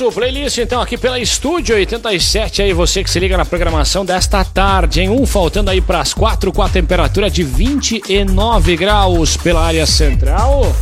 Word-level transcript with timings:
nosso 0.00 0.12
playlist, 0.12 0.56
então, 0.56 0.80
aqui 0.80 0.96
pela 0.96 1.18
Estúdio 1.18 1.74
87. 1.74 2.62
Aí 2.62 2.72
você 2.72 3.04
que 3.04 3.10
se 3.10 3.20
liga 3.20 3.36
na 3.36 3.44
programação 3.44 4.02
desta 4.02 4.42
tarde, 4.42 5.02
em 5.02 5.10
um 5.10 5.26
faltando 5.26 5.70
aí 5.70 5.80
para 5.80 6.00
as 6.00 6.14
quatro, 6.14 6.50
com 6.52 6.62
a 6.62 6.68
temperatura 6.70 7.28
de 7.28 7.42
29 7.42 8.76
graus 8.76 9.36
pela 9.36 9.62
área 9.62 9.84
central. 9.86 10.74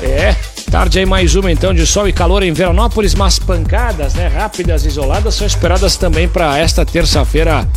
É, 0.00 0.34
tarde 0.70 0.98
aí 0.98 1.06
mais 1.06 1.34
uma 1.34 1.52
então 1.52 1.74
de 1.74 1.86
sol 1.86 2.08
e 2.08 2.12
calor 2.12 2.42
em 2.42 2.52
Veranópolis, 2.52 3.14
mas 3.14 3.38
pancadas, 3.38 4.14
né, 4.14 4.28
rápidas, 4.28 4.86
isoladas, 4.86 5.34
são 5.34 5.46
esperadas 5.46 5.96
também 5.96 6.26
para 6.26 6.58
esta 6.58 6.84
terça-feira 6.84 7.68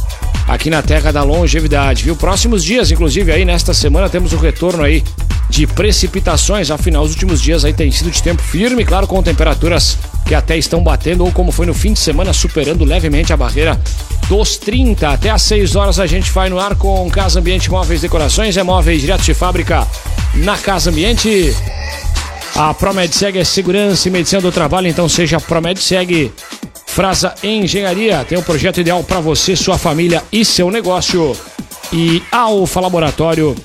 aqui 0.48 0.70
na 0.70 0.82
Terra 0.82 1.12
da 1.12 1.24
Longevidade, 1.24 2.06
viu? 2.06 2.16
Próximos 2.16 2.64
dias, 2.64 2.90
inclusive 2.90 3.32
aí 3.32 3.44
nesta 3.44 3.74
semana 3.74 4.10
temos 4.10 4.32
o 4.34 4.38
retorno 4.38 4.84
aí 4.84 5.04
de 5.50 5.66
precipitações, 5.66 6.70
afinal 6.70 7.04
os 7.04 7.12
últimos 7.12 7.42
dias 7.42 7.66
aí 7.66 7.74
tem 7.74 7.92
sido 7.92 8.12
de 8.12 8.22
tempo 8.22 8.42
firme, 8.42 8.86
claro, 8.86 9.08
com 9.08 9.22
temperaturas 9.24 9.98
que 10.26 10.36
até 10.36 10.56
estão 10.56 10.84
batendo 10.84 11.26
ou 11.26 11.32
como 11.32 11.52
foi 11.52 11.66
no 11.66 11.74
fim 11.74 11.92
de 11.92 12.00
semana, 12.00 12.32
superando 12.32 12.86
levemente 12.86 13.34
a 13.34 13.38
barreira 13.38 13.80
dos 14.28 14.58
30. 14.58 15.10
Até 15.10 15.32
às 15.32 15.42
6 15.42 15.76
horas 15.76 16.00
a 16.00 16.06
gente 16.06 16.32
vai 16.32 16.50
no 16.50 16.60
ar 16.60 16.76
com 16.76 17.10
Casa 17.10 17.40
Ambiente 17.40 17.70
Móveis 17.72 18.02
Decorações, 18.02 18.56
é 18.56 18.64
móveis 18.64 19.02
direto 19.02 19.24
de 19.24 19.34
fábrica 19.34 19.88
na 20.36 20.56
Casa 20.56 20.92
Ambiente. 20.92 21.56
A 22.56 22.74
ProMedseg 22.74 23.40
é 23.40 23.44
segurança 23.44 24.08
e 24.08 24.12
medicina 24.12 24.42
do 24.42 24.52
trabalho, 24.52 24.88
então 24.88 25.10
seja 25.10 25.40
ProMedseg. 25.40 26.32
Frasa 26.86 27.34
Engenharia 27.42 28.24
tem 28.28 28.38
um 28.38 28.44
projeto 28.44 28.82
ideal 28.82 29.04
para 29.04 29.20
você, 29.20 29.56
sua 29.56 29.78
família 29.78 30.24
e 30.32 30.44
seu 30.46 30.70
negócio. 30.70 31.36
E 31.92 32.22
Alfa 32.32 32.80
Laboratório 32.80 33.56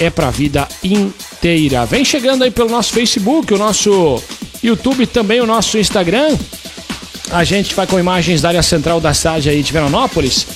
é 0.00 0.10
para 0.10 0.28
a 0.28 0.30
vida 0.30 0.68
inteira. 0.82 1.84
Vem 1.86 2.04
chegando 2.04 2.44
aí 2.44 2.50
pelo 2.50 2.70
nosso 2.70 2.92
Facebook, 2.92 3.52
o 3.52 3.58
nosso 3.58 4.22
YouTube, 4.62 5.06
também 5.06 5.40
o 5.40 5.46
nosso 5.46 5.78
Instagram. 5.78 6.36
A 7.30 7.44
gente 7.44 7.74
vai 7.74 7.86
com 7.86 7.98
imagens 7.98 8.40
da 8.40 8.48
área 8.48 8.62
central 8.62 9.00
da 9.00 9.12
cidade 9.12 9.50
aí 9.50 9.62
de 9.62 9.72
Veranópolis. 9.72 10.46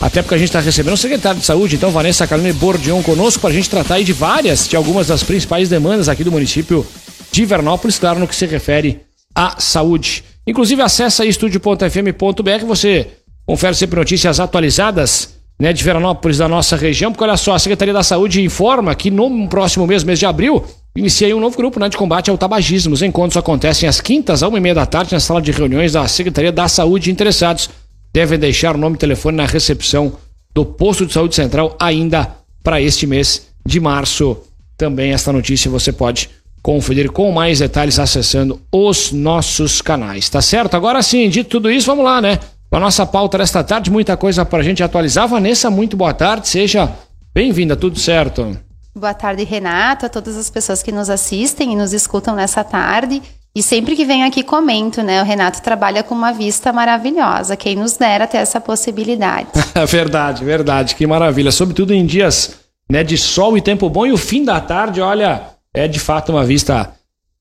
Até 0.00 0.22
porque 0.22 0.34
a 0.34 0.38
gente 0.38 0.48
está 0.48 0.60
recebendo 0.60 0.94
o 0.94 0.96
secretário 0.96 1.40
de 1.40 1.44
saúde, 1.46 1.76
então 1.76 1.90
Vanessa 1.90 2.26
Carolina 2.26 2.54
Bordion 2.54 3.02
conosco 3.02 3.40
para 3.40 3.50
a 3.50 3.52
gente 3.52 3.68
tratar 3.68 3.96
aí 3.96 4.04
de 4.04 4.14
várias, 4.14 4.66
de 4.66 4.74
algumas 4.74 5.08
das 5.08 5.22
principais 5.22 5.68
demandas 5.68 6.08
aqui 6.08 6.24
do 6.24 6.32
município 6.32 6.86
de 7.30 7.44
Vernópolis, 7.44 7.98
claro, 7.98 8.18
no 8.18 8.26
que 8.26 8.34
se 8.34 8.46
refere 8.46 9.00
à 9.34 9.60
saúde. 9.60 10.24
Inclusive, 10.46 10.80
acessa 10.80 11.22
aí 11.22 11.28
estúdio.fm.br, 11.28 12.66
você 12.66 13.08
confere 13.44 13.74
sempre 13.74 13.98
notícias 13.98 14.40
atualizadas 14.40 15.39
né, 15.60 15.74
de 15.74 15.84
Veranópolis, 15.84 16.38
da 16.38 16.48
nossa 16.48 16.74
região, 16.74 17.12
porque 17.12 17.22
olha 17.22 17.36
só, 17.36 17.52
a 17.52 17.58
Secretaria 17.58 17.92
da 17.92 18.02
Saúde 18.02 18.42
informa 18.42 18.94
que 18.94 19.10
no 19.10 19.46
próximo 19.46 19.86
mês, 19.86 20.02
mês 20.02 20.18
de 20.18 20.24
abril, 20.24 20.64
inicia 20.96 21.36
um 21.36 21.40
novo 21.40 21.54
grupo 21.54 21.78
né, 21.78 21.90
de 21.90 21.98
combate 21.98 22.30
ao 22.30 22.38
tabagismo. 22.38 22.94
Os 22.94 23.02
encontros 23.02 23.36
acontecem 23.36 23.86
às 23.86 24.00
quintas, 24.00 24.42
à 24.42 24.48
uma 24.48 24.56
e 24.56 24.60
meia 24.60 24.74
da 24.74 24.86
tarde, 24.86 25.12
na 25.12 25.20
sala 25.20 25.42
de 25.42 25.52
reuniões 25.52 25.92
da 25.92 26.08
Secretaria 26.08 26.50
da 26.50 26.66
Saúde. 26.66 27.10
Interessados 27.10 27.68
devem 28.10 28.38
deixar 28.38 28.74
o 28.74 28.78
nome 28.78 28.96
e 28.96 28.98
telefone 28.98 29.36
na 29.36 29.44
recepção 29.44 30.14
do 30.54 30.64
posto 30.64 31.04
de 31.04 31.12
saúde 31.12 31.34
central 31.34 31.76
ainda 31.78 32.34
para 32.64 32.80
este 32.80 33.06
mês 33.06 33.48
de 33.64 33.78
março. 33.78 34.38
Também 34.78 35.12
esta 35.12 35.30
notícia 35.30 35.70
você 35.70 35.92
pode 35.92 36.30
conferir 36.62 37.10
com 37.10 37.30
mais 37.32 37.58
detalhes 37.58 37.98
acessando 37.98 38.60
os 38.72 39.12
nossos 39.12 39.82
canais, 39.82 40.28
tá 40.28 40.40
certo? 40.40 40.74
Agora 40.74 41.02
sim, 41.02 41.28
dito 41.28 41.50
tudo 41.50 41.70
isso, 41.70 41.86
vamos 41.86 42.04
lá, 42.04 42.20
né? 42.20 42.38
Com 42.70 42.76
a 42.76 42.80
nossa 42.80 43.04
pauta 43.04 43.36
desta 43.36 43.64
tarde, 43.64 43.90
muita 43.90 44.16
coisa 44.16 44.44
para 44.44 44.60
a 44.60 44.62
gente 44.62 44.80
atualizar. 44.80 45.26
Vanessa, 45.26 45.68
muito 45.68 45.96
boa 45.96 46.14
tarde, 46.14 46.46
seja 46.46 46.88
bem-vinda, 47.34 47.74
tudo 47.74 47.98
certo? 47.98 48.56
Boa 48.94 49.12
tarde, 49.12 49.42
Renato, 49.42 50.06
a 50.06 50.08
todas 50.08 50.36
as 50.36 50.48
pessoas 50.48 50.80
que 50.80 50.92
nos 50.92 51.10
assistem 51.10 51.72
e 51.72 51.76
nos 51.76 51.92
escutam 51.92 52.36
nessa 52.36 52.62
tarde. 52.62 53.20
E 53.56 53.60
sempre 53.60 53.96
que 53.96 54.04
venho 54.04 54.24
aqui 54.24 54.44
comento, 54.44 55.02
né? 55.02 55.20
O 55.20 55.24
Renato 55.24 55.60
trabalha 55.62 56.04
com 56.04 56.14
uma 56.14 56.30
vista 56.30 56.72
maravilhosa. 56.72 57.56
Quem 57.56 57.74
nos 57.74 57.96
dera 57.96 58.28
ter 58.28 58.36
essa 58.36 58.60
possibilidade. 58.60 59.48
verdade, 59.88 60.44
verdade. 60.44 60.94
Que 60.94 61.08
maravilha. 61.08 61.50
Sobretudo 61.50 61.92
em 61.92 62.06
dias 62.06 62.60
né, 62.88 63.02
de 63.02 63.18
sol 63.18 63.58
e 63.58 63.60
tempo 63.60 63.90
bom. 63.90 64.06
E 64.06 64.12
o 64.12 64.16
fim 64.16 64.44
da 64.44 64.60
tarde, 64.60 65.00
olha, 65.00 65.42
é 65.74 65.88
de 65.88 65.98
fato 65.98 66.30
uma 66.30 66.44
vista 66.44 66.92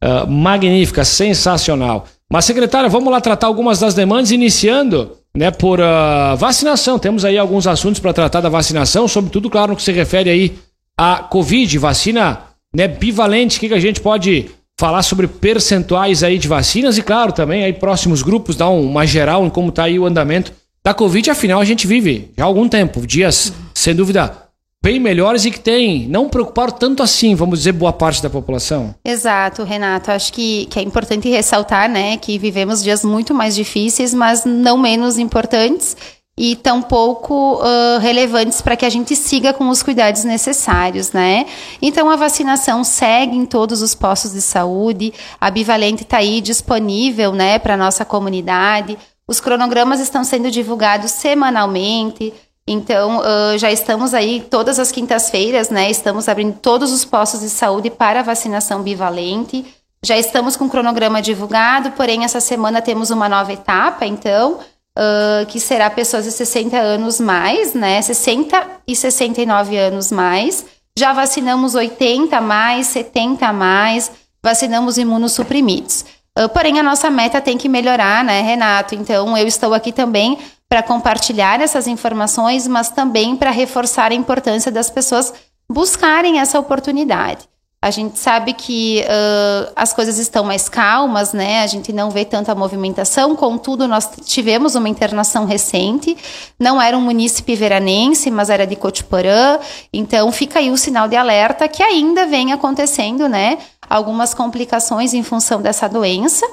uh, 0.03 0.27
magnífica, 0.27 1.05
sensacional. 1.05 2.07
Mas, 2.31 2.45
secretária, 2.45 2.89
vamos 2.89 3.11
lá 3.11 3.21
tratar 3.21 3.45
algumas 3.45 3.79
das 3.79 3.93
demandas, 3.93 4.31
iniciando 4.31 5.18
né, 5.35 5.51
por 5.51 5.79
uh, 5.79 6.35
vacinação. 6.37 6.99
Temos 6.99 7.23
aí 7.23 7.37
alguns 7.37 7.67
assuntos 7.67 7.99
para 7.99 8.13
tratar 8.13 8.41
da 8.41 8.49
vacinação, 8.49 9.07
sobretudo, 9.07 9.49
claro, 9.49 9.71
no 9.71 9.75
que 9.75 9.83
se 9.83 9.91
refere 9.91 10.29
aí 10.29 10.57
à 10.97 11.17
Covid, 11.17 11.77
vacina 11.77 12.41
né, 12.73 12.87
bivalente. 12.87 13.57
O 13.57 13.59
que, 13.59 13.67
que 13.69 13.73
a 13.73 13.79
gente 13.79 14.01
pode 14.01 14.49
falar 14.79 15.03
sobre 15.03 15.27
percentuais 15.27 16.23
aí 16.23 16.37
de 16.37 16.47
vacinas 16.47 16.97
e, 16.97 17.01
claro, 17.01 17.31
também 17.31 17.63
aí 17.63 17.73
próximos 17.73 18.21
grupos, 18.21 18.55
dar 18.55 18.69
uma 18.69 19.05
geral 19.05 19.45
em 19.45 19.49
como 19.49 19.69
está 19.69 19.83
aí 19.83 19.99
o 19.99 20.05
andamento 20.05 20.53
da 20.83 20.93
Covid. 20.93 21.29
Afinal, 21.29 21.59
a 21.59 21.65
gente 21.65 21.85
vive 21.85 22.31
já 22.37 22.43
há 22.43 22.47
algum 22.47 22.67
tempo, 22.67 23.05
dias, 23.05 23.53
sem 23.73 23.93
dúvida, 23.93 24.48
bem 24.81 24.99
melhores 24.99 25.45
e 25.45 25.51
que 25.51 25.59
tem, 25.59 26.07
não 26.07 26.29
preocupar 26.29 26.71
tanto 26.71 27.03
assim, 27.03 27.35
vamos 27.35 27.59
dizer, 27.59 27.73
boa 27.73 27.91
parte 27.91 28.23
da 28.23 28.29
população. 28.29 28.95
Exato, 29.03 29.63
Renato. 29.63 30.11
Acho 30.11 30.31
que, 30.31 30.65
que 30.67 30.79
é 30.79 30.81
importante 30.81 31.27
ressaltar, 31.29 31.89
né, 31.89 32.17
que 32.17 32.37
vivemos 32.37 32.81
dias 32.81 33.03
muito 33.03 33.33
mais 33.33 33.55
difíceis, 33.55 34.13
mas 34.13 34.45
não 34.45 34.77
menos 34.77 35.17
importantes 35.17 35.95
e 36.41 36.55
tão 36.55 36.81
pouco 36.81 37.55
uh, 37.55 37.99
relevantes 37.99 38.61
para 38.61 38.77
que 38.77 38.85
a 38.85 38.89
gente 38.89 39.13
siga 39.13 39.51
com 39.51 39.67
os 39.67 39.83
cuidados 39.83 40.23
necessários, 40.23 41.11
né? 41.11 41.45
Então 41.81 42.09
a 42.09 42.15
vacinação 42.15 42.81
segue 42.81 43.35
em 43.35 43.45
todos 43.45 43.81
os 43.81 43.93
postos 43.93 44.31
de 44.31 44.41
saúde, 44.41 45.13
a 45.41 45.51
Bivalente 45.51 46.03
está 46.03 46.19
aí 46.19 46.39
disponível, 46.39 47.33
né, 47.33 47.59
para 47.59 47.75
nossa 47.75 48.05
comunidade. 48.05 48.97
Os 49.27 49.41
cronogramas 49.41 49.99
estão 49.99 50.23
sendo 50.23 50.49
divulgados 50.49 51.11
semanalmente. 51.11 52.33
Então, 52.71 53.17
uh, 53.17 53.57
já 53.57 53.71
estamos 53.71 54.13
aí 54.13 54.45
todas 54.47 54.77
as 54.77 54.91
quintas-feiras, 54.91 55.71
né? 55.71 55.89
Estamos 55.89 56.29
abrindo 56.29 56.55
todos 56.61 56.91
os 56.91 57.03
postos 57.03 57.39
de 57.39 57.49
saúde 57.49 57.89
para 57.89 58.21
vacinação 58.21 58.83
bivalente. 58.83 59.65
Já 60.05 60.15
estamos 60.15 60.55
com 60.55 60.65
o 60.65 60.69
cronograma 60.69 61.19
divulgado, 61.19 61.89
porém, 61.93 62.23
essa 62.23 62.39
semana 62.39 62.79
temos 62.79 63.09
uma 63.09 63.27
nova 63.27 63.51
etapa, 63.51 64.05
então, 64.05 64.59
uh, 64.95 65.47
que 65.47 65.59
será 65.59 65.89
pessoas 65.89 66.25
de 66.25 66.31
60 66.31 66.77
anos 66.77 67.19
mais, 67.19 67.73
né? 67.73 67.99
60 67.99 68.63
e 68.87 68.95
69 68.95 69.75
anos 69.75 70.11
mais. 70.11 70.63
Já 70.95 71.11
vacinamos 71.11 71.73
80 71.73 72.39
mais, 72.39 72.85
70 72.85 73.51
mais, 73.51 74.11
vacinamos 74.43 74.99
imunossuprimidos. 74.99 76.05
Uh, 76.37 76.47
porém, 76.49 76.79
a 76.79 76.83
nossa 76.83 77.09
meta 77.09 77.41
tem 77.41 77.57
que 77.57 77.67
melhorar, 77.67 78.23
né, 78.23 78.41
Renato? 78.41 78.93
Então, 78.93 79.35
eu 79.35 79.47
estou 79.47 79.73
aqui 79.73 79.91
também 79.91 80.37
para 80.69 80.83
compartilhar 80.83 81.59
essas 81.59 81.87
informações, 81.87 82.67
mas 82.67 82.91
também 82.91 83.35
para 83.35 83.49
reforçar 83.49 84.11
a 84.11 84.15
importância 84.15 84.71
das 84.71 84.89
pessoas 84.89 85.33
buscarem 85.67 86.39
essa 86.39 86.59
oportunidade. 86.59 87.49
A 87.81 87.91
gente 87.91 88.19
sabe 88.19 88.51
que 88.51 89.05
uh, 89.05 89.71
as 89.73 89.93
coisas 89.93 90.17
estão 90.17 90.43
mais 90.43 90.67
calmas, 90.67 91.31
né? 91.31 91.63
A 91.63 91.67
gente 91.67 91.93
não 91.93 92.11
vê 92.11 92.25
tanta 92.25 92.53
movimentação, 92.53 93.37
contudo, 93.37 93.87
nós 93.87 94.09
tivemos 94.25 94.75
uma 94.75 94.89
internação 94.89 95.45
recente. 95.45 96.17
Não 96.59 96.81
era 96.81 96.97
um 96.97 97.01
munícipe 97.01 97.55
veranense, 97.55 98.29
mas 98.29 98.49
era 98.49 98.67
de 98.67 98.75
Cotiporã. 98.75 99.59
Então, 99.93 100.29
fica 100.29 100.59
aí 100.59 100.69
o 100.69 100.77
sinal 100.77 101.07
de 101.07 101.15
alerta 101.15 101.69
que 101.69 101.81
ainda 101.81 102.25
vem 102.25 102.51
acontecendo, 102.51 103.29
né? 103.29 103.57
Algumas 103.89 104.33
complicações 104.33 105.13
em 105.13 105.23
função 105.23 105.61
dessa 105.61 105.87
doença. 105.87 106.45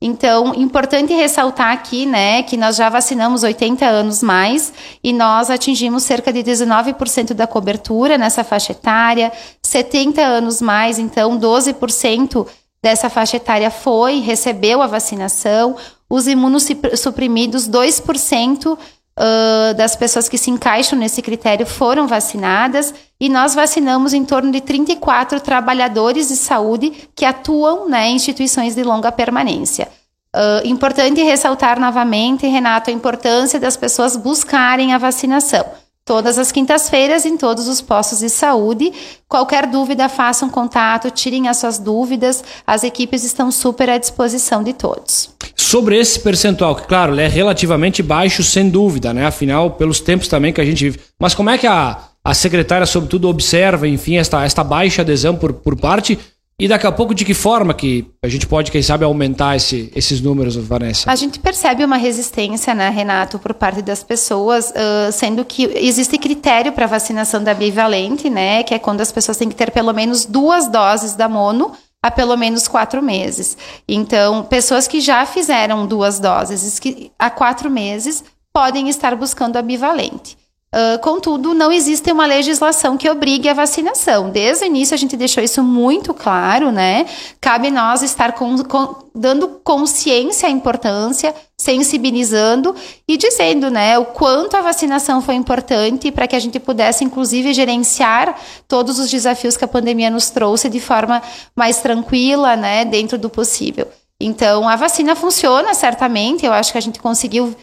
Então, 0.00 0.54
importante 0.54 1.12
ressaltar 1.12 1.72
aqui, 1.72 2.06
né, 2.06 2.44
que 2.44 2.56
nós 2.56 2.76
já 2.76 2.88
vacinamos 2.88 3.42
80 3.42 3.84
anos 3.84 4.22
mais 4.22 4.72
e 5.02 5.12
nós 5.12 5.50
atingimos 5.50 6.04
cerca 6.04 6.32
de 6.32 6.40
19% 6.40 7.34
da 7.34 7.48
cobertura 7.48 8.16
nessa 8.16 8.44
faixa 8.44 8.70
etária, 8.70 9.32
70 9.60 10.22
anos 10.22 10.62
mais, 10.62 11.00
então 11.00 11.36
12% 11.36 12.46
dessa 12.80 13.10
faixa 13.10 13.38
etária 13.38 13.72
foi, 13.72 14.20
recebeu 14.20 14.80
a 14.80 14.86
vacinação, 14.86 15.74
os 16.08 16.28
imunossuprimidos, 16.28 17.68
2% 17.68 18.78
uh, 19.18 19.74
das 19.74 19.96
pessoas 19.96 20.28
que 20.28 20.38
se 20.38 20.50
encaixam 20.50 20.98
nesse 20.98 21.20
critério 21.20 21.66
foram 21.66 22.06
vacinadas 22.06 22.94
e 23.20 23.28
nós 23.28 23.54
vacinamos 23.54 24.14
em 24.14 24.24
torno 24.24 24.50
de 24.52 24.60
34 24.60 25.40
trabalhadores 25.40 26.28
de 26.28 26.36
saúde 26.36 27.08
que 27.14 27.24
atuam 27.24 27.88
né, 27.88 28.08
em 28.08 28.16
instituições 28.16 28.74
de 28.74 28.82
longa 28.82 29.10
permanência. 29.10 29.88
Uh, 30.34 30.66
importante 30.66 31.22
ressaltar 31.22 31.80
novamente, 31.80 32.46
Renato, 32.46 32.90
a 32.90 32.92
importância 32.92 33.58
das 33.58 33.76
pessoas 33.76 34.16
buscarem 34.16 34.92
a 34.92 34.98
vacinação. 34.98 35.64
Todas 36.08 36.38
as 36.38 36.50
quintas-feiras, 36.50 37.26
em 37.26 37.36
todos 37.36 37.68
os 37.68 37.82
postos 37.82 38.20
de 38.20 38.30
saúde. 38.30 38.90
Qualquer 39.28 39.66
dúvida, 39.66 40.08
façam 40.08 40.48
contato, 40.48 41.10
tirem 41.10 41.48
as 41.48 41.58
suas 41.58 41.78
dúvidas. 41.78 42.42
As 42.66 42.82
equipes 42.82 43.24
estão 43.24 43.50
super 43.50 43.90
à 43.90 43.98
disposição 43.98 44.62
de 44.62 44.72
todos. 44.72 45.28
Sobre 45.54 45.98
esse 45.98 46.18
percentual, 46.18 46.74
que, 46.74 46.86
claro, 46.86 47.20
é 47.20 47.28
relativamente 47.28 48.02
baixo, 48.02 48.42
sem 48.42 48.70
dúvida, 48.70 49.12
né? 49.12 49.26
Afinal, 49.26 49.72
pelos 49.72 50.00
tempos 50.00 50.28
também 50.28 50.50
que 50.50 50.62
a 50.62 50.64
gente 50.64 50.82
vive. 50.82 50.98
Mas 51.20 51.34
como 51.34 51.50
é 51.50 51.58
que 51.58 51.66
a, 51.66 51.98
a 52.24 52.32
secretária, 52.32 52.86
sobretudo, 52.86 53.28
observa, 53.28 53.86
enfim, 53.86 54.16
esta, 54.16 54.42
esta 54.42 54.64
baixa 54.64 55.02
adesão 55.02 55.36
por, 55.36 55.52
por 55.52 55.76
parte 55.76 56.18
E 56.60 56.66
daqui 56.66 56.88
a 56.88 56.90
pouco, 56.90 57.14
de 57.14 57.24
que 57.24 57.34
forma 57.34 57.72
que 57.72 58.04
a 58.20 58.26
gente 58.26 58.44
pode, 58.44 58.72
quem 58.72 58.82
sabe, 58.82 59.04
aumentar 59.04 59.54
esse, 59.54 59.92
esses 59.94 60.20
números, 60.20 60.56
Vanessa? 60.56 61.08
A 61.08 61.14
gente 61.14 61.38
percebe 61.38 61.84
uma 61.84 61.96
resistência, 61.96 62.74
né, 62.74 62.88
Renato, 62.88 63.38
por 63.38 63.54
parte 63.54 63.80
das 63.80 64.02
pessoas, 64.02 64.70
uh, 64.70 65.12
sendo 65.12 65.44
que 65.44 65.66
existe 65.76 66.18
critério 66.18 66.72
para 66.72 66.84
vacinação 66.86 67.44
da 67.44 67.54
bivalente, 67.54 68.28
né, 68.28 68.64
que 68.64 68.74
é 68.74 68.78
quando 68.80 69.00
as 69.00 69.12
pessoas 69.12 69.36
têm 69.36 69.48
que 69.48 69.54
ter 69.54 69.70
pelo 69.70 69.92
menos 69.92 70.24
duas 70.24 70.66
doses 70.66 71.14
da 71.14 71.28
mono 71.28 71.72
há 72.02 72.10
pelo 72.10 72.36
menos 72.36 72.66
quatro 72.66 73.00
meses. 73.00 73.56
Então, 73.86 74.42
pessoas 74.42 74.88
que 74.88 75.00
já 75.00 75.24
fizeram 75.26 75.86
duas 75.86 76.18
doses 76.18 76.80
há 77.16 77.30
quatro 77.30 77.70
meses 77.70 78.24
podem 78.52 78.88
estar 78.88 79.14
buscando 79.14 79.56
a 79.56 79.62
bivalente. 79.62 80.36
Uh, 80.74 80.98
contudo, 81.00 81.54
não 81.54 81.72
existe 81.72 82.12
uma 82.12 82.26
legislação 82.26 82.98
que 82.98 83.08
obrigue 83.08 83.48
a 83.48 83.54
vacinação. 83.54 84.28
Desde 84.28 84.64
o 84.64 84.66
início 84.66 84.94
a 84.94 84.98
gente 84.98 85.16
deixou 85.16 85.42
isso 85.42 85.62
muito 85.62 86.12
claro, 86.12 86.70
né? 86.70 87.06
Cabe 87.40 87.70
nós 87.70 88.02
estar 88.02 88.32
com, 88.32 88.62
com, 88.64 88.94
dando 89.14 89.48
consciência 89.64 90.46
à 90.46 90.50
importância, 90.50 91.34
sensibilizando 91.56 92.76
e 93.08 93.16
dizendo, 93.16 93.70
né, 93.70 93.98
o 93.98 94.04
quanto 94.04 94.58
a 94.58 94.60
vacinação 94.60 95.22
foi 95.22 95.36
importante 95.36 96.12
para 96.12 96.28
que 96.28 96.36
a 96.36 96.38
gente 96.38 96.60
pudesse, 96.60 97.02
inclusive, 97.02 97.54
gerenciar 97.54 98.38
todos 98.68 98.98
os 98.98 99.10
desafios 99.10 99.56
que 99.56 99.64
a 99.64 99.68
pandemia 99.68 100.10
nos 100.10 100.28
trouxe 100.28 100.68
de 100.68 100.80
forma 100.80 101.22
mais 101.56 101.78
tranquila, 101.78 102.56
né, 102.56 102.84
dentro 102.84 103.16
do 103.16 103.30
possível. 103.30 103.88
Então, 104.20 104.68
a 104.68 104.76
vacina 104.76 105.14
funciona 105.14 105.72
certamente. 105.74 106.44
Eu 106.44 106.52
acho 106.52 106.72
que 106.72 106.78
a 106.78 106.82
gente 106.82 107.00
conseguiu 107.00 107.54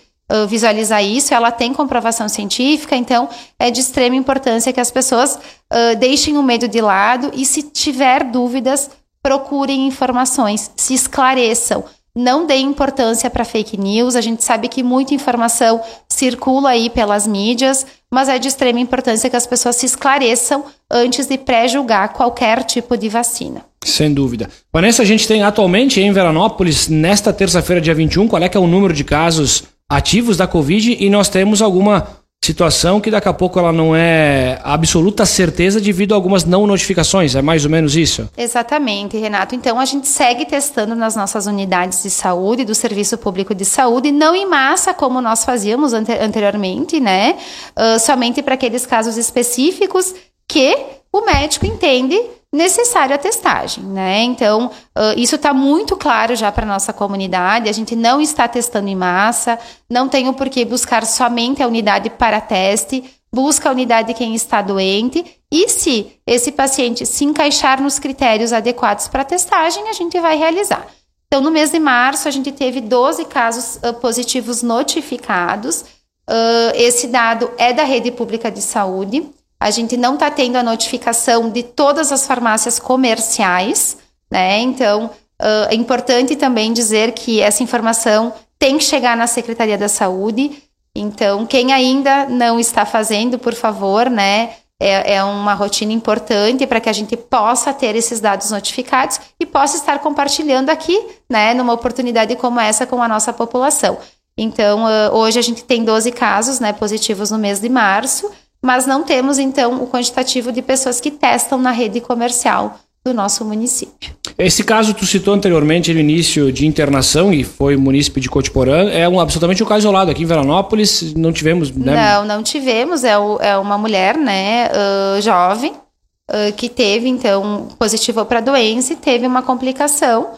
visualizar 0.48 1.04
isso, 1.04 1.34
ela 1.34 1.52
tem 1.52 1.74
comprovação 1.74 2.28
científica, 2.28 2.96
então 2.96 3.30
é 3.60 3.70
de 3.70 3.80
extrema 3.80 4.16
importância 4.16 4.74
que 4.74 4.80
as 4.80 4.90
pessoas 4.90 5.36
uh, 5.36 5.96
deixem 6.00 6.38
o 6.38 6.44
medo 6.44 6.68
de 6.68 6.82
lado 6.82 7.32
e, 7.34 7.46
se 7.46 7.62
tiver 7.62 8.24
dúvidas, 8.24 8.90
procurem 9.22 9.88
informações, 9.88 10.72
se 10.76 10.94
esclareçam. 10.94 11.84
Não 12.18 12.46
deem 12.46 12.68
importância 12.68 13.30
para 13.30 13.44
fake 13.44 13.76
news. 13.76 14.16
A 14.16 14.22
gente 14.22 14.42
sabe 14.42 14.70
que 14.70 14.82
muita 14.82 15.14
informação 15.14 15.82
circula 16.08 16.70
aí 16.70 16.90
pelas 16.90 17.28
mídias, 17.28 17.86
mas 18.10 18.30
é 18.30 18.40
de 18.40 18.48
extrema 18.48 18.80
importância 18.80 19.30
que 19.30 19.36
as 19.36 19.46
pessoas 19.46 19.76
se 19.76 19.86
esclareçam 19.86 20.64
antes 20.90 21.28
de 21.28 21.38
pré-julgar 21.38 22.14
qualquer 22.14 22.64
tipo 22.64 22.96
de 22.96 23.10
vacina. 23.10 23.66
Sem 23.84 24.14
dúvida. 24.14 24.50
Vanessa, 24.72 25.02
a 25.02 25.06
gente 25.06 25.28
tem 25.28 25.44
atualmente 25.44 26.00
em 26.00 26.12
Veranópolis, 26.14 26.88
nesta 26.88 27.34
terça-feira, 27.34 27.82
dia 27.82 27.94
21, 27.94 28.28
qual 28.28 28.42
é 28.42 28.48
que 28.48 28.58
é 28.58 28.60
o 28.60 28.66
número 28.66 28.94
de 28.94 29.04
casos 29.04 29.75
ativos 29.90 30.38
da 30.38 30.48
Covid 30.48 30.98
e 31.00 31.10
nós 31.10 31.30
temos 31.30 31.62
alguma 31.62 32.08
situação 32.44 33.02
que 33.02 33.10
daqui 33.10 33.28
a 33.28 33.34
pouco 33.34 33.58
ela 33.58 33.72
não 33.72 33.96
é 33.96 34.60
absoluta 34.64 35.26
certeza 35.26 35.82
devido 35.82 36.12
a 36.12 36.16
algumas 36.16 36.46
não 36.46 36.68
notificações, 36.68 37.36
é 37.36 37.42
mais 37.42 37.66
ou 37.66 37.72
menos 37.72 37.96
isso? 37.96 38.30
Exatamente, 38.38 39.18
Renato. 39.18 39.56
Então 39.56 39.80
a 39.80 39.86
gente 39.86 40.08
segue 40.08 40.46
testando 40.46 40.96
nas 40.96 41.16
nossas 41.16 41.48
unidades 41.48 42.04
de 42.04 42.10
saúde, 42.12 42.64
do 42.64 42.76
Serviço 42.76 43.18
Público 43.18 43.56
de 43.56 43.66
Saúde, 43.66 44.12
não 44.12 44.36
em 44.36 44.46
massa 44.46 44.94
como 44.94 45.22
nós 45.22 45.44
fazíamos 45.44 45.92
anteriormente, 45.94 47.00
né? 47.00 47.36
Uh, 47.76 48.00
somente 48.00 48.44
para 48.44 48.54
aqueles 48.54 48.86
casos 48.86 49.18
específicos 49.18 50.14
que 50.48 50.78
o 51.12 51.26
médico 51.26 51.66
entende 51.66 52.16
necessário 52.56 53.14
a 53.14 53.18
testagem, 53.18 53.84
né? 53.84 54.24
Então, 54.24 54.68
uh, 54.68 55.18
isso 55.18 55.36
está 55.36 55.54
muito 55.54 55.96
claro 55.98 56.36
já 56.36 56.52
para 56.52 56.66
nossa 56.66 56.94
comunidade. 56.94 57.70
A 57.70 57.74
gente 57.74 57.96
não 57.96 58.22
está 58.22 58.48
testando 58.48 58.88
em 58.88 58.96
massa, 58.96 59.60
não 59.90 60.08
tem 60.08 60.28
o 60.30 60.34
porquê 60.34 60.64
buscar 60.64 61.06
somente 61.06 61.62
a 61.62 61.68
unidade 61.68 62.10
para 62.10 62.40
teste, 62.40 63.04
busca 63.32 63.70
a 63.70 63.72
unidade 63.72 64.08
de 64.08 64.14
quem 64.14 64.34
está 64.34 64.62
doente. 64.62 65.26
E 65.52 65.68
se 65.70 66.14
esse 66.26 66.52
paciente 66.52 67.06
se 67.06 67.26
encaixar 67.26 67.82
nos 67.82 68.00
critérios 68.00 68.54
adequados 68.54 69.08
para 69.08 69.24
testagem, 69.24 69.90
a 69.90 69.94
gente 69.94 70.20
vai 70.20 70.38
realizar. 70.38 70.88
Então, 71.28 71.42
no 71.42 71.52
mês 71.52 71.72
de 71.72 71.80
março, 71.80 72.28
a 72.28 72.32
gente 72.32 72.52
teve 72.52 72.80
12 72.80 73.26
casos 73.26 73.78
uh, 73.78 73.94
positivos 73.96 74.64
notificados. 74.64 75.82
Uh, 76.28 76.72
esse 76.74 77.08
dado 77.08 77.52
é 77.58 77.74
da 77.74 77.84
rede 77.84 78.12
pública 78.12 78.50
de 78.50 78.62
saúde. 78.62 79.30
A 79.60 79.72
gente 79.72 79.96
não 79.98 80.16
está 80.16 80.30
tendo 80.30 80.58
a 80.58 80.64
notificação 80.64 81.50
de 81.50 81.64
todas 81.64 82.12
as 82.12 82.28
farmácias 82.28 82.78
comerciais, 82.78 83.98
né? 84.30 84.60
Então, 84.60 85.06
uh, 85.42 85.70
é 85.70 85.76
importante 85.76 86.36
também 86.36 86.74
dizer 86.74 87.14
que 87.14 87.42
essa 87.42 87.64
informação 87.64 88.34
tem 88.60 88.78
que 88.78 88.84
chegar 88.84 89.16
na 89.16 89.28
Secretaria 89.28 89.78
da 89.78 89.88
Saúde. 89.88 90.62
Então, 90.96 91.46
quem 91.46 91.74
ainda 91.74 92.26
não 92.26 92.60
está 92.60 92.86
fazendo, 92.86 93.40
por 93.40 93.54
favor, 93.54 94.10
né? 94.10 94.52
É, 94.78 95.16
é 95.16 95.24
uma 95.24 95.54
rotina 95.54 95.94
importante 95.94 96.68
para 96.68 96.82
que 96.82 96.90
a 96.90 96.94
gente 96.94 97.16
possa 97.16 97.74
ter 97.74 97.96
esses 97.96 98.20
dados 98.20 98.52
notificados 98.52 99.22
e 99.40 99.46
possa 99.46 99.78
estar 99.78 100.00
compartilhando 100.00 100.70
aqui, 100.70 101.02
né, 101.30 101.54
numa 101.54 101.72
oportunidade 101.72 102.36
como 102.36 102.60
essa 102.60 102.86
com 102.86 103.02
a 103.02 103.08
nossa 103.08 103.32
população. 103.32 103.98
Então, 104.38 104.84
uh, 104.84 105.16
hoje 105.16 105.40
a 105.40 105.42
gente 105.42 105.64
tem 105.64 105.86
12 105.86 106.12
casos, 106.12 106.60
né, 106.60 106.74
positivos 106.74 107.32
no 107.32 107.38
mês 107.38 107.62
de 107.62 107.70
março 107.70 108.30
mas 108.66 108.88
não 108.88 109.04
temos 109.04 109.38
então 109.38 109.84
o 109.84 109.88
quantitativo 109.88 110.52
de 110.52 110.62
pessoas 110.62 111.00
que 111.00 111.12
testam 111.12 111.60
na 111.60 111.72
rede 111.72 112.02
comercial 112.02 112.80
do 113.06 113.14
nosso 113.14 113.46
município. 113.46 114.16
Esse 114.38 114.64
caso 114.64 114.94
tu 114.96 115.06
citou 115.06 115.36
anteriormente 115.36 115.94
no 115.94 116.00
início 116.00 116.52
de 116.52 116.66
internação 116.66 117.32
e 117.32 117.44
foi 117.44 117.78
município 117.78 118.20
de 118.20 118.28
Cotiporã, 118.28 118.90
é 118.90 119.08
um, 119.08 119.20
absolutamente 119.20 119.64
um 119.64 119.68
caso 119.68 119.82
isolado 119.82 120.10
aqui 120.10 120.24
em 120.24 120.26
Veranópolis, 120.26 121.14
não 121.14 121.32
tivemos, 121.32 121.72
né? 121.72 121.96
Não, 121.96 122.26
não 122.26 122.42
tivemos, 122.42 123.04
é, 123.04 123.16
o, 123.16 123.38
é 123.40 123.56
uma 123.56 123.78
mulher, 123.78 124.18
né, 124.18 124.68
uh, 124.70 125.22
jovem, 125.22 125.74
uh, 125.74 126.52
que 126.58 126.68
teve 126.68 127.08
então 127.08 127.68
positivo 127.78 128.26
para 128.26 128.40
a 128.40 128.42
doença 128.42 128.94
e 128.94 128.96
teve 128.96 129.28
uma 129.28 129.44
complicação, 129.44 130.32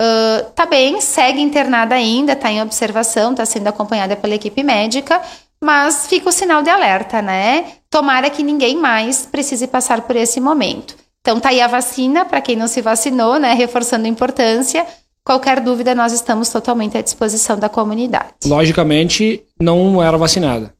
Uh, 0.00 0.50
tá 0.54 0.64
bem, 0.64 0.98
segue 0.98 1.42
internada 1.42 1.94
ainda, 1.94 2.34
tá 2.34 2.50
em 2.50 2.62
observação, 2.62 3.34
tá 3.34 3.44
sendo 3.44 3.66
acompanhada 3.66 4.16
pela 4.16 4.34
equipe 4.34 4.62
médica, 4.62 5.20
mas 5.62 6.06
fica 6.06 6.28
o 6.28 6.32
sinal 6.32 6.62
de 6.62 6.70
alerta, 6.70 7.20
né? 7.20 7.72
Tomara 7.90 8.30
que 8.30 8.42
ninguém 8.42 8.76
mais 8.76 9.26
precise 9.26 9.66
passar 9.66 10.00
por 10.02 10.16
esse 10.16 10.40
momento. 10.40 10.96
Então 11.20 11.38
tá 11.38 11.50
aí 11.50 11.60
a 11.60 11.66
vacina 11.66 12.24
para 12.24 12.40
quem 12.40 12.56
não 12.56 12.66
se 12.66 12.80
vacinou, 12.80 13.38
né? 13.38 13.52
Reforçando 13.52 14.06
a 14.06 14.08
importância. 14.08 14.86
Qualquer 15.22 15.60
dúvida, 15.60 15.94
nós 15.94 16.12
estamos 16.12 16.48
totalmente 16.48 16.96
à 16.96 17.02
disposição 17.02 17.58
da 17.58 17.68
comunidade. 17.68 18.32
Logicamente, 18.46 19.44
não 19.60 20.02
era 20.02 20.16
vacinada. 20.16 20.72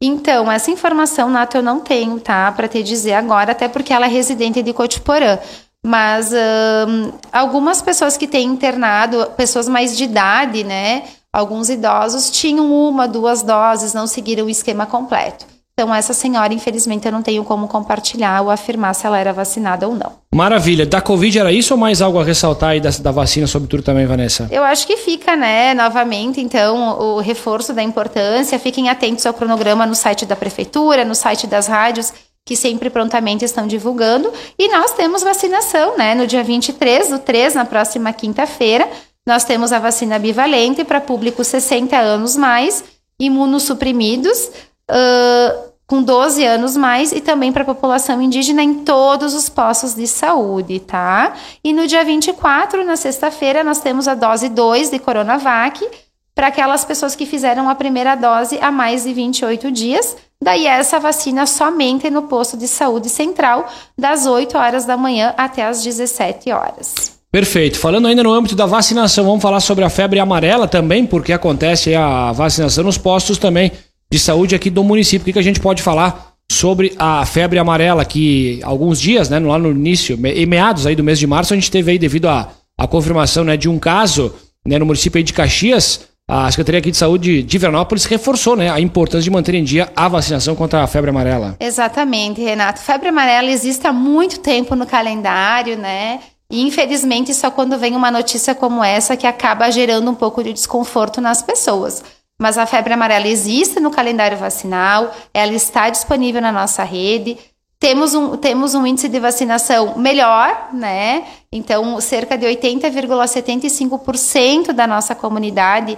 Então, 0.00 0.52
essa 0.52 0.70
informação, 0.70 1.30
Nato, 1.30 1.56
eu 1.56 1.62
não 1.62 1.80
tenho, 1.80 2.20
tá? 2.20 2.52
Para 2.52 2.68
te 2.68 2.82
dizer 2.82 3.14
agora, 3.14 3.52
até 3.52 3.66
porque 3.66 3.94
ela 3.94 4.04
é 4.04 4.10
residente 4.10 4.62
de 4.62 4.74
Cotiporã. 4.74 5.38
Mas 5.84 6.32
hum, 6.32 7.12
algumas 7.32 7.80
pessoas 7.80 8.16
que 8.16 8.26
têm 8.26 8.46
internado, 8.46 9.30
pessoas 9.36 9.68
mais 9.68 9.96
de 9.96 10.04
idade, 10.04 10.64
né? 10.64 11.04
Alguns 11.36 11.68
idosos 11.68 12.30
tinham 12.30 12.72
uma, 12.72 13.06
duas 13.06 13.42
doses, 13.42 13.92
não 13.92 14.06
seguiram 14.06 14.46
o 14.46 14.48
esquema 14.48 14.86
completo. 14.86 15.44
Então, 15.74 15.94
essa 15.94 16.14
senhora, 16.14 16.54
infelizmente, 16.54 17.04
eu 17.04 17.12
não 17.12 17.20
tenho 17.20 17.44
como 17.44 17.68
compartilhar 17.68 18.40
ou 18.40 18.50
afirmar 18.50 18.94
se 18.94 19.06
ela 19.06 19.18
era 19.18 19.34
vacinada 19.34 19.86
ou 19.86 19.94
não. 19.94 20.12
Maravilha. 20.34 20.86
Da 20.86 21.02
Covid 21.02 21.38
era 21.38 21.52
isso 21.52 21.74
ou 21.74 21.78
mais 21.78 22.00
algo 22.00 22.18
a 22.18 22.24
ressaltar 22.24 22.70
aí 22.70 22.80
da, 22.80 22.88
da 22.88 23.10
vacina, 23.10 23.46
sobretudo 23.46 23.82
também, 23.82 24.06
Vanessa? 24.06 24.48
Eu 24.50 24.64
acho 24.64 24.86
que 24.86 24.96
fica, 24.96 25.36
né, 25.36 25.74
novamente, 25.74 26.40
então, 26.40 26.98
o 26.98 27.20
reforço 27.20 27.74
da 27.74 27.82
importância. 27.82 28.58
Fiquem 28.58 28.88
atentos 28.88 29.26
ao 29.26 29.34
cronograma 29.34 29.84
no 29.84 29.94
site 29.94 30.24
da 30.24 30.34
Prefeitura, 30.34 31.04
no 31.04 31.14
site 31.14 31.46
das 31.46 31.66
rádios, 31.66 32.14
que 32.46 32.56
sempre 32.56 32.88
prontamente 32.88 33.44
estão 33.44 33.66
divulgando. 33.66 34.32
E 34.58 34.68
nós 34.68 34.92
temos 34.92 35.22
vacinação, 35.22 35.98
né, 35.98 36.14
no 36.14 36.26
dia 36.26 36.42
23 36.42 37.10
do 37.10 37.18
3, 37.18 37.56
na 37.56 37.66
próxima 37.66 38.10
quinta-feira. 38.14 38.88
Nós 39.26 39.42
temos 39.42 39.72
a 39.72 39.80
vacina 39.80 40.18
bivalente 40.20 40.84
para 40.84 41.00
público 41.00 41.42
60 41.42 41.96
anos 41.96 42.36
mais, 42.36 42.84
imunossuprimidos, 43.18 44.50
uh, 44.88 45.66
com 45.84 46.00
12 46.00 46.44
anos 46.44 46.76
mais, 46.76 47.10
e 47.10 47.20
também 47.20 47.52
para 47.52 47.62
a 47.62 47.66
população 47.66 48.22
indígena 48.22 48.62
em 48.62 48.84
todos 48.84 49.34
os 49.34 49.48
postos 49.48 49.94
de 49.94 50.06
saúde, 50.06 50.78
tá? 50.78 51.34
E 51.64 51.72
no 51.72 51.88
dia 51.88 52.04
24, 52.04 52.84
na 52.84 52.96
sexta-feira, 52.96 53.64
nós 53.64 53.80
temos 53.80 54.06
a 54.06 54.14
dose 54.14 54.48
2 54.48 54.90
de 54.90 54.98
Coronavac 55.00 55.84
para 56.32 56.48
aquelas 56.48 56.84
pessoas 56.84 57.16
que 57.16 57.26
fizeram 57.26 57.68
a 57.68 57.74
primeira 57.74 58.14
dose 58.14 58.58
há 58.60 58.70
mais 58.70 59.04
de 59.04 59.12
28 59.12 59.72
dias. 59.72 60.16
Daí 60.40 60.66
essa 60.66 61.00
vacina 61.00 61.46
somente 61.46 62.10
no 62.10 62.24
posto 62.24 62.56
de 62.56 62.68
saúde 62.68 63.08
central, 63.08 63.66
das 63.98 64.26
8 64.26 64.56
horas 64.56 64.84
da 64.84 64.96
manhã 64.96 65.34
até 65.36 65.64
as 65.64 65.82
17 65.82 66.52
horas. 66.52 67.15
Perfeito. 67.36 67.78
Falando 67.78 68.08
ainda 68.08 68.22
no 68.22 68.32
âmbito 68.32 68.56
da 68.56 68.64
vacinação, 68.64 69.22
vamos 69.22 69.42
falar 69.42 69.60
sobre 69.60 69.84
a 69.84 69.90
febre 69.90 70.18
amarela 70.18 70.66
também, 70.66 71.04
porque 71.04 71.34
acontece 71.34 71.94
a 71.94 72.32
vacinação 72.32 72.82
nos 72.82 72.96
postos 72.96 73.36
também 73.36 73.72
de 74.10 74.18
saúde 74.18 74.54
aqui 74.54 74.70
do 74.70 74.82
município. 74.82 75.28
O 75.28 75.32
que, 75.34 75.38
a 75.38 75.42
gente 75.42 75.60
pode 75.60 75.82
falar 75.82 76.32
sobre 76.50 76.94
a 76.98 77.26
febre 77.26 77.58
amarela, 77.58 78.06
que 78.06 78.58
alguns 78.62 78.98
dias, 78.98 79.28
né, 79.28 79.38
lá 79.38 79.58
no 79.58 79.70
início, 79.70 80.18
em 80.24 80.46
meados 80.46 80.86
aí 80.86 80.96
do 80.96 81.04
mês 81.04 81.18
de 81.18 81.26
março, 81.26 81.52
a 81.52 81.56
gente 81.56 81.70
teve 81.70 81.90
aí 81.90 81.98
devido 81.98 82.26
à 82.26 82.48
a, 82.78 82.84
a, 82.84 82.88
confirmação 82.88 83.44
né, 83.44 83.54
de 83.54 83.68
um 83.68 83.78
caso 83.78 84.34
né, 84.66 84.78
no 84.78 84.86
município 84.86 85.22
de 85.22 85.34
Caxias, 85.34 86.08
a 86.26 86.50
Secretaria 86.50 86.78
aqui 86.78 86.90
de 86.90 86.96
Saúde 86.96 87.42
de 87.42 87.58
Veranópolis 87.58 88.06
reforçou 88.06 88.56
né, 88.56 88.70
a 88.70 88.80
importância 88.80 89.22
de 89.22 89.30
manter 89.30 89.54
em 89.56 89.62
dia 89.62 89.92
a 89.94 90.08
vacinação 90.08 90.56
contra 90.56 90.82
a 90.82 90.86
febre 90.86 91.10
amarela. 91.10 91.54
Exatamente, 91.60 92.40
Renato. 92.40 92.80
Febre 92.80 93.10
amarela 93.10 93.50
existe 93.50 93.86
há 93.86 93.92
muito 93.92 94.40
tempo 94.40 94.74
no 94.74 94.86
calendário, 94.86 95.76
né? 95.76 96.20
E 96.50 96.62
infelizmente 96.62 97.32
só 97.34 97.50
quando 97.50 97.78
vem 97.78 97.96
uma 97.96 98.10
notícia 98.10 98.54
como 98.54 98.84
essa 98.84 99.16
que 99.16 99.26
acaba 99.26 99.70
gerando 99.70 100.10
um 100.10 100.14
pouco 100.14 100.44
de 100.44 100.52
desconforto 100.52 101.18
nas 101.20 101.42
pessoas. 101.42 102.04
Mas 102.38 102.58
a 102.58 102.66
febre 102.66 102.92
amarela 102.92 103.26
existe 103.26 103.80
no 103.80 103.90
calendário 103.90 104.36
vacinal, 104.36 105.10
ela 105.32 105.52
está 105.52 105.88
disponível 105.88 106.42
na 106.42 106.52
nossa 106.52 106.84
rede. 106.84 107.38
Temos 107.78 108.14
um, 108.14 108.36
temos 108.36 108.74
um 108.74 108.86
índice 108.86 109.08
de 109.08 109.18
vacinação 109.18 109.98
melhor, 109.98 110.68
né? 110.72 111.24
Então, 111.50 111.98
cerca 112.00 112.36
de 112.36 112.44
80,75% 112.46 114.72
da 114.72 114.86
nossa 114.86 115.14
comunidade 115.14 115.96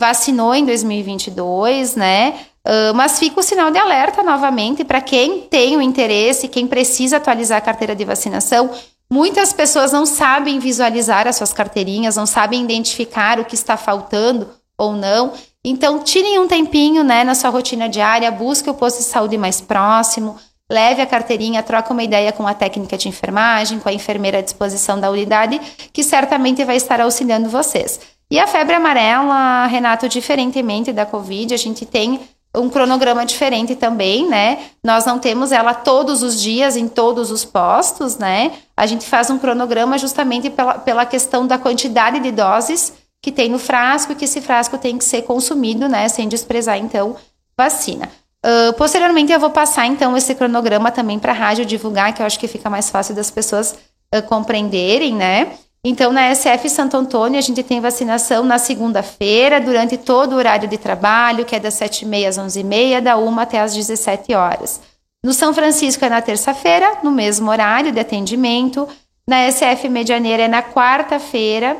vacinou 0.00 0.54
em 0.54 0.64
2022, 0.64 1.96
né? 1.96 2.34
Uh, 2.66 2.94
mas 2.94 3.18
fica 3.18 3.40
o 3.40 3.42
sinal 3.42 3.70
de 3.70 3.78
alerta 3.78 4.22
novamente 4.22 4.84
para 4.84 5.00
quem 5.00 5.40
tem 5.42 5.76
o 5.76 5.82
interesse, 5.82 6.48
quem 6.48 6.66
precisa 6.66 7.16
atualizar 7.16 7.58
a 7.58 7.62
carteira 7.62 7.96
de 7.96 8.04
vacinação. 8.04 8.70
Muitas 9.10 9.52
pessoas 9.52 9.92
não 9.92 10.04
sabem 10.04 10.58
visualizar 10.58 11.26
as 11.26 11.36
suas 11.36 11.52
carteirinhas, 11.52 12.16
não 12.16 12.26
sabem 12.26 12.62
identificar 12.62 13.40
o 13.40 13.44
que 13.44 13.54
está 13.54 13.76
faltando 13.76 14.50
ou 14.76 14.92
não. 14.92 15.32
Então, 15.64 15.98
tirem 16.00 16.38
um 16.38 16.46
tempinho 16.46 17.02
né, 17.02 17.24
na 17.24 17.34
sua 17.34 17.50
rotina 17.50 17.88
diária, 17.88 18.30
busque 18.30 18.68
o 18.68 18.74
posto 18.74 18.98
de 18.98 19.04
saúde 19.04 19.38
mais 19.38 19.60
próximo, 19.60 20.36
leve 20.70 21.00
a 21.00 21.06
carteirinha, 21.06 21.62
troque 21.62 21.90
uma 21.90 22.02
ideia 22.02 22.32
com 22.32 22.46
a 22.46 22.52
técnica 22.52 22.98
de 22.98 23.08
enfermagem, 23.08 23.78
com 23.78 23.88
a 23.88 23.92
enfermeira 23.92 24.38
à 24.38 24.42
disposição 24.42 25.00
da 25.00 25.10
unidade, 25.10 25.58
que 25.92 26.04
certamente 26.04 26.64
vai 26.64 26.76
estar 26.76 27.00
auxiliando 27.00 27.48
vocês. 27.48 27.98
E 28.30 28.38
a 28.38 28.46
febre 28.46 28.74
amarela, 28.74 29.66
Renato, 29.66 30.06
diferentemente 30.06 30.92
da 30.92 31.06
Covid, 31.06 31.54
a 31.54 31.56
gente 31.56 31.86
tem 31.86 32.20
um 32.58 32.68
cronograma 32.68 33.24
diferente 33.24 33.74
também, 33.76 34.28
né? 34.28 34.58
Nós 34.84 35.04
não 35.04 35.18
temos 35.18 35.52
ela 35.52 35.74
todos 35.74 36.22
os 36.22 36.40
dias 36.40 36.76
em 36.76 36.88
todos 36.88 37.30
os 37.30 37.44
postos, 37.44 38.16
né? 38.16 38.52
A 38.76 38.86
gente 38.86 39.06
faz 39.06 39.30
um 39.30 39.38
cronograma 39.38 39.96
justamente 39.98 40.50
pela, 40.50 40.74
pela 40.74 41.06
questão 41.06 41.46
da 41.46 41.58
quantidade 41.58 42.20
de 42.20 42.30
doses 42.30 42.92
que 43.22 43.32
tem 43.32 43.48
no 43.48 43.58
frasco 43.58 44.12
e 44.12 44.14
que 44.14 44.24
esse 44.24 44.40
frasco 44.40 44.78
tem 44.78 44.96
que 44.96 45.04
ser 45.04 45.22
consumido, 45.22 45.88
né? 45.88 46.08
Sem 46.08 46.28
desprezar, 46.28 46.78
então, 46.78 47.16
vacina. 47.56 48.08
Uh, 48.44 48.72
posteriormente, 48.74 49.32
eu 49.32 49.40
vou 49.40 49.50
passar, 49.50 49.86
então, 49.86 50.16
esse 50.16 50.34
cronograma 50.34 50.90
também 50.90 51.18
para 51.18 51.32
a 51.32 51.34
rádio 51.34 51.64
divulgar, 51.64 52.12
que 52.14 52.22
eu 52.22 52.26
acho 52.26 52.38
que 52.38 52.46
fica 52.46 52.70
mais 52.70 52.88
fácil 52.88 53.14
das 53.14 53.30
pessoas 53.30 53.76
uh, 54.14 54.22
compreenderem, 54.22 55.14
né? 55.14 55.58
Então, 55.88 56.12
na 56.12 56.34
SF 56.34 56.68
Santo 56.68 56.98
Antônio, 56.98 57.38
a 57.38 57.40
gente 57.40 57.62
tem 57.62 57.80
vacinação 57.80 58.44
na 58.44 58.58
segunda-feira, 58.58 59.58
durante 59.58 59.96
todo 59.96 60.34
o 60.34 60.36
horário 60.36 60.68
de 60.68 60.76
trabalho, 60.76 61.46
que 61.46 61.56
é 61.56 61.58
das 61.58 61.80
7h30 61.80 62.28
às 62.28 62.38
11h30, 62.38 63.00
da 63.00 63.16
1 63.16 63.38
até 63.38 63.58
às 63.58 63.74
17 63.74 64.34
horas. 64.34 64.82
No 65.24 65.32
São 65.32 65.54
Francisco 65.54 66.04
é 66.04 66.10
na 66.10 66.20
terça-feira, 66.20 66.98
no 67.02 67.10
mesmo 67.10 67.50
horário 67.50 67.90
de 67.90 67.98
atendimento. 67.98 68.86
Na 69.26 69.50
SF 69.50 69.88
Medianeira 69.88 70.42
é 70.42 70.48
na 70.48 70.62
quarta-feira. 70.62 71.74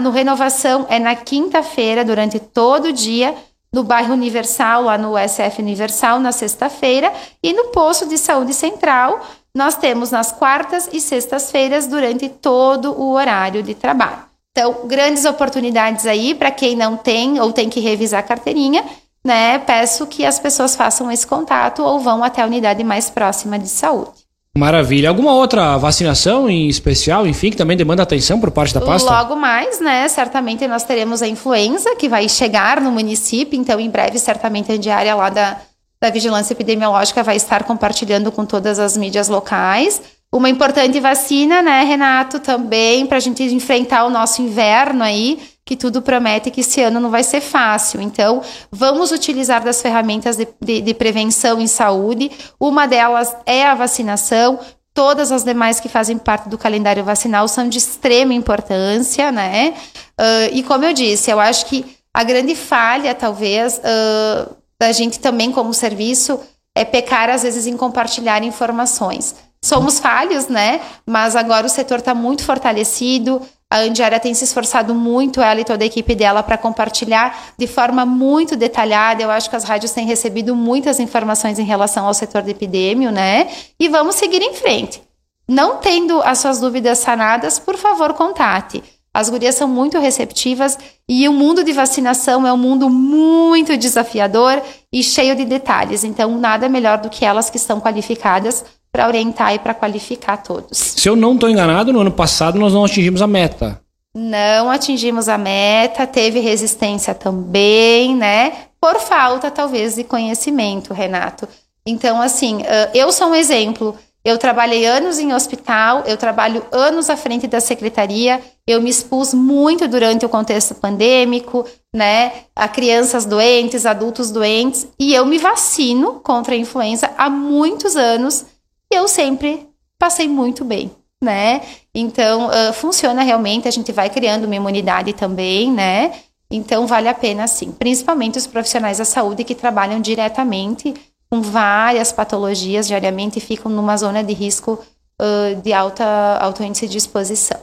no 0.00 0.10
Renovação 0.10 0.86
é 0.88 0.98
na 0.98 1.14
quinta-feira, 1.14 2.02
durante 2.02 2.40
todo 2.40 2.86
o 2.86 2.92
dia. 2.92 3.34
No 3.70 3.84
bairro 3.84 4.14
Universal, 4.14 4.84
lá 4.84 4.96
no 4.96 5.12
SF 5.18 5.60
Universal, 5.60 6.20
na 6.20 6.32
sexta-feira. 6.32 7.12
E 7.42 7.52
no 7.52 7.64
Posto 7.66 8.08
de 8.08 8.16
Saúde 8.16 8.54
Central, 8.54 9.20
nós 9.54 9.76
temos 9.76 10.10
nas 10.10 10.32
quartas 10.32 10.88
e 10.92 11.00
sextas-feiras 11.00 11.86
durante 11.86 12.28
todo 12.28 12.92
o 12.92 13.12
horário 13.12 13.62
de 13.62 13.74
trabalho. 13.74 14.30
Então, 14.52 14.86
grandes 14.86 15.24
oportunidades 15.24 16.06
aí 16.06 16.34
para 16.34 16.50
quem 16.50 16.76
não 16.76 16.96
tem 16.96 17.40
ou 17.40 17.52
tem 17.52 17.68
que 17.68 17.80
revisar 17.80 18.20
a 18.20 18.22
carteirinha, 18.22 18.84
né? 19.24 19.58
Peço 19.58 20.06
que 20.06 20.24
as 20.24 20.38
pessoas 20.38 20.74
façam 20.74 21.10
esse 21.10 21.26
contato 21.26 21.82
ou 21.82 22.00
vão 22.00 22.24
até 22.24 22.42
a 22.42 22.46
unidade 22.46 22.82
mais 22.82 23.10
próxima 23.10 23.58
de 23.58 23.68
saúde. 23.68 24.20
Maravilha. 24.56 25.08
Alguma 25.08 25.32
outra 25.32 25.76
vacinação 25.76 26.50
em 26.50 26.68
especial, 26.68 27.26
enfim, 27.26 27.50
que 27.50 27.56
também 27.56 27.76
demanda 27.76 28.02
atenção 28.02 28.40
por 28.40 28.50
parte 28.50 28.74
da 28.74 28.80
pasta? 28.80 29.08
Logo 29.08 29.36
mais, 29.36 29.78
né? 29.78 30.08
Certamente 30.08 30.66
nós 30.66 30.82
teremos 30.82 31.22
a 31.22 31.28
influenza 31.28 31.94
que 31.94 32.08
vai 32.08 32.28
chegar 32.28 32.80
no 32.80 32.90
município, 32.90 33.58
então 33.58 33.78
em 33.78 33.88
breve 33.88 34.18
certamente 34.18 34.72
a 34.72 34.76
diária 34.76 35.14
lá 35.14 35.30
da 35.30 35.56
da 36.00 36.10
Vigilância 36.10 36.54
Epidemiológica 36.54 37.22
vai 37.22 37.36
estar 37.36 37.64
compartilhando 37.64 38.32
com 38.32 38.46
todas 38.46 38.78
as 38.78 38.96
mídias 38.96 39.28
locais. 39.28 40.00
Uma 40.32 40.48
importante 40.48 40.98
vacina, 41.00 41.60
né, 41.60 41.82
Renato, 41.82 42.38
também, 42.38 43.04
para 43.04 43.16
a 43.16 43.20
gente 43.20 43.42
enfrentar 43.42 44.04
o 44.04 44.10
nosso 44.10 44.40
inverno 44.40 45.02
aí, 45.02 45.40
que 45.64 45.76
tudo 45.76 46.00
promete 46.00 46.50
que 46.50 46.60
esse 46.60 46.80
ano 46.80 47.00
não 47.00 47.10
vai 47.10 47.24
ser 47.24 47.40
fácil. 47.40 48.00
Então, 48.00 48.40
vamos 48.70 49.10
utilizar 49.10 49.62
das 49.62 49.82
ferramentas 49.82 50.36
de, 50.36 50.48
de, 50.60 50.80
de 50.80 50.94
prevenção 50.94 51.60
em 51.60 51.66
saúde. 51.66 52.30
Uma 52.58 52.86
delas 52.86 53.36
é 53.44 53.66
a 53.66 53.74
vacinação. 53.74 54.58
Todas 54.94 55.30
as 55.30 55.44
demais 55.44 55.80
que 55.80 55.88
fazem 55.88 56.16
parte 56.16 56.48
do 56.48 56.56
calendário 56.56 57.04
vacinal 57.04 57.46
são 57.46 57.68
de 57.68 57.78
extrema 57.78 58.32
importância, 58.32 59.30
né? 59.30 59.74
Uh, 60.18 60.50
e 60.52 60.62
como 60.62 60.84
eu 60.84 60.92
disse, 60.92 61.30
eu 61.30 61.38
acho 61.38 61.66
que 61.66 61.84
a 62.12 62.24
grande 62.24 62.54
falha, 62.56 63.14
talvez, 63.14 63.78
uh, 63.78 64.56
da 64.80 64.90
gente 64.92 65.20
também 65.20 65.52
como 65.52 65.74
serviço 65.74 66.40
é 66.74 66.84
pecar 66.84 67.28
às 67.28 67.42
vezes 67.42 67.66
em 67.66 67.76
compartilhar 67.76 68.42
informações. 68.42 69.34
Somos 69.62 69.98
falhos, 69.98 70.48
né? 70.48 70.80
Mas 71.06 71.36
agora 71.36 71.66
o 71.66 71.70
setor 71.70 71.98
está 71.98 72.14
muito 72.14 72.42
fortalecido. 72.42 73.42
A 73.70 73.80
Andiara 73.80 74.18
tem 74.18 74.32
se 74.32 74.44
esforçado 74.44 74.94
muito, 74.94 75.40
ela 75.40 75.60
e 75.60 75.64
toda 75.64 75.84
a 75.84 75.86
equipe 75.86 76.14
dela, 76.14 76.42
para 76.42 76.56
compartilhar 76.56 77.52
de 77.58 77.66
forma 77.66 78.06
muito 78.06 78.56
detalhada. 78.56 79.22
Eu 79.22 79.30
acho 79.30 79.50
que 79.50 79.54
as 79.54 79.64
rádios 79.64 79.92
têm 79.92 80.06
recebido 80.06 80.56
muitas 80.56 80.98
informações 80.98 81.58
em 81.58 81.64
relação 81.64 82.06
ao 82.06 82.14
setor 82.14 82.42
de 82.42 82.50
epidêmio, 82.50 83.12
né? 83.12 83.48
E 83.78 83.88
vamos 83.88 84.16
seguir 84.16 84.40
em 84.40 84.54
frente. 84.54 85.02
Não 85.46 85.76
tendo 85.76 86.22
as 86.22 86.38
suas 86.38 86.58
dúvidas 86.58 86.98
sanadas, 86.98 87.58
por 87.58 87.76
favor, 87.76 88.14
contate. 88.14 88.82
As 89.12 89.28
gurias 89.28 89.56
são 89.56 89.66
muito 89.66 89.98
receptivas 89.98 90.78
e 91.08 91.28
o 91.28 91.32
mundo 91.32 91.64
de 91.64 91.72
vacinação 91.72 92.46
é 92.46 92.52
um 92.52 92.56
mundo 92.56 92.88
muito 92.88 93.76
desafiador 93.76 94.62
e 94.92 95.02
cheio 95.02 95.34
de 95.34 95.44
detalhes. 95.44 96.04
Então, 96.04 96.38
nada 96.38 96.68
melhor 96.68 96.98
do 96.98 97.10
que 97.10 97.24
elas 97.24 97.50
que 97.50 97.56
estão 97.56 97.80
qualificadas 97.80 98.64
para 98.92 99.06
orientar 99.06 99.54
e 99.54 99.58
para 99.58 99.74
qualificar 99.74 100.36
todos. 100.38 100.76
Se 100.78 101.08
eu 101.08 101.16
não 101.16 101.34
estou 101.34 101.48
enganado, 101.48 101.92
no 101.92 102.00
ano 102.00 102.12
passado 102.12 102.58
nós 102.58 102.72
não 102.72 102.84
atingimos 102.84 103.20
a 103.20 103.26
meta. 103.26 103.80
Não 104.14 104.70
atingimos 104.70 105.28
a 105.28 105.38
meta, 105.38 106.06
teve 106.06 106.40
resistência 106.40 107.14
também, 107.14 108.16
né? 108.16 108.52
Por 108.80 108.98
falta, 108.98 109.50
talvez, 109.50 109.94
de 109.94 110.04
conhecimento, 110.04 110.92
Renato. 110.92 111.48
Então, 111.86 112.20
assim, 112.20 112.62
eu 112.92 113.12
sou 113.12 113.28
um 113.28 113.34
exemplo. 113.34 113.96
Eu 114.22 114.36
trabalhei 114.36 114.84
anos 114.84 115.18
em 115.18 115.32
hospital, 115.32 116.02
eu 116.06 116.16
trabalho 116.16 116.62
anos 116.70 117.08
à 117.08 117.16
frente 117.16 117.46
da 117.46 117.58
secretaria, 117.58 118.40
eu 118.66 118.80
me 118.80 118.90
expus 118.90 119.32
muito 119.32 119.88
durante 119.88 120.26
o 120.26 120.28
contexto 120.28 120.74
pandêmico, 120.74 121.66
né, 121.94 122.32
a 122.54 122.68
crianças 122.68 123.24
doentes, 123.24 123.86
adultos 123.86 124.30
doentes, 124.30 124.86
e 124.98 125.14
eu 125.14 125.24
me 125.24 125.38
vacino 125.38 126.20
contra 126.20 126.54
a 126.54 126.58
influenza 126.58 127.10
há 127.16 127.30
muitos 127.30 127.96
anos 127.96 128.44
e 128.92 128.96
eu 128.96 129.08
sempre 129.08 129.66
passei 129.98 130.28
muito 130.28 130.64
bem, 130.64 130.90
né? 131.22 131.62
Então, 131.94 132.48
uh, 132.48 132.72
funciona 132.72 133.22
realmente, 133.22 133.68
a 133.68 133.70
gente 133.70 133.90
vai 133.92 134.10
criando 134.10 134.44
uma 134.44 134.56
imunidade 134.56 135.12
também, 135.14 135.72
né? 135.72 136.12
Então, 136.50 136.86
vale 136.86 137.08
a 137.08 137.14
pena 137.14 137.46
sim, 137.46 137.70
principalmente 137.70 138.36
os 138.36 138.46
profissionais 138.46 138.98
da 138.98 139.04
saúde 139.04 139.44
que 139.44 139.54
trabalham 139.54 140.00
diretamente 140.00 140.94
com 141.30 141.40
várias 141.40 142.10
patologias 142.12 142.88
diariamente 142.88 143.38
e 143.38 143.40
ficam 143.40 143.70
numa 143.70 143.96
zona 143.96 144.22
de 144.22 144.34
risco 144.34 144.80
uh, 145.20 145.62
de 145.62 145.72
alta, 145.72 146.04
alto 146.40 146.62
índice 146.64 146.88
de 146.88 146.98
exposição. 146.98 147.58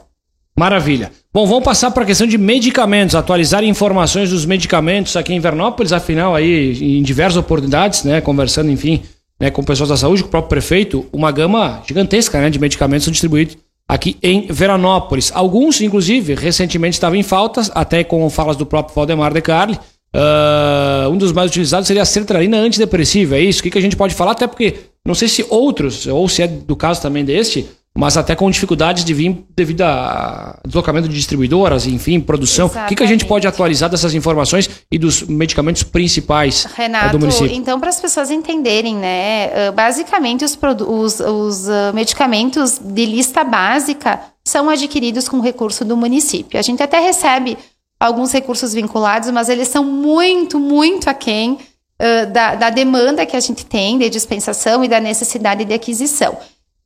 Maravilha. 0.58 1.12
Bom, 1.32 1.46
vamos 1.46 1.64
passar 1.64 1.92
para 1.92 2.02
a 2.02 2.06
questão 2.06 2.26
de 2.26 2.38
medicamentos, 2.38 3.14
atualizar 3.14 3.64
informações 3.64 4.32
dos 4.32 4.44
medicamentos 4.44 5.16
aqui 5.16 5.32
em 5.32 5.40
Vernópolis, 5.40 5.94
afinal 5.94 6.34
aí 6.34 6.98
em 6.98 7.04
diversas 7.04 7.38
oportunidades, 7.38 8.04
né, 8.04 8.22
conversando, 8.22 8.72
enfim, 8.72 9.04
né, 9.40 9.52
com 9.52 9.64
pessoas 9.64 9.90
da 9.90 9.98
saúde, 9.98 10.24
com 10.24 10.30
o 10.30 10.32
próprio 10.32 10.50
prefeito, 10.50 11.06
uma 11.14 11.32
gama 11.32 11.84
gigantesca, 11.86 12.42
né, 12.42 12.50
de 12.50 12.58
medicamentos 12.58 13.04
são 13.04 13.12
distribuídos 13.12 13.56
aqui 13.88 14.18
em 14.24 14.48
Veranópolis. 14.48 15.32
Alguns, 15.32 15.80
inclusive, 15.80 16.34
recentemente 16.34 16.96
estavam 16.96 17.18
em 17.20 17.24
faltas, 17.24 17.70
até 17.76 18.04
com 18.04 18.28
falas 18.30 18.58
do 18.58 18.66
próprio 18.66 18.96
Valdemar 18.96 19.32
de 19.32 19.42
Carli, 19.42 19.80
Uh, 20.18 21.10
um 21.12 21.18
dos 21.18 21.32
mais 21.32 21.52
utilizados 21.52 21.86
seria 21.86 22.02
a 22.02 22.06
sertralina 22.06 22.58
antidepressiva, 22.58 23.38
é 23.38 23.42
isso? 23.42 23.60
O 23.60 23.64
que, 23.64 23.70
que 23.70 23.78
a 23.78 23.82
gente 23.82 23.96
pode 23.96 24.16
falar? 24.16 24.32
Até 24.32 24.48
porque, 24.48 24.74
não 25.06 25.14
sei 25.14 25.28
se 25.28 25.46
outros, 25.48 26.08
ou 26.08 26.28
se 26.28 26.42
é 26.42 26.48
do 26.48 26.76
caso 26.76 27.00
também 27.00 27.24
deste, 27.24 27.68
mas 27.96 28.16
até 28.16 28.36
com 28.36 28.50
dificuldades 28.50 29.04
de 29.04 29.14
vir 29.14 29.44
devido 29.56 29.82
a 29.82 30.60
deslocamento 30.66 31.08
de 31.08 31.16
distribuidoras, 31.16 31.86
enfim, 31.86 32.20
produção. 32.20 32.66
Exatamente. 32.66 32.86
O 32.86 32.90
que, 32.90 32.96
que 32.96 33.04
a 33.04 33.08
gente 33.08 33.26
pode 33.26 33.48
atualizar 33.48 33.90
dessas 33.90 34.16
informações 34.16 34.70
e 34.92 35.00
dos 35.00 35.24
medicamentos 35.24 35.82
principais 35.84 36.66
eh, 36.66 36.70
Renato, 36.76 37.14
do 37.14 37.20
município? 37.20 37.56
Então, 37.56 37.80
para 37.80 37.90
as 37.90 38.00
pessoas 38.00 38.32
entenderem, 38.32 38.96
né, 38.96 39.50
eh, 39.52 39.72
basicamente 39.72 40.46
os, 40.46 40.58
os, 40.88 41.20
os 41.20 41.70
eh, 41.70 41.92
medicamentos 41.92 42.80
de 42.80 43.06
lista 43.06 43.44
básica 43.44 44.20
são 44.46 44.70
adquiridos 44.70 45.28
com 45.28 45.40
recurso 45.42 45.84
do 45.84 45.98
município. 45.98 46.60
A 46.60 46.62
gente 46.62 46.82
até 46.82 47.00
recebe 47.00 47.58
alguns 48.00 48.32
recursos 48.32 48.74
vinculados, 48.74 49.32
mas 49.32 49.50
eles 49.50 49.68
são 49.68 49.84
muito, 49.84 50.60
muito 50.60 51.10
aquém 51.10 51.54
uh, 51.54 52.32
da, 52.32 52.56
da 52.56 52.70
demanda 52.70 53.25
que 53.25 53.36
a 53.36 53.39
gente 53.39 53.66
tem 53.66 53.98
de 53.98 54.10
dispensação 54.10 54.84
e 54.84 54.88
da 54.88 55.00
necessidade 55.00 55.66
de 55.66 55.74
aquisição. 55.74 56.38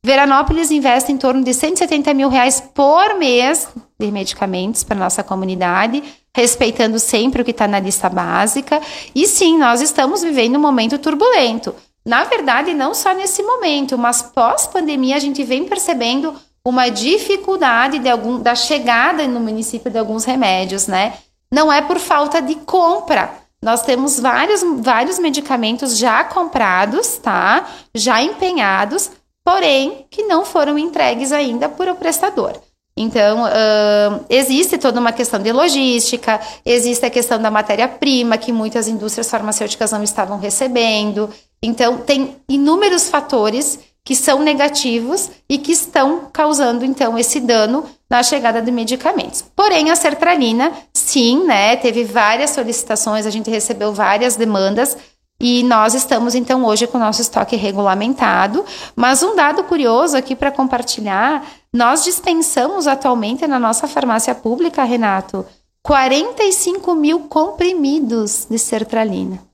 Veranópolis 0.04 0.72
investe 0.72 1.12
em 1.12 1.16
torno 1.16 1.44
de 1.44 1.54
170 1.54 2.12
mil 2.12 2.28
reais 2.28 2.60
por 2.60 3.14
mês 3.16 3.68
de 4.00 4.10
medicamentos 4.10 4.82
para 4.82 4.96
nossa 4.96 5.22
comunidade, 5.22 6.02
respeitando 6.34 6.98
sempre 6.98 7.42
o 7.42 7.44
que 7.44 7.52
está 7.52 7.68
na 7.68 7.78
lista 7.78 8.08
básica. 8.08 8.80
E 9.14 9.28
sim, 9.28 9.56
nós 9.56 9.80
estamos 9.80 10.22
vivendo 10.22 10.56
um 10.56 10.60
momento 10.60 10.98
turbulento. 10.98 11.72
Na 12.04 12.24
verdade, 12.24 12.74
não 12.74 12.94
só 12.94 13.14
nesse 13.14 13.44
momento, 13.44 13.96
mas 13.96 14.22
pós-pandemia 14.22 15.14
a 15.14 15.20
gente 15.20 15.44
vem 15.44 15.64
percebendo 15.68 16.34
uma 16.64 16.88
dificuldade 16.88 17.98
de 17.98 18.08
algum, 18.08 18.38
da 18.38 18.54
chegada 18.54 19.26
no 19.26 19.40
município 19.40 19.90
de 19.90 19.98
alguns 19.98 20.24
remédios, 20.24 20.86
né? 20.86 21.14
Não 21.52 21.72
é 21.72 21.82
por 21.82 21.98
falta 21.98 22.40
de 22.40 22.54
compra. 22.54 23.30
Nós 23.62 23.82
temos 23.82 24.18
vários, 24.18 24.62
vários 24.78 25.18
medicamentos 25.18 25.96
já 25.96 26.24
comprados, 26.24 27.16
tá? 27.18 27.68
Já 27.94 28.22
empenhados, 28.22 29.10
porém 29.44 30.06
que 30.10 30.22
não 30.24 30.44
foram 30.44 30.78
entregues 30.78 31.32
ainda 31.32 31.68
por 31.68 31.88
o 31.88 31.94
prestador. 31.94 32.58
Então, 32.96 33.44
uh, 33.44 34.24
existe 34.28 34.76
toda 34.76 35.00
uma 35.00 35.12
questão 35.12 35.40
de 35.40 35.50
logística, 35.50 36.38
existe 36.64 37.06
a 37.06 37.10
questão 37.10 37.40
da 37.40 37.50
matéria-prima, 37.50 38.36
que 38.36 38.52
muitas 38.52 38.86
indústrias 38.86 39.30
farmacêuticas 39.30 39.92
não 39.92 40.02
estavam 40.02 40.38
recebendo. 40.38 41.30
Então, 41.62 41.98
tem 41.98 42.36
inúmeros 42.48 43.08
fatores 43.08 43.78
que 44.04 44.16
são 44.16 44.40
negativos 44.42 45.30
e 45.48 45.58
que 45.58 45.72
estão 45.72 46.28
causando, 46.32 46.84
então, 46.84 47.16
esse 47.16 47.38
dano 47.40 47.84
na 48.10 48.22
chegada 48.22 48.60
de 48.60 48.70
medicamentos. 48.70 49.44
Porém, 49.54 49.90
a 49.90 49.96
sertralina, 49.96 50.72
sim, 50.92 51.44
né, 51.44 51.76
teve 51.76 52.04
várias 52.04 52.50
solicitações, 52.50 53.26
a 53.26 53.30
gente 53.30 53.50
recebeu 53.50 53.92
várias 53.92 54.36
demandas, 54.36 54.96
e 55.40 55.64
nós 55.64 55.94
estamos, 55.94 56.36
então, 56.36 56.64
hoje 56.64 56.86
com 56.86 56.98
o 56.98 57.00
nosso 57.00 57.20
estoque 57.20 57.56
regulamentado. 57.56 58.64
Mas 58.94 59.24
um 59.24 59.34
dado 59.34 59.64
curioso 59.64 60.16
aqui 60.16 60.36
para 60.36 60.52
compartilhar: 60.52 61.44
nós 61.72 62.04
dispensamos 62.04 62.86
atualmente 62.86 63.44
na 63.48 63.58
nossa 63.58 63.88
farmácia 63.88 64.36
pública, 64.36 64.84
Renato, 64.84 65.44
45 65.82 66.94
mil 66.94 67.20
comprimidos 67.22 68.46
de 68.48 68.56
sertralina. 68.56 69.51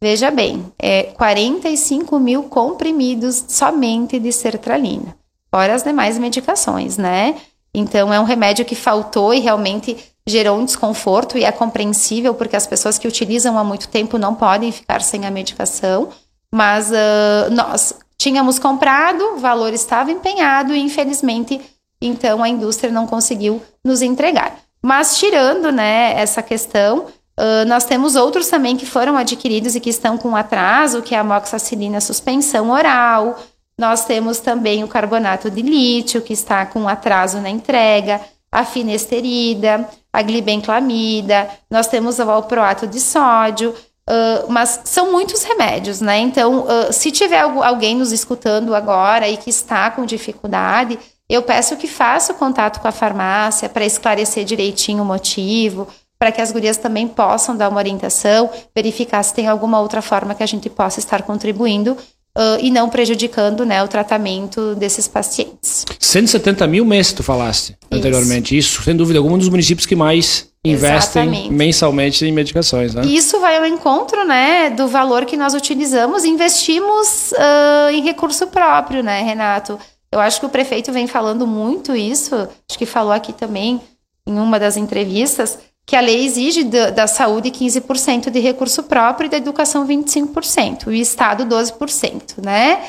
Veja 0.00 0.30
bem, 0.30 0.72
é 0.78 1.04
45 1.14 2.20
mil 2.20 2.44
comprimidos 2.44 3.44
somente 3.48 4.20
de 4.20 4.30
sertralina, 4.32 5.16
fora 5.50 5.74
as 5.74 5.82
demais 5.82 6.16
medicações, 6.18 6.96
né? 6.96 7.34
Então, 7.74 8.12
é 8.12 8.20
um 8.20 8.24
remédio 8.24 8.64
que 8.64 8.76
faltou 8.76 9.34
e 9.34 9.40
realmente 9.40 9.96
gerou 10.26 10.58
um 10.58 10.64
desconforto 10.64 11.36
e 11.36 11.44
é 11.44 11.50
compreensível 11.50 12.34
porque 12.34 12.54
as 12.54 12.66
pessoas 12.66 12.98
que 12.98 13.08
utilizam 13.08 13.58
há 13.58 13.64
muito 13.64 13.88
tempo 13.88 14.18
não 14.18 14.34
podem 14.34 14.70
ficar 14.70 15.02
sem 15.02 15.26
a 15.26 15.30
medicação, 15.30 16.10
mas 16.52 16.90
uh, 16.90 17.50
nós 17.50 17.94
tínhamos 18.16 18.58
comprado, 18.58 19.22
o 19.34 19.38
valor 19.38 19.72
estava 19.72 20.12
empenhado 20.12 20.74
e 20.74 20.80
infelizmente 20.80 21.60
então 22.00 22.42
a 22.42 22.48
indústria 22.48 22.92
não 22.92 23.06
conseguiu 23.06 23.62
nos 23.84 24.02
entregar. 24.02 24.58
Mas 24.82 25.18
tirando, 25.18 25.72
né, 25.72 26.14
essa 26.16 26.42
questão, 26.42 27.06
Uh, 27.38 27.64
nós 27.68 27.84
temos 27.84 28.16
outros 28.16 28.48
também 28.48 28.76
que 28.76 28.84
foram 28.84 29.16
adquiridos 29.16 29.76
e 29.76 29.80
que 29.80 29.90
estão 29.90 30.18
com 30.18 30.34
atraso, 30.34 31.02
que 31.02 31.14
é 31.14 31.18
a 31.18 31.22
moxacilina 31.22 32.00
suspensão 32.00 32.70
oral. 32.70 33.38
Nós 33.78 34.04
temos 34.04 34.40
também 34.40 34.82
o 34.82 34.88
carbonato 34.88 35.48
de 35.48 35.62
lítio, 35.62 36.20
que 36.20 36.32
está 36.32 36.66
com 36.66 36.88
atraso 36.88 37.40
na 37.40 37.48
entrega, 37.48 38.20
a 38.50 38.64
finesterida, 38.64 39.88
a 40.12 40.20
glibenclamida, 40.20 41.48
nós 41.70 41.86
temos 41.86 42.18
o 42.18 42.26
valproato 42.26 42.88
de 42.88 42.98
sódio, 42.98 43.70
uh, 43.70 44.50
mas 44.50 44.80
são 44.84 45.12
muitos 45.12 45.44
remédios, 45.44 46.00
né? 46.00 46.18
Então, 46.18 46.64
uh, 46.64 46.92
se 46.92 47.12
tiver 47.12 47.42
alguém 47.42 47.94
nos 47.94 48.10
escutando 48.10 48.74
agora 48.74 49.28
e 49.28 49.36
que 49.36 49.50
está 49.50 49.92
com 49.92 50.04
dificuldade, 50.04 50.98
eu 51.28 51.42
peço 51.42 51.76
que 51.76 51.86
faça 51.86 52.32
o 52.32 52.36
contato 52.36 52.80
com 52.80 52.88
a 52.88 52.92
farmácia 52.92 53.68
para 53.68 53.84
esclarecer 53.84 54.44
direitinho 54.44 55.04
o 55.04 55.06
motivo, 55.06 55.86
para 56.18 56.32
que 56.32 56.40
as 56.40 56.50
gurias 56.50 56.76
também 56.76 57.06
possam 57.06 57.56
dar 57.56 57.68
uma 57.68 57.78
orientação, 57.78 58.50
verificar 58.74 59.22
se 59.22 59.32
tem 59.32 59.46
alguma 59.46 59.80
outra 59.80 60.02
forma 60.02 60.34
que 60.34 60.42
a 60.42 60.46
gente 60.46 60.68
possa 60.68 60.98
estar 60.98 61.22
contribuindo 61.22 61.92
uh, 62.38 62.58
e 62.60 62.70
não 62.70 62.88
prejudicando 62.88 63.64
né, 63.64 63.82
o 63.82 63.88
tratamento 63.88 64.74
desses 64.74 65.06
pacientes. 65.06 65.84
170 65.98 66.66
mil 66.66 66.84
mês, 66.84 67.12
tu 67.12 67.22
falaste 67.22 67.70
Isso. 67.70 67.78
anteriormente. 67.92 68.56
Isso, 68.56 68.82
sem 68.82 68.96
dúvida, 68.96 69.18
algum 69.18 69.38
dos 69.38 69.48
municípios 69.48 69.86
que 69.86 69.94
mais 69.94 70.48
investem 70.64 71.22
Exatamente. 71.22 71.52
mensalmente 71.52 72.26
em 72.26 72.32
medicações, 72.32 72.92
né? 72.92 73.02
Isso 73.06 73.38
vai 73.40 73.56
ao 73.56 73.66
encontro, 73.66 74.24
né, 74.24 74.70
do 74.70 74.88
valor 74.88 75.24
que 75.24 75.36
nós 75.36 75.54
utilizamos 75.54 76.24
e 76.24 76.28
investimos 76.28 77.32
uh, 77.32 77.90
em 77.92 78.02
recurso 78.02 78.48
próprio, 78.48 79.02
né, 79.02 79.22
Renato? 79.22 79.78
Eu 80.10 80.18
acho 80.20 80.40
que 80.40 80.46
o 80.46 80.48
prefeito 80.48 80.90
vem 80.90 81.06
falando 81.06 81.46
muito 81.46 81.94
isso, 81.94 82.34
acho 82.34 82.78
que 82.78 82.86
falou 82.86 83.12
aqui 83.12 83.32
também 83.32 83.80
em 84.26 84.38
uma 84.38 84.58
das 84.58 84.76
entrevistas, 84.76 85.58
que 85.88 85.96
a 85.96 86.00
lei 86.02 86.26
exige 86.26 86.62
da, 86.64 86.90
da 86.90 87.06
saúde 87.06 87.50
15% 87.50 88.28
de 88.28 88.40
recurso 88.40 88.82
próprio 88.82 89.26
e 89.26 89.30
da 89.30 89.38
educação 89.38 89.86
25%, 89.86 90.88
e 90.88 90.90
o 90.90 90.92
Estado 90.92 91.46
12%, 91.46 92.44
né? 92.44 92.84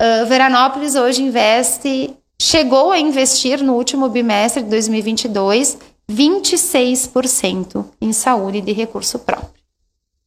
Uh, 0.00 0.24
Veranópolis 0.26 0.94
hoje 0.94 1.20
investe, 1.20 2.14
chegou 2.40 2.92
a 2.92 3.00
investir 3.00 3.60
no 3.60 3.74
último 3.74 4.08
bimestre 4.08 4.62
de 4.62 4.70
2022 4.70 5.78
26% 6.08 7.86
em 8.00 8.12
saúde 8.12 8.60
de 8.60 8.70
recurso 8.70 9.18
próprio. 9.18 9.50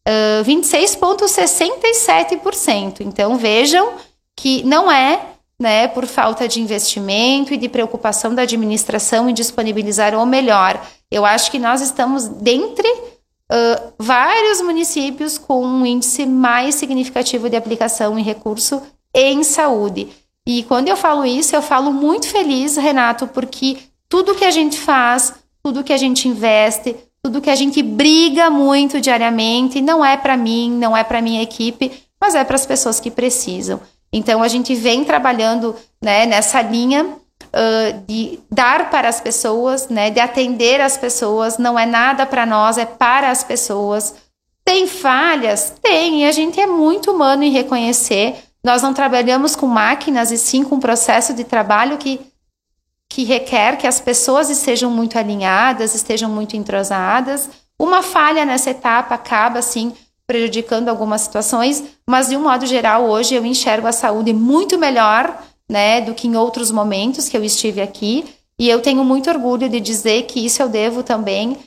Uh, 0.05 0.43
26,67%. 0.43 2.99
Então 3.01 3.37
vejam 3.37 3.93
que 4.35 4.63
não 4.63 4.91
é 4.91 5.21
né, 5.57 5.87
por 5.87 6.05
falta 6.05 6.45
de 6.45 6.61
investimento 6.61 7.53
e 7.53 7.57
de 7.57 7.69
preocupação 7.69 8.35
da 8.35 8.41
administração 8.41 9.29
em 9.29 9.33
disponibilizar 9.33 10.13
o 10.13 10.25
melhor. 10.25 10.85
Eu 11.11 11.25
acho 11.25 11.49
que 11.51 11.59
nós 11.59 11.81
estamos 11.81 12.27
dentre 12.27 12.87
uh, 12.89 13.93
vários 13.97 14.61
municípios 14.61 15.37
com 15.37 15.65
um 15.65 15.85
índice 15.85 16.25
mais 16.25 16.75
significativo 16.75 17.49
de 17.49 17.55
aplicação 17.55 18.17
em 18.17 18.23
recurso 18.23 18.81
em 19.13 19.43
saúde. 19.43 20.09
E 20.45 20.63
quando 20.63 20.87
eu 20.87 20.95
falo 20.95 21.25
isso, 21.25 21.55
eu 21.55 21.61
falo 21.61 21.91
muito 21.91 22.27
feliz, 22.27 22.77
Renato, 22.77 23.27
porque 23.27 23.77
tudo 24.07 24.35
que 24.35 24.45
a 24.45 24.51
gente 24.51 24.79
faz, 24.79 25.33
tudo 25.61 25.83
que 25.83 25.91
a 25.91 25.97
gente 25.97 26.27
investe, 26.27 26.95
tudo 27.21 27.41
que 27.41 27.49
a 27.49 27.55
gente 27.55 27.81
briga 27.83 28.49
muito 28.49 29.01
diariamente, 29.01 29.81
não 29.81 30.03
é 30.03 30.15
para 30.15 30.37
mim, 30.37 30.71
não 30.71 30.95
é 30.95 31.03
para 31.03 31.21
minha 31.21 31.41
equipe, 31.41 31.91
mas 32.19 32.35
é 32.35 32.43
para 32.43 32.55
as 32.55 32.65
pessoas 32.65 32.99
que 32.99 33.11
precisam. 33.11 33.81
Então 34.11 34.41
a 34.41 34.47
gente 34.47 34.73
vem 34.73 35.03
trabalhando 35.03 35.75
né, 36.01 36.25
nessa 36.25 36.61
linha 36.61 37.15
uh, 37.57 38.03
de 38.07 38.39
dar 38.51 38.89
para 38.91 39.09
as 39.09 39.19
pessoas, 39.19 39.89
né, 39.89 40.11
de 40.11 40.19
atender 40.19 40.79
as 40.79 40.97
pessoas. 40.97 41.57
Não 41.57 41.77
é 41.77 41.85
nada 41.85 42.25
para 42.25 42.45
nós, 42.45 42.77
é 42.77 42.85
para 42.85 43.31
as 43.31 43.43
pessoas. 43.43 44.13
Tem 44.63 44.85
falhas? 44.85 45.73
Tem, 45.81 46.23
e 46.23 46.25
a 46.25 46.31
gente 46.31 46.59
é 46.59 46.67
muito 46.67 47.11
humano 47.11 47.43
em 47.43 47.51
reconhecer. 47.51 48.35
Nós 48.63 48.81
não 48.81 48.93
trabalhamos 48.93 49.55
com 49.55 49.65
máquinas 49.65 50.31
e 50.31 50.37
sim 50.37 50.63
com 50.63 50.75
um 50.75 50.79
processo 50.79 51.33
de 51.33 51.43
trabalho 51.43 51.97
que, 51.97 52.19
que 53.09 53.23
requer 53.23 53.77
que 53.77 53.87
as 53.87 53.99
pessoas 53.99 54.49
estejam 54.49 54.91
muito 54.91 55.17
alinhadas, 55.17 55.95
estejam 55.95 56.29
muito 56.29 56.55
entrosadas. 56.55 57.49
Uma 57.79 58.03
falha 58.03 58.43
nessa 58.43 58.71
etapa 58.71 59.15
acaba, 59.15 59.59
assim, 59.59 59.93
prejudicando 60.25 60.89
algumas 60.89 61.21
situações, 61.21 61.81
mas 62.05 62.27
de 62.27 62.35
um 62.35 62.43
modo 62.43 62.65
geral, 62.65 63.05
hoje 63.05 63.33
eu 63.33 63.45
enxergo 63.45 63.87
a 63.87 63.93
saúde 63.93 64.33
muito 64.33 64.77
melhor, 64.77 65.41
né, 65.69 66.01
do 66.01 66.13
que 66.13 66.27
em 66.27 66.35
outros 66.35 66.71
momentos 66.71 67.29
que 67.29 67.35
eu 67.35 67.43
estive 67.43 67.81
aqui, 67.81 68.25
e 68.59 68.69
eu 68.69 68.81
tenho 68.81 69.03
muito 69.03 69.29
orgulho 69.29 69.69
de 69.69 69.79
dizer 69.79 70.23
que 70.23 70.43
isso 70.45 70.61
eu 70.61 70.69
devo 70.69 71.03
também 71.03 71.51
uh, 71.51 71.57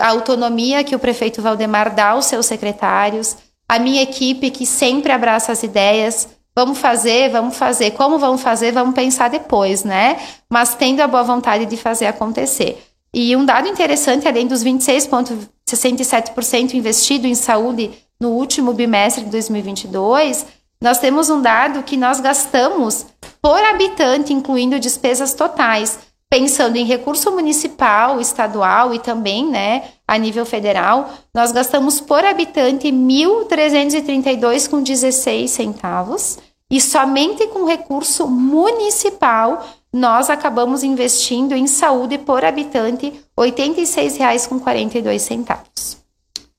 à 0.00 0.08
autonomia 0.08 0.84
que 0.84 0.94
o 0.94 0.98
prefeito 0.98 1.40
Valdemar 1.40 1.94
dá 1.94 2.10
aos 2.10 2.26
seus 2.26 2.44
secretários, 2.46 3.36
a 3.68 3.78
minha 3.78 4.02
equipe 4.02 4.50
que 4.50 4.66
sempre 4.66 5.12
abraça 5.12 5.52
as 5.52 5.62
ideias, 5.62 6.28
vamos 6.54 6.78
fazer, 6.78 7.30
vamos 7.30 7.56
fazer, 7.56 7.92
como 7.92 8.18
vamos 8.18 8.42
fazer, 8.42 8.72
vamos 8.72 8.94
pensar 8.94 9.28
depois, 9.28 9.84
né? 9.84 10.18
Mas 10.48 10.74
tendo 10.74 11.00
a 11.00 11.08
boa 11.08 11.22
vontade 11.22 11.66
de 11.66 11.76
fazer 11.76 12.06
acontecer. 12.06 12.82
E 13.12 13.36
um 13.36 13.44
dado 13.44 13.68
interessante, 13.68 14.26
além 14.28 14.46
dos 14.46 14.64
26,67% 14.64 16.74
investido 16.74 17.26
em 17.26 17.34
saúde 17.34 17.90
no 18.20 18.30
último 18.30 18.72
bimestre 18.72 19.24
de 19.24 19.30
2022, 19.30 20.46
nós 20.80 20.98
temos 20.98 21.30
um 21.30 21.40
dado 21.40 21.82
que 21.82 21.96
nós 21.96 22.20
gastamos 22.20 23.06
por 23.46 23.62
habitante, 23.62 24.32
incluindo 24.32 24.80
despesas 24.80 25.32
totais, 25.32 26.00
pensando 26.28 26.74
em 26.74 26.84
recurso 26.84 27.30
municipal, 27.30 28.20
estadual 28.20 28.92
e 28.92 28.98
também, 28.98 29.48
né, 29.48 29.84
a 30.04 30.18
nível 30.18 30.44
federal, 30.44 31.14
nós 31.32 31.52
gastamos 31.52 32.00
por 32.00 32.24
habitante 32.24 32.88
1.332,16 32.88 35.46
centavos 35.46 36.40
e 36.68 36.80
somente 36.80 37.46
com 37.46 37.64
recurso 37.64 38.26
municipal 38.26 39.64
nós 39.92 40.28
acabamos 40.28 40.82
investindo 40.82 41.54
em 41.54 41.68
saúde 41.68 42.18
por 42.18 42.44
habitante 42.44 43.12
R$ 43.38 43.52
86,42. 43.52 45.98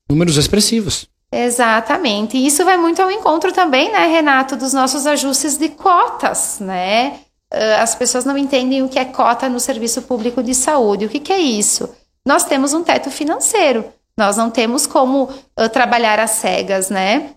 Números 0.08 0.38
expressivos. 0.38 1.06
Exatamente. 1.30 2.36
E 2.36 2.46
isso 2.46 2.64
vai 2.64 2.76
muito 2.76 3.02
ao 3.02 3.10
encontro 3.10 3.52
também, 3.52 3.92
né, 3.92 4.06
Renato, 4.06 4.56
dos 4.56 4.72
nossos 4.72 5.06
ajustes 5.06 5.58
de 5.58 5.68
cotas, 5.68 6.58
né? 6.60 7.20
Ah, 7.50 7.82
as 7.82 7.94
pessoas 7.94 8.24
não 8.24 8.36
entendem 8.36 8.82
o 8.82 8.88
que 8.88 8.98
é 8.98 9.04
cota 9.04 9.48
no 9.48 9.60
serviço 9.60 10.02
público 10.02 10.42
de 10.42 10.54
saúde. 10.54 11.06
O 11.06 11.08
que, 11.08 11.20
que 11.20 11.32
é 11.32 11.38
isso? 11.38 11.88
Nós 12.26 12.44
temos 12.44 12.74
um 12.74 12.82
teto 12.82 13.10
financeiro. 13.10 13.84
Nós 14.16 14.36
não 14.36 14.50
temos 14.50 14.86
como 14.86 15.24
uh, 15.24 15.68
trabalhar 15.72 16.18
às 16.18 16.32
cegas, 16.32 16.90
né? 16.90 17.30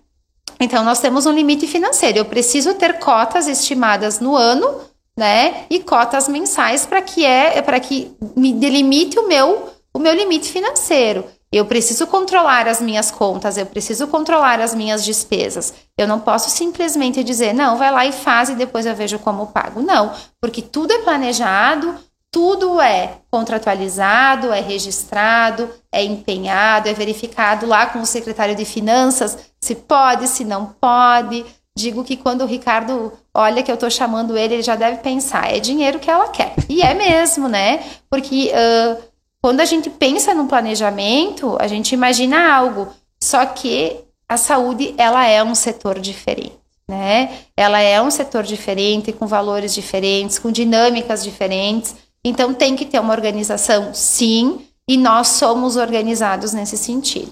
Então, 0.60 0.84
nós 0.84 1.00
temos 1.00 1.26
um 1.26 1.32
limite 1.32 1.68
financeiro. 1.68 2.18
Eu 2.18 2.26
preciso 2.26 2.74
ter 2.74 3.00
cotas 3.00 3.48
estimadas 3.48 4.20
no 4.20 4.36
ano, 4.36 4.82
né? 5.18 5.66
E 5.70 5.80
cotas 5.80 6.28
mensais 6.28 6.86
para 6.86 7.02
que 7.02 7.24
é 7.24 7.62
para 7.62 7.80
que 7.80 8.12
me 8.36 8.52
delimite 8.52 9.20
o 9.20 9.28
meu 9.28 9.70
o 9.94 10.00
meu 10.00 10.14
limite 10.14 10.52
financeiro. 10.52 11.26
Eu 11.52 11.66
preciso 11.66 12.08
controlar 12.08 12.68
as 12.68 12.80
minhas 12.80 13.12
contas, 13.12 13.58
eu 13.58 13.66
preciso 13.66 14.08
controlar 14.08 14.62
as 14.62 14.74
minhas 14.74 15.04
despesas. 15.04 15.74
Eu 15.98 16.08
não 16.08 16.20
posso 16.20 16.50
simplesmente 16.50 17.24
dizer, 17.24 17.54
não, 17.54 17.78
vai 17.78 17.92
lá 17.92 18.06
e 18.06 18.14
faz 18.14 18.50
e 18.50 18.56
depois 18.56 18.86
eu 18.86 18.96
vejo 18.96 19.20
como 19.20 19.48
pago. 19.48 19.82
Não, 19.82 20.14
porque 20.40 20.62
tudo 20.62 20.94
é 20.94 21.00
planejado, 21.00 21.96
tudo 22.32 22.80
é 22.80 23.18
contratualizado, 23.30 24.54
é 24.54 24.62
registrado, 24.62 25.70
é 25.92 26.02
empenhado, 26.02 26.88
é 26.88 26.94
verificado 26.94 27.66
lá 27.66 27.88
com 27.88 28.00
o 28.00 28.06
secretário 28.06 28.56
de 28.56 28.64
Finanças 28.64 29.38
se 29.60 29.76
pode, 29.76 30.28
se 30.28 30.46
não 30.46 30.68
pode. 30.68 31.46
Digo 31.78 32.04
que 32.04 32.18
quando 32.18 32.42
o 32.42 32.48
Ricardo 32.48 33.14
olha 33.34 33.62
que 33.62 33.72
eu 33.72 33.76
estou 33.76 33.90
chamando 33.90 34.38
ele, 34.38 34.56
ele 34.56 34.64
já 34.64 34.76
deve 34.76 34.98
pensar, 34.98 35.54
é 35.54 35.60
dinheiro 35.60 36.00
que 36.00 36.10
ela 36.10 36.30
quer. 36.30 36.54
E 36.70 36.82
é 36.82 36.94
mesmo, 36.94 37.48
né? 37.48 37.84
Porque. 38.10 38.52
Uh, 38.54 39.11
quando 39.42 39.60
a 39.60 39.66
gente 39.66 39.90
pensa 39.90 40.34
no 40.36 40.46
planejamento, 40.46 41.58
a 41.60 41.68
gente 41.68 41.94
imagina 41.94 42.54
algo, 42.54 42.90
só 43.22 43.44
que 43.46 43.98
a 44.30 44.38
saúde 44.38 44.94
ela 44.98 45.26
é 45.26 45.44
um 45.44 45.56
setor 45.56 46.00
diferente, 46.00 46.60
né? 46.88 47.40
Ela 47.58 47.82
é 47.82 48.00
um 48.02 48.12
setor 48.12 48.44
diferente, 48.44 49.12
com 49.12 49.26
valores 49.26 49.74
diferentes, 49.74 50.38
com 50.38 50.52
dinâmicas 50.52 51.24
diferentes. 51.24 51.96
Então 52.24 52.54
tem 52.54 52.76
que 52.76 52.86
ter 52.86 53.00
uma 53.00 53.14
organização, 53.14 53.94
sim, 53.94 54.66
e 54.88 54.96
nós 54.96 55.30
somos 55.30 55.76
organizados 55.76 56.54
nesse 56.54 56.78
sentido. 56.78 57.32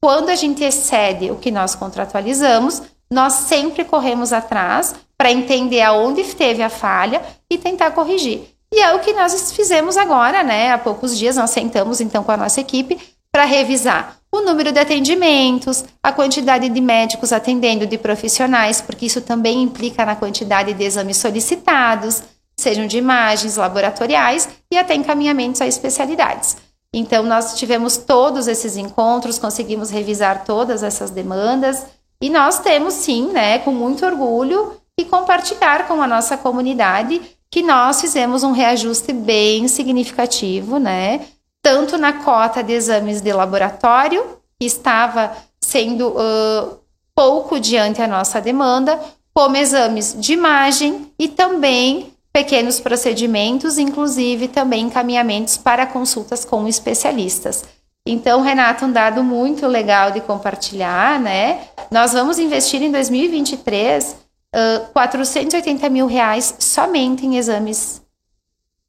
Quando 0.00 0.30
a 0.30 0.34
gente 0.34 0.64
excede 0.64 1.30
o 1.30 1.36
que 1.36 1.50
nós 1.50 1.74
contratualizamos, 1.74 2.82
nós 3.10 3.34
sempre 3.34 3.84
corremos 3.84 4.32
atrás 4.32 4.94
para 5.16 5.30
entender 5.30 5.82
aonde 5.82 6.24
teve 6.34 6.62
a 6.62 6.70
falha 6.70 7.20
e 7.50 7.58
tentar 7.58 7.90
corrigir. 7.90 8.48
E 8.72 8.80
é 8.80 8.94
o 8.94 9.00
que 9.00 9.12
nós 9.12 9.52
fizemos 9.52 9.96
agora, 9.96 10.42
né? 10.44 10.72
Há 10.72 10.78
poucos 10.78 11.18
dias 11.18 11.36
nós 11.36 11.50
sentamos 11.50 12.00
então 12.00 12.22
com 12.22 12.30
a 12.30 12.36
nossa 12.36 12.60
equipe 12.60 12.98
para 13.32 13.44
revisar 13.44 14.18
o 14.32 14.42
número 14.42 14.70
de 14.70 14.78
atendimentos, 14.78 15.84
a 16.02 16.12
quantidade 16.12 16.68
de 16.68 16.80
médicos 16.80 17.32
atendendo, 17.32 17.84
de 17.84 17.98
profissionais, 17.98 18.80
porque 18.80 19.06
isso 19.06 19.20
também 19.20 19.62
implica 19.62 20.04
na 20.04 20.14
quantidade 20.14 20.72
de 20.72 20.84
exames 20.84 21.16
solicitados, 21.16 22.22
sejam 22.56 22.86
de 22.86 22.96
imagens, 22.96 23.56
laboratoriais 23.56 24.48
e 24.72 24.78
até 24.78 24.94
encaminhamentos 24.94 25.60
a 25.60 25.66
especialidades. 25.66 26.56
Então, 26.94 27.24
nós 27.24 27.54
tivemos 27.54 27.96
todos 27.96 28.46
esses 28.46 28.76
encontros, 28.76 29.38
conseguimos 29.38 29.90
revisar 29.90 30.44
todas 30.44 30.82
essas 30.82 31.10
demandas 31.10 31.84
e 32.22 32.30
nós 32.30 32.60
temos, 32.60 32.94
sim, 32.94 33.32
né, 33.32 33.58
com 33.60 33.72
muito 33.72 34.04
orgulho, 34.06 34.76
e 34.98 35.04
compartilhar 35.04 35.88
com 35.88 36.02
a 36.02 36.06
nossa 36.06 36.36
comunidade 36.36 37.20
que 37.50 37.62
nós 37.62 38.00
fizemos 38.00 38.42
um 38.42 38.52
reajuste 38.52 39.12
bem 39.12 39.66
significativo, 39.66 40.78
né? 40.78 41.26
Tanto 41.62 41.98
na 41.98 42.12
cota 42.12 42.62
de 42.62 42.72
exames 42.72 43.20
de 43.20 43.32
laboratório, 43.32 44.24
que 44.58 44.66
estava 44.66 45.36
sendo 45.60 46.08
uh, 46.08 46.78
pouco 47.14 47.58
diante 47.58 48.00
a 48.00 48.06
nossa 48.06 48.40
demanda, 48.40 48.98
como 49.34 49.56
exames 49.56 50.16
de 50.18 50.32
imagem 50.32 51.12
e 51.18 51.28
também 51.28 52.12
pequenos 52.32 52.78
procedimentos, 52.78 53.78
inclusive 53.78 54.48
também 54.48 54.84
encaminhamentos 54.84 55.56
para 55.56 55.86
consultas 55.86 56.44
com 56.44 56.66
especialistas. 56.68 57.64
Então, 58.06 58.40
Renato, 58.40 58.86
um 58.86 58.92
dado 58.92 59.22
muito 59.22 59.66
legal 59.66 60.10
de 60.10 60.20
compartilhar, 60.20 61.20
né? 61.20 61.60
Nós 61.90 62.12
vamos 62.12 62.38
investir 62.38 62.82
em 62.82 62.90
2023 62.90 64.16
uh, 64.54 64.86
480 64.92 65.88
mil 65.88 66.06
reais 66.06 66.54
somente 66.58 67.26
em 67.26 67.36
exames 67.36 68.02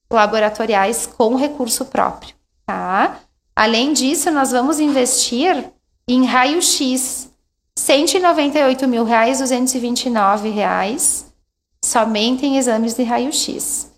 laboratoriais 0.10 1.06
com 1.06 1.36
recurso 1.36 1.86
próprio, 1.86 2.36
tá? 2.66 3.20
Além 3.56 3.94
disso, 3.94 4.32
nós 4.32 4.52
vamos 4.52 4.80
investir 4.80 5.72
em 6.08 6.26
raio-x, 6.26 7.30
198 7.76 8.88
mil 8.88 9.04
reais, 9.04 9.40
229 9.40 10.50
reais, 10.50 11.32
somente 11.84 12.46
em 12.46 12.58
exames 12.58 12.94
de 12.94 13.04
raio-x. 13.04 13.92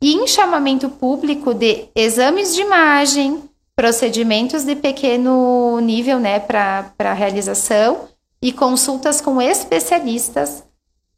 E 0.00 0.14
em 0.14 0.26
chamamento 0.26 0.88
público 0.88 1.52
de 1.52 1.88
exames 1.94 2.54
de 2.54 2.62
imagem, 2.62 3.42
procedimentos 3.74 4.64
de 4.64 4.76
pequeno 4.76 5.80
nível, 5.80 6.18
né, 6.18 6.38
para 6.38 7.12
realização, 7.12 8.08
e 8.40 8.52
consultas 8.52 9.20
com 9.20 9.42
especialistas, 9.42 10.62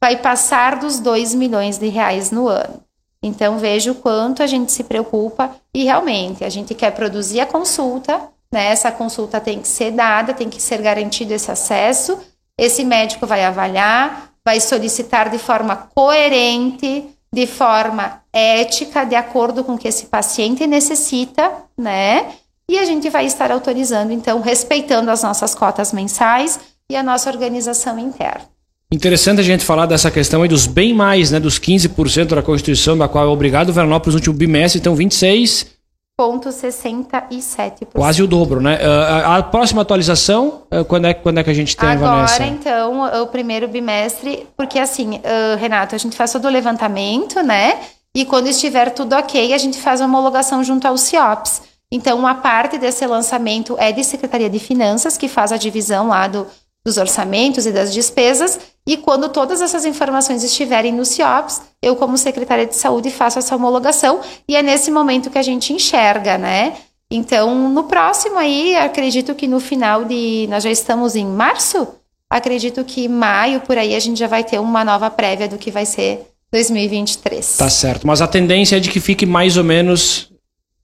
vai 0.03 0.17
passar 0.17 0.77
dos 0.77 0.99
2 0.99 1.35
milhões 1.35 1.79
de 1.79 1.89
reais 1.89 2.31
no 2.31 2.49
ano. 2.49 2.83
Então 3.23 3.59
veja 3.59 3.93
o 3.93 3.97
quanto 3.97 4.43
a 4.43 4.47
gente 4.47 4.73
se 4.73 4.85
preocupa 4.85 5.55
e 5.75 5.85
realmente 5.85 6.43
a 6.43 6.49
gente 6.49 6.75
quer 6.75 6.91
produzir 6.93 7.41
a 7.41 7.47
consulta, 7.47 8.21
né? 8.53 8.67
Essa 8.67 8.91
consulta 8.91 9.39
tem 9.39 9.61
que 9.61 9.69
ser 9.69 9.93
dada, 9.93 10.33
tem 10.33 10.49
que 10.49 10.61
ser 10.61 10.81
garantido 10.81 11.35
esse 11.35 11.51
acesso. 11.51 12.19
Esse 12.59 12.83
médico 12.85 13.27
vai 13.27 13.45
avaliar, 13.45 14.31
vai 14.45 14.59
solicitar 14.59 15.29
de 15.29 15.39
forma 15.39 15.77
coerente, 15.95 17.07
de 17.33 17.47
forma 17.47 18.23
ética, 18.33 19.05
de 19.05 19.15
acordo 19.15 19.63
com 19.63 19.75
o 19.75 19.79
que 19.79 19.89
esse 19.89 20.07
paciente 20.07 20.67
necessita, 20.67 21.53
né? 21.79 22.35
E 22.69 22.79
a 22.79 22.85
gente 22.85 23.09
vai 23.11 23.27
estar 23.27 23.51
autorizando, 23.51 24.13
então, 24.13 24.41
respeitando 24.41 25.11
as 25.11 25.23
nossas 25.23 25.55
cotas 25.55 25.93
mensais 25.93 26.61
e 26.91 26.97
a 26.97 27.03
nossa 27.03 27.29
organização 27.29 27.99
interna. 27.99 28.49
Interessante 28.93 29.41
a 29.41 29.45
gente 29.45 29.65
falar 29.65 29.87
dessa 29.87 30.11
questão 30.11 30.43
aí 30.43 30.49
dos 30.49 30.67
bem 30.67 30.93
mais, 30.93 31.31
né, 31.31 31.39
dos 31.39 31.61
15% 31.61 32.35
da 32.35 32.43
Constituição, 32.43 32.99
da 32.99 33.07
qual 33.07 33.25
é 33.25 33.29
obrigado 33.29 33.69
o 33.69 33.73
Veranópolis 33.73 34.15
no 34.15 34.19
último 34.19 34.37
bimestre, 34.37 34.81
então 34.81 34.97
26 34.97 35.79
0,67%. 36.21 37.87
Quase 37.95 38.23
o 38.23 38.27
dobro, 38.27 38.61
né? 38.61 38.77
Uh, 38.77 39.39
a 39.39 39.43
próxima 39.43 39.81
atualização, 39.81 40.65
uh, 40.71 40.85
quando, 40.85 41.07
é, 41.07 41.15
quando 41.15 41.39
é 41.39 41.45
que 41.45 41.49
a 41.49 41.55
gente 41.55 41.75
tem, 41.75 41.89
Agora, 41.89 42.27
Vanessa? 42.27 42.45
então, 42.45 43.23
o 43.23 43.27
primeiro 43.27 43.67
bimestre, 43.67 44.47
porque 44.57 44.79
assim, 44.79 45.21
Renato, 45.59 45.95
a 45.95 45.99
gente 45.99 46.15
faz 46.17 46.33
todo 46.33 46.45
o 46.45 46.51
levantamento, 46.51 47.43
né? 47.43 47.79
E 48.15 48.25
quando 48.25 48.49
estiver 48.49 48.91
tudo 48.91 49.15
ok, 49.15 49.55
a 49.55 49.59
gente 49.59 49.79
faz 49.79 50.01
a 50.01 50.05
homologação 50.05 50.63
junto 50.63 50.87
ao 50.87 50.99
CIOPS. 50.99 51.63
Então, 51.93 52.19
uma 52.19 52.35
parte 52.35 52.77
desse 52.77 53.07
lançamento 53.07 53.77
é 53.79 53.91
de 53.91 54.05
Secretaria 54.05 54.51
de 54.51 54.59
Finanças, 54.59 55.17
que 55.17 55.29
faz 55.29 55.53
a 55.53 55.57
divisão 55.57 56.09
lá 56.09 56.27
do, 56.29 56.47
dos 56.85 56.97
orçamentos 56.99 57.67
e 57.67 57.73
das 57.73 57.93
despesas, 57.93 58.59
e 58.87 58.97
quando 58.97 59.29
todas 59.29 59.61
essas 59.61 59.85
informações 59.85 60.43
estiverem 60.43 60.93
no 60.93 61.05
CIOPS, 61.05 61.63
eu, 61.83 61.97
como 61.97 62.17
secretária 62.17 62.67
de 62.67 62.75
saúde, 62.75 63.11
faço 63.11 63.39
essa 63.39 63.55
homologação, 63.55 64.21
e 64.49 64.57
é 64.57 64.63
nesse 64.63 64.91
momento 64.91 65.31
que 65.31 65.39
a 65.39 65.43
gente 65.43 65.73
enxerga, 65.73 66.39
né? 66.39 66.75
Então, 67.11 67.69
no 67.69 67.85
próximo 67.85 68.39
aí, 68.39 68.77
acredito 68.77 69.35
que 69.35 69.49
no 69.49 69.59
final 69.59 70.05
de. 70.05 70.47
Nós 70.49 70.63
já 70.63 70.71
estamos 70.71 71.17
em 71.17 71.27
março? 71.27 71.89
Acredito 72.29 72.85
que 72.85 73.09
maio, 73.09 73.61
por 73.61 73.77
aí, 73.77 73.95
a 73.97 74.01
gente 74.01 74.19
já 74.19 74.29
vai 74.29 74.45
ter 74.45 74.61
uma 74.61 74.85
nova 74.85 75.11
prévia 75.11 75.49
do 75.49 75.59
que 75.59 75.73
vai 75.73 75.85
ser 75.85 76.27
2023. 76.53 77.57
Tá 77.57 77.69
certo. 77.69 78.07
Mas 78.07 78.23
a 78.23 78.29
tendência 78.29 78.77
é 78.77 78.81
de 78.81 78.89
que 78.89 79.01
fique 79.01 79.27
mais 79.27 79.57
ou 79.57 79.65
menos 79.65 80.30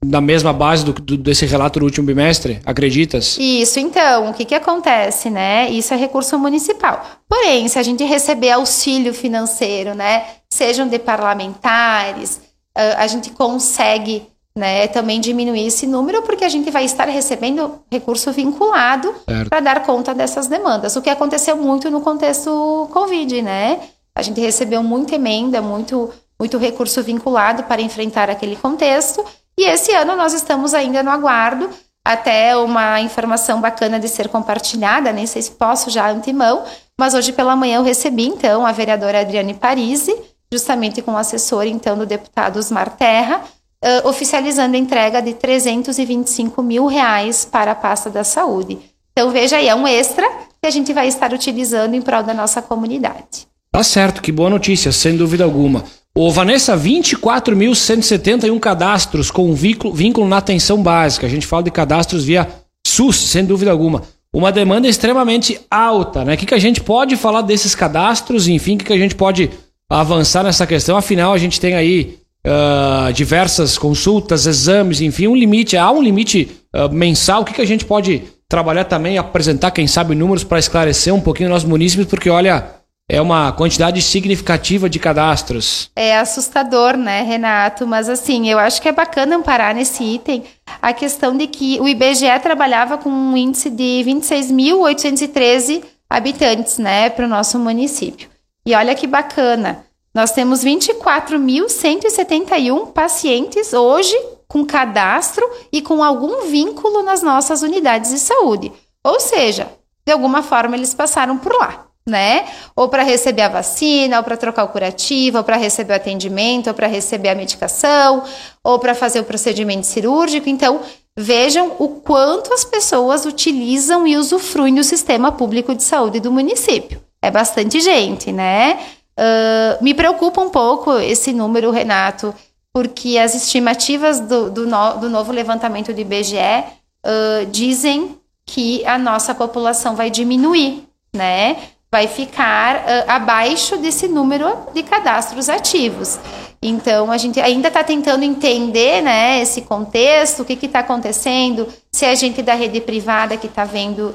da 0.04 0.20
mesma 0.20 0.52
base 0.52 0.84
do, 0.84 0.92
do, 0.92 1.16
desse 1.16 1.46
relato 1.46 1.80
do 1.80 1.84
último 1.84 2.06
bimestre? 2.06 2.60
Acreditas? 2.64 3.36
Isso, 3.38 3.80
então, 3.80 4.30
o 4.30 4.34
que, 4.34 4.44
que 4.44 4.54
acontece, 4.54 5.30
né? 5.30 5.68
Isso 5.70 5.92
é 5.94 5.96
recurso 5.96 6.38
municipal. 6.38 7.04
Porém, 7.28 7.66
se 7.68 7.78
a 7.78 7.82
gente 7.82 8.04
receber 8.04 8.50
auxílio 8.50 9.12
financeiro, 9.14 9.94
né, 9.94 10.24
sejam 10.50 10.86
de 10.86 10.98
parlamentares, 10.98 12.40
a 12.74 13.06
gente 13.06 13.30
consegue 13.30 14.26
né, 14.56 14.86
também 14.88 15.20
diminuir 15.20 15.66
esse 15.66 15.86
número, 15.86 16.22
porque 16.22 16.44
a 16.44 16.48
gente 16.48 16.70
vai 16.70 16.84
estar 16.84 17.06
recebendo 17.06 17.80
recurso 17.90 18.32
vinculado 18.32 19.14
para 19.48 19.60
dar 19.60 19.82
conta 19.84 20.14
dessas 20.14 20.46
demandas. 20.46 20.96
O 20.96 21.02
que 21.02 21.10
aconteceu 21.10 21.56
muito 21.56 21.90
no 21.90 22.00
contexto 22.00 22.88
Covid, 22.92 23.42
né? 23.42 23.80
A 24.14 24.22
gente 24.22 24.40
recebeu 24.40 24.82
muita 24.82 25.14
emenda, 25.14 25.60
muito, 25.60 26.10
muito 26.40 26.56
recurso 26.56 27.02
vinculado 27.02 27.64
para 27.64 27.82
enfrentar 27.82 28.30
aquele 28.30 28.56
contexto 28.56 29.22
e 29.58 29.64
esse 29.64 29.92
ano 29.92 30.16
nós 30.16 30.32
estamos 30.32 30.74
ainda 30.74 31.02
no 31.02 31.10
aguardo, 31.10 31.70
até 32.04 32.56
uma 32.56 33.00
informação 33.00 33.60
bacana 33.60 33.98
de 33.98 34.08
ser 34.08 34.28
compartilhada, 34.28 35.12
nem 35.12 35.26
sei 35.26 35.42
se 35.42 35.50
posso 35.50 35.90
já 35.90 36.08
antemão, 36.08 36.64
mas 36.98 37.14
hoje 37.14 37.32
pela 37.32 37.56
manhã 37.56 37.78
eu 37.78 37.82
recebi 37.82 38.26
então 38.26 38.64
a 38.64 38.72
vereadora 38.72 39.20
Adriane 39.20 39.54
Parisi, 39.54 40.14
justamente 40.52 41.02
com 41.02 41.12
o 41.12 41.16
assessor 41.16 41.64
então 41.66 41.98
do 41.98 42.06
deputado 42.06 42.58
Osmar 42.58 42.96
Terra, 42.96 43.42
uh, 43.84 44.08
oficializando 44.08 44.76
a 44.76 44.78
entrega 44.78 45.20
de 45.20 45.34
325 45.34 46.62
mil 46.62 46.86
reais 46.86 47.44
para 47.44 47.72
a 47.72 47.74
pasta 47.74 48.08
da 48.08 48.22
saúde. 48.22 48.78
Então 49.12 49.30
veja 49.30 49.56
aí, 49.56 49.68
é 49.68 49.74
um 49.74 49.86
extra 49.86 50.28
que 50.60 50.66
a 50.66 50.70
gente 50.70 50.92
vai 50.92 51.08
estar 51.08 51.32
utilizando 51.32 51.94
em 51.94 52.02
prol 52.02 52.22
da 52.22 52.34
nossa 52.34 52.62
comunidade. 52.62 53.48
Tá 53.72 53.82
certo, 53.82 54.22
que 54.22 54.30
boa 54.30 54.48
notícia, 54.48 54.92
sem 54.92 55.16
dúvida 55.16 55.44
alguma. 55.44 55.84
Ô, 56.18 56.30
Vanessa, 56.30 56.74
24.171 56.74 58.58
cadastros 58.58 59.30
com 59.30 59.52
vínculo, 59.52 59.92
vínculo 59.92 60.26
na 60.26 60.38
atenção 60.38 60.82
básica. 60.82 61.26
A 61.26 61.28
gente 61.28 61.46
fala 61.46 61.64
de 61.64 61.70
cadastros 61.70 62.24
via 62.24 62.48
SUS, 62.86 63.16
sem 63.16 63.44
dúvida 63.44 63.70
alguma. 63.70 64.02
Uma 64.32 64.50
demanda 64.50 64.88
extremamente 64.88 65.60
alta, 65.70 66.24
né? 66.24 66.32
O 66.32 66.36
que, 66.38 66.46
que 66.46 66.54
a 66.54 66.58
gente 66.58 66.80
pode 66.80 67.16
falar 67.16 67.42
desses 67.42 67.74
cadastros? 67.74 68.48
Enfim, 68.48 68.76
o 68.76 68.78
que, 68.78 68.86
que 68.86 68.94
a 68.94 68.98
gente 68.98 69.14
pode 69.14 69.50
avançar 69.90 70.42
nessa 70.42 70.66
questão? 70.66 70.96
Afinal, 70.96 71.34
a 71.34 71.38
gente 71.38 71.60
tem 71.60 71.74
aí 71.74 72.16
uh, 72.46 73.12
diversas 73.12 73.76
consultas, 73.76 74.46
exames, 74.46 75.02
enfim, 75.02 75.26
um 75.26 75.36
limite. 75.36 75.76
Há 75.76 75.90
um 75.90 76.00
limite 76.00 76.48
uh, 76.74 76.90
mensal. 76.90 77.42
O 77.42 77.44
que, 77.44 77.52
que 77.52 77.60
a 77.60 77.66
gente 77.66 77.84
pode 77.84 78.22
trabalhar 78.48 78.84
também, 78.84 79.18
apresentar, 79.18 79.70
quem 79.70 79.86
sabe, 79.86 80.14
números 80.14 80.44
para 80.44 80.58
esclarecer 80.58 81.14
um 81.14 81.20
pouquinho 81.20 81.50
nossos 81.50 81.68
municípios? 81.68 82.08
Porque, 82.08 82.30
olha, 82.30 82.75
é 83.08 83.22
uma 83.22 83.52
quantidade 83.52 84.02
significativa 84.02 84.90
de 84.90 84.98
cadastros. 84.98 85.88
É 85.94 86.18
assustador, 86.18 86.96
né, 86.96 87.22
Renato? 87.22 87.86
Mas 87.86 88.08
assim, 88.08 88.50
eu 88.50 88.58
acho 88.58 88.82
que 88.82 88.88
é 88.88 88.92
bacana 88.92 89.36
amparar 89.36 89.72
nesse 89.74 90.02
item 90.02 90.42
a 90.82 90.92
questão 90.92 91.36
de 91.36 91.46
que 91.46 91.78
o 91.80 91.86
IBGE 91.86 92.40
trabalhava 92.42 92.98
com 92.98 93.08
um 93.08 93.36
índice 93.36 93.70
de 93.70 94.02
26.813 94.04 95.84
habitantes, 96.10 96.78
né, 96.78 97.08
para 97.08 97.26
o 97.26 97.28
nosso 97.28 97.60
município. 97.60 98.28
E 98.64 98.74
olha 98.74 98.96
que 98.96 99.06
bacana, 99.06 99.86
nós 100.12 100.32
temos 100.32 100.64
24.171 100.64 102.92
pacientes 102.92 103.72
hoje 103.72 104.16
com 104.48 104.66
cadastro 104.66 105.48
e 105.72 105.80
com 105.80 106.02
algum 106.02 106.48
vínculo 106.48 107.04
nas 107.04 107.22
nossas 107.22 107.62
unidades 107.62 108.10
de 108.10 108.18
saúde. 108.18 108.72
Ou 109.04 109.20
seja, 109.20 109.68
de 110.04 110.12
alguma 110.12 110.42
forma 110.42 110.76
eles 110.76 110.92
passaram 110.94 111.38
por 111.38 111.52
lá 111.52 111.85
né? 112.06 112.46
Ou 112.76 112.88
para 112.88 113.02
receber 113.02 113.42
a 113.42 113.48
vacina, 113.48 114.18
ou 114.18 114.24
para 114.24 114.36
trocar 114.36 114.64
o 114.64 114.68
curativo, 114.68 115.38
ou 115.38 115.44
para 115.44 115.56
receber 115.56 115.92
o 115.92 115.96
atendimento, 115.96 116.68
ou 116.68 116.74
para 116.74 116.86
receber 116.86 117.30
a 117.30 117.34
medicação, 117.34 118.22
ou 118.62 118.78
para 118.78 118.94
fazer 118.94 119.20
o 119.20 119.24
procedimento 119.24 119.86
cirúrgico. 119.86 120.48
Então, 120.48 120.80
vejam 121.18 121.74
o 121.78 121.88
quanto 121.88 122.52
as 122.54 122.64
pessoas 122.64 123.26
utilizam 123.26 124.06
e 124.06 124.16
usufruem 124.16 124.74
do 124.74 124.84
sistema 124.84 125.32
público 125.32 125.74
de 125.74 125.82
saúde 125.82 126.20
do 126.20 126.30
município. 126.30 127.02
É 127.20 127.30
bastante 127.30 127.80
gente, 127.80 128.30
né? 128.30 128.78
Uh, 129.18 129.82
me 129.82 129.94
preocupa 129.94 130.40
um 130.40 130.50
pouco 130.50 130.98
esse 130.98 131.32
número, 131.32 131.70
Renato, 131.70 132.34
porque 132.72 133.16
as 133.16 133.34
estimativas 133.34 134.20
do, 134.20 134.50
do, 134.50 134.66
no, 134.66 134.98
do 134.98 135.08
novo 135.08 135.32
levantamento 135.32 135.92
do 135.92 136.00
IBGE 136.00 136.36
uh, 136.36 137.46
dizem 137.50 138.16
que 138.44 138.84
a 138.84 138.98
nossa 138.98 139.34
população 139.34 139.96
vai 139.96 140.10
diminuir, 140.10 140.84
né? 141.12 141.56
Vai 141.96 142.08
ficar 142.08 142.76
uh, 142.76 142.80
abaixo 143.08 143.78
desse 143.78 144.06
número 144.06 144.54
de 144.74 144.82
cadastros 144.82 145.48
ativos. 145.48 146.18
Então, 146.60 147.10
a 147.10 147.16
gente 147.16 147.40
ainda 147.40 147.68
está 147.68 147.82
tentando 147.82 148.22
entender 148.22 149.00
né, 149.00 149.40
esse 149.40 149.62
contexto, 149.62 150.40
o 150.40 150.44
que 150.44 150.66
está 150.66 150.80
acontecendo, 150.80 151.66
se 151.90 152.04
é 152.04 152.14
gente 152.14 152.42
da 152.42 152.52
rede 152.52 152.82
privada 152.82 153.38
que 153.38 153.46
está 153.46 153.66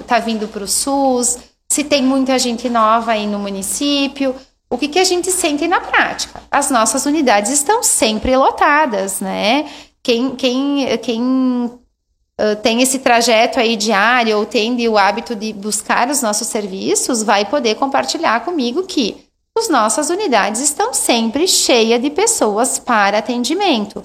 tá 0.06 0.20
vindo 0.20 0.48
para 0.48 0.63
o 0.63 0.67
SUS, 0.67 1.39
se 1.67 1.84
tem 1.84 2.04
muita 2.04 2.38
gente 2.38 2.70
nova 2.70 3.13
aí 3.13 3.26
no 3.26 3.39
município. 3.39 4.36
O 4.70 4.78
que, 4.78 4.88
que 4.88 5.00
a 5.00 5.04
gente 5.04 5.32
sente 5.32 5.67
na 5.67 5.80
prática? 5.80 6.39
As 6.52 6.70
nossas 6.70 7.08
unidades 7.08 7.52
estão 7.52 7.82
sempre 7.82 8.38
lotadas, 8.38 9.20
né? 9.20 9.65
Quem, 10.04 10.36
quem, 10.36 10.86
quem 11.00 11.81
tem 12.62 12.82
esse 12.82 12.99
trajeto 12.99 13.60
aí 13.60 13.75
diário 13.75 14.38
ou 14.38 14.45
tem 14.45 14.88
o 14.88 14.97
hábito 14.97 15.36
de 15.36 15.54
buscar 15.54 16.10
os 16.10 16.21
nossos 16.21 16.47
serviços, 16.47 17.21
vai 17.21 17.45
poder 17.45 17.75
compartilhar 17.75 18.43
comigo 18.43 18.84
que 18.84 19.25
as 19.58 19.69
nossas 19.69 20.10
unidades 20.10 20.62
estão 20.62 20.93
sempre 20.93 21.47
cheias 21.47 22.01
de 22.01 22.10
pessoas 22.10 22.80
para 22.80 23.17
atendimento. 23.17 24.01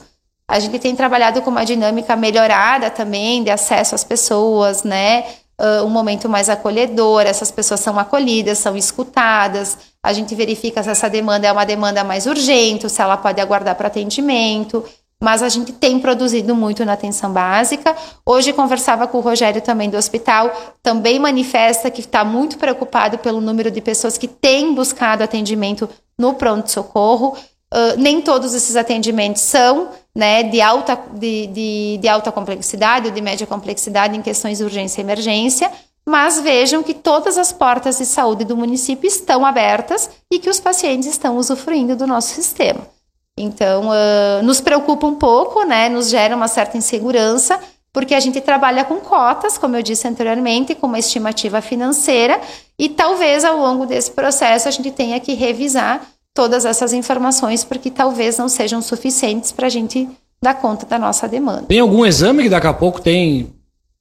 A 0.48 0.58
gente 0.58 0.78
tem 0.78 0.94
trabalhado 0.94 1.40
com 1.42 1.50
uma 1.50 1.64
dinâmica 1.64 2.14
melhorada 2.14 2.90
também 2.90 3.42
de 3.42 3.50
acesso 3.50 3.94
às 3.94 4.04
pessoas, 4.04 4.82
né? 4.82 5.24
Uh, 5.58 5.84
um 5.84 5.88
momento 5.88 6.28
mais 6.28 6.50
acolhedor, 6.50 7.22
essas 7.22 7.50
pessoas 7.50 7.80
são 7.80 7.98
acolhidas, 7.98 8.58
são 8.58 8.76
escutadas. 8.76 9.78
A 10.02 10.12
gente 10.12 10.34
verifica 10.34 10.82
se 10.82 10.90
essa 10.90 11.08
demanda 11.08 11.46
é 11.46 11.52
uma 11.52 11.64
demanda 11.64 12.04
mais 12.04 12.26
urgente, 12.26 12.88
se 12.90 13.00
ela 13.00 13.16
pode 13.16 13.40
aguardar 13.40 13.74
para 13.74 13.86
atendimento 13.86 14.84
mas 15.22 15.42
a 15.42 15.48
gente 15.48 15.72
tem 15.72 15.98
produzido 15.98 16.54
muito 16.54 16.84
na 16.84 16.92
atenção 16.92 17.32
básica. 17.32 17.96
Hoje 18.24 18.52
conversava 18.52 19.06
com 19.06 19.18
o 19.18 19.22
Rogério 19.22 19.62
também 19.62 19.88
do 19.88 19.96
hospital, 19.96 20.52
também 20.82 21.18
manifesta 21.18 21.90
que 21.90 22.00
está 22.00 22.24
muito 22.24 22.58
preocupado 22.58 23.18
pelo 23.18 23.40
número 23.40 23.70
de 23.70 23.80
pessoas 23.80 24.18
que 24.18 24.28
têm 24.28 24.74
buscado 24.74 25.22
atendimento 25.22 25.88
no 26.18 26.34
pronto-socorro. 26.34 27.36
Uh, 27.72 27.98
nem 27.98 28.20
todos 28.20 28.54
esses 28.54 28.76
atendimentos 28.76 29.42
são 29.42 29.88
né, 30.14 30.42
de, 30.44 30.60
alta, 30.60 30.98
de, 31.14 31.46
de, 31.48 31.98
de 32.00 32.08
alta 32.08 32.30
complexidade 32.30 33.08
ou 33.08 33.12
de 33.12 33.20
média 33.20 33.46
complexidade 33.46 34.16
em 34.16 34.22
questões 34.22 34.58
de 34.58 34.64
urgência 34.64 35.00
e 35.00 35.04
emergência, 35.04 35.70
mas 36.08 36.40
vejam 36.40 36.82
que 36.82 36.94
todas 36.94 37.36
as 37.36 37.52
portas 37.52 37.98
de 37.98 38.06
saúde 38.06 38.44
do 38.44 38.56
município 38.56 39.08
estão 39.08 39.44
abertas 39.44 40.08
e 40.32 40.38
que 40.38 40.48
os 40.48 40.60
pacientes 40.60 41.08
estão 41.08 41.36
usufruindo 41.36 41.96
do 41.96 42.06
nosso 42.06 42.28
sistema. 42.28 42.95
Então, 43.38 43.88
uh, 43.88 44.42
nos 44.42 44.60
preocupa 44.60 45.06
um 45.06 45.14
pouco, 45.14 45.64
né? 45.64 45.88
Nos 45.88 46.08
gera 46.08 46.34
uma 46.34 46.48
certa 46.48 46.78
insegurança, 46.78 47.60
porque 47.92 48.14
a 48.14 48.20
gente 48.20 48.40
trabalha 48.40 48.84
com 48.84 48.96
cotas, 48.96 49.58
como 49.58 49.76
eu 49.76 49.82
disse 49.82 50.08
anteriormente, 50.08 50.74
com 50.74 50.86
uma 50.86 50.98
estimativa 50.98 51.60
financeira, 51.60 52.40
e 52.78 52.88
talvez 52.88 53.44
ao 53.44 53.58
longo 53.58 53.86
desse 53.86 54.10
processo 54.10 54.68
a 54.68 54.70
gente 54.70 54.90
tenha 54.90 55.20
que 55.20 55.34
revisar 55.34 56.00
todas 56.34 56.64
essas 56.64 56.92
informações, 56.92 57.64
porque 57.64 57.90
talvez 57.90 58.36
não 58.38 58.48
sejam 58.48 58.82
suficientes 58.82 59.52
para 59.52 59.66
a 59.66 59.70
gente 59.70 60.08
dar 60.42 60.54
conta 60.54 60.84
da 60.86 60.98
nossa 60.98 61.26
demanda. 61.26 61.64
Tem 61.68 61.80
algum 61.80 62.04
exame 62.04 62.42
que 62.44 62.48
daqui 62.50 62.66
a 62.66 62.74
pouco 62.74 63.00
tem 63.00 63.52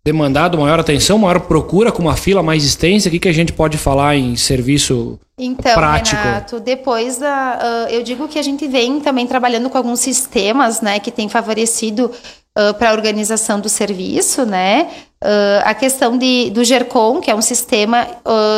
demandado 0.06 0.56
maior 0.60 0.80
atenção, 0.80 1.18
maior 1.18 1.40
procura, 1.42 1.92
com 1.92 2.04
uma 2.04 2.16
fila 2.16 2.44
mais 2.44 2.64
extensa? 2.64 3.08
O 3.08 3.12
que, 3.12 3.18
que 3.18 3.28
a 3.28 3.34
gente 3.34 3.52
pode 3.52 3.76
falar 3.76 4.16
em 4.16 4.36
serviço 4.36 5.20
então, 5.36 5.74
prático? 5.74 6.22
Renato, 6.22 6.60
depois 6.60 7.18
da. 7.18 7.88
Uh, 7.90 7.92
eu 7.92 8.04
digo 8.04 8.28
que 8.28 8.38
a 8.38 8.44
gente 8.44 8.68
vem 8.68 9.00
também 9.00 9.26
trabalhando 9.26 9.68
com 9.68 9.78
alguns 9.78 10.00
sistemas 10.00 10.80
né, 10.80 11.00
que 11.00 11.10
têm 11.10 11.28
favorecido 11.28 12.12
uh, 12.12 12.74
para 12.76 12.92
a 12.92 12.94
organização 12.94 13.60
do 13.60 13.68
serviço, 13.68 14.46
né? 14.46 14.92
Uh, 15.24 15.64
a 15.64 15.74
questão 15.74 16.20
de, 16.20 16.52
do 16.52 16.64
GERCOM, 16.64 17.20
que 17.20 17.32
é 17.32 17.36
um 17.36 17.42
sistema 17.42 18.06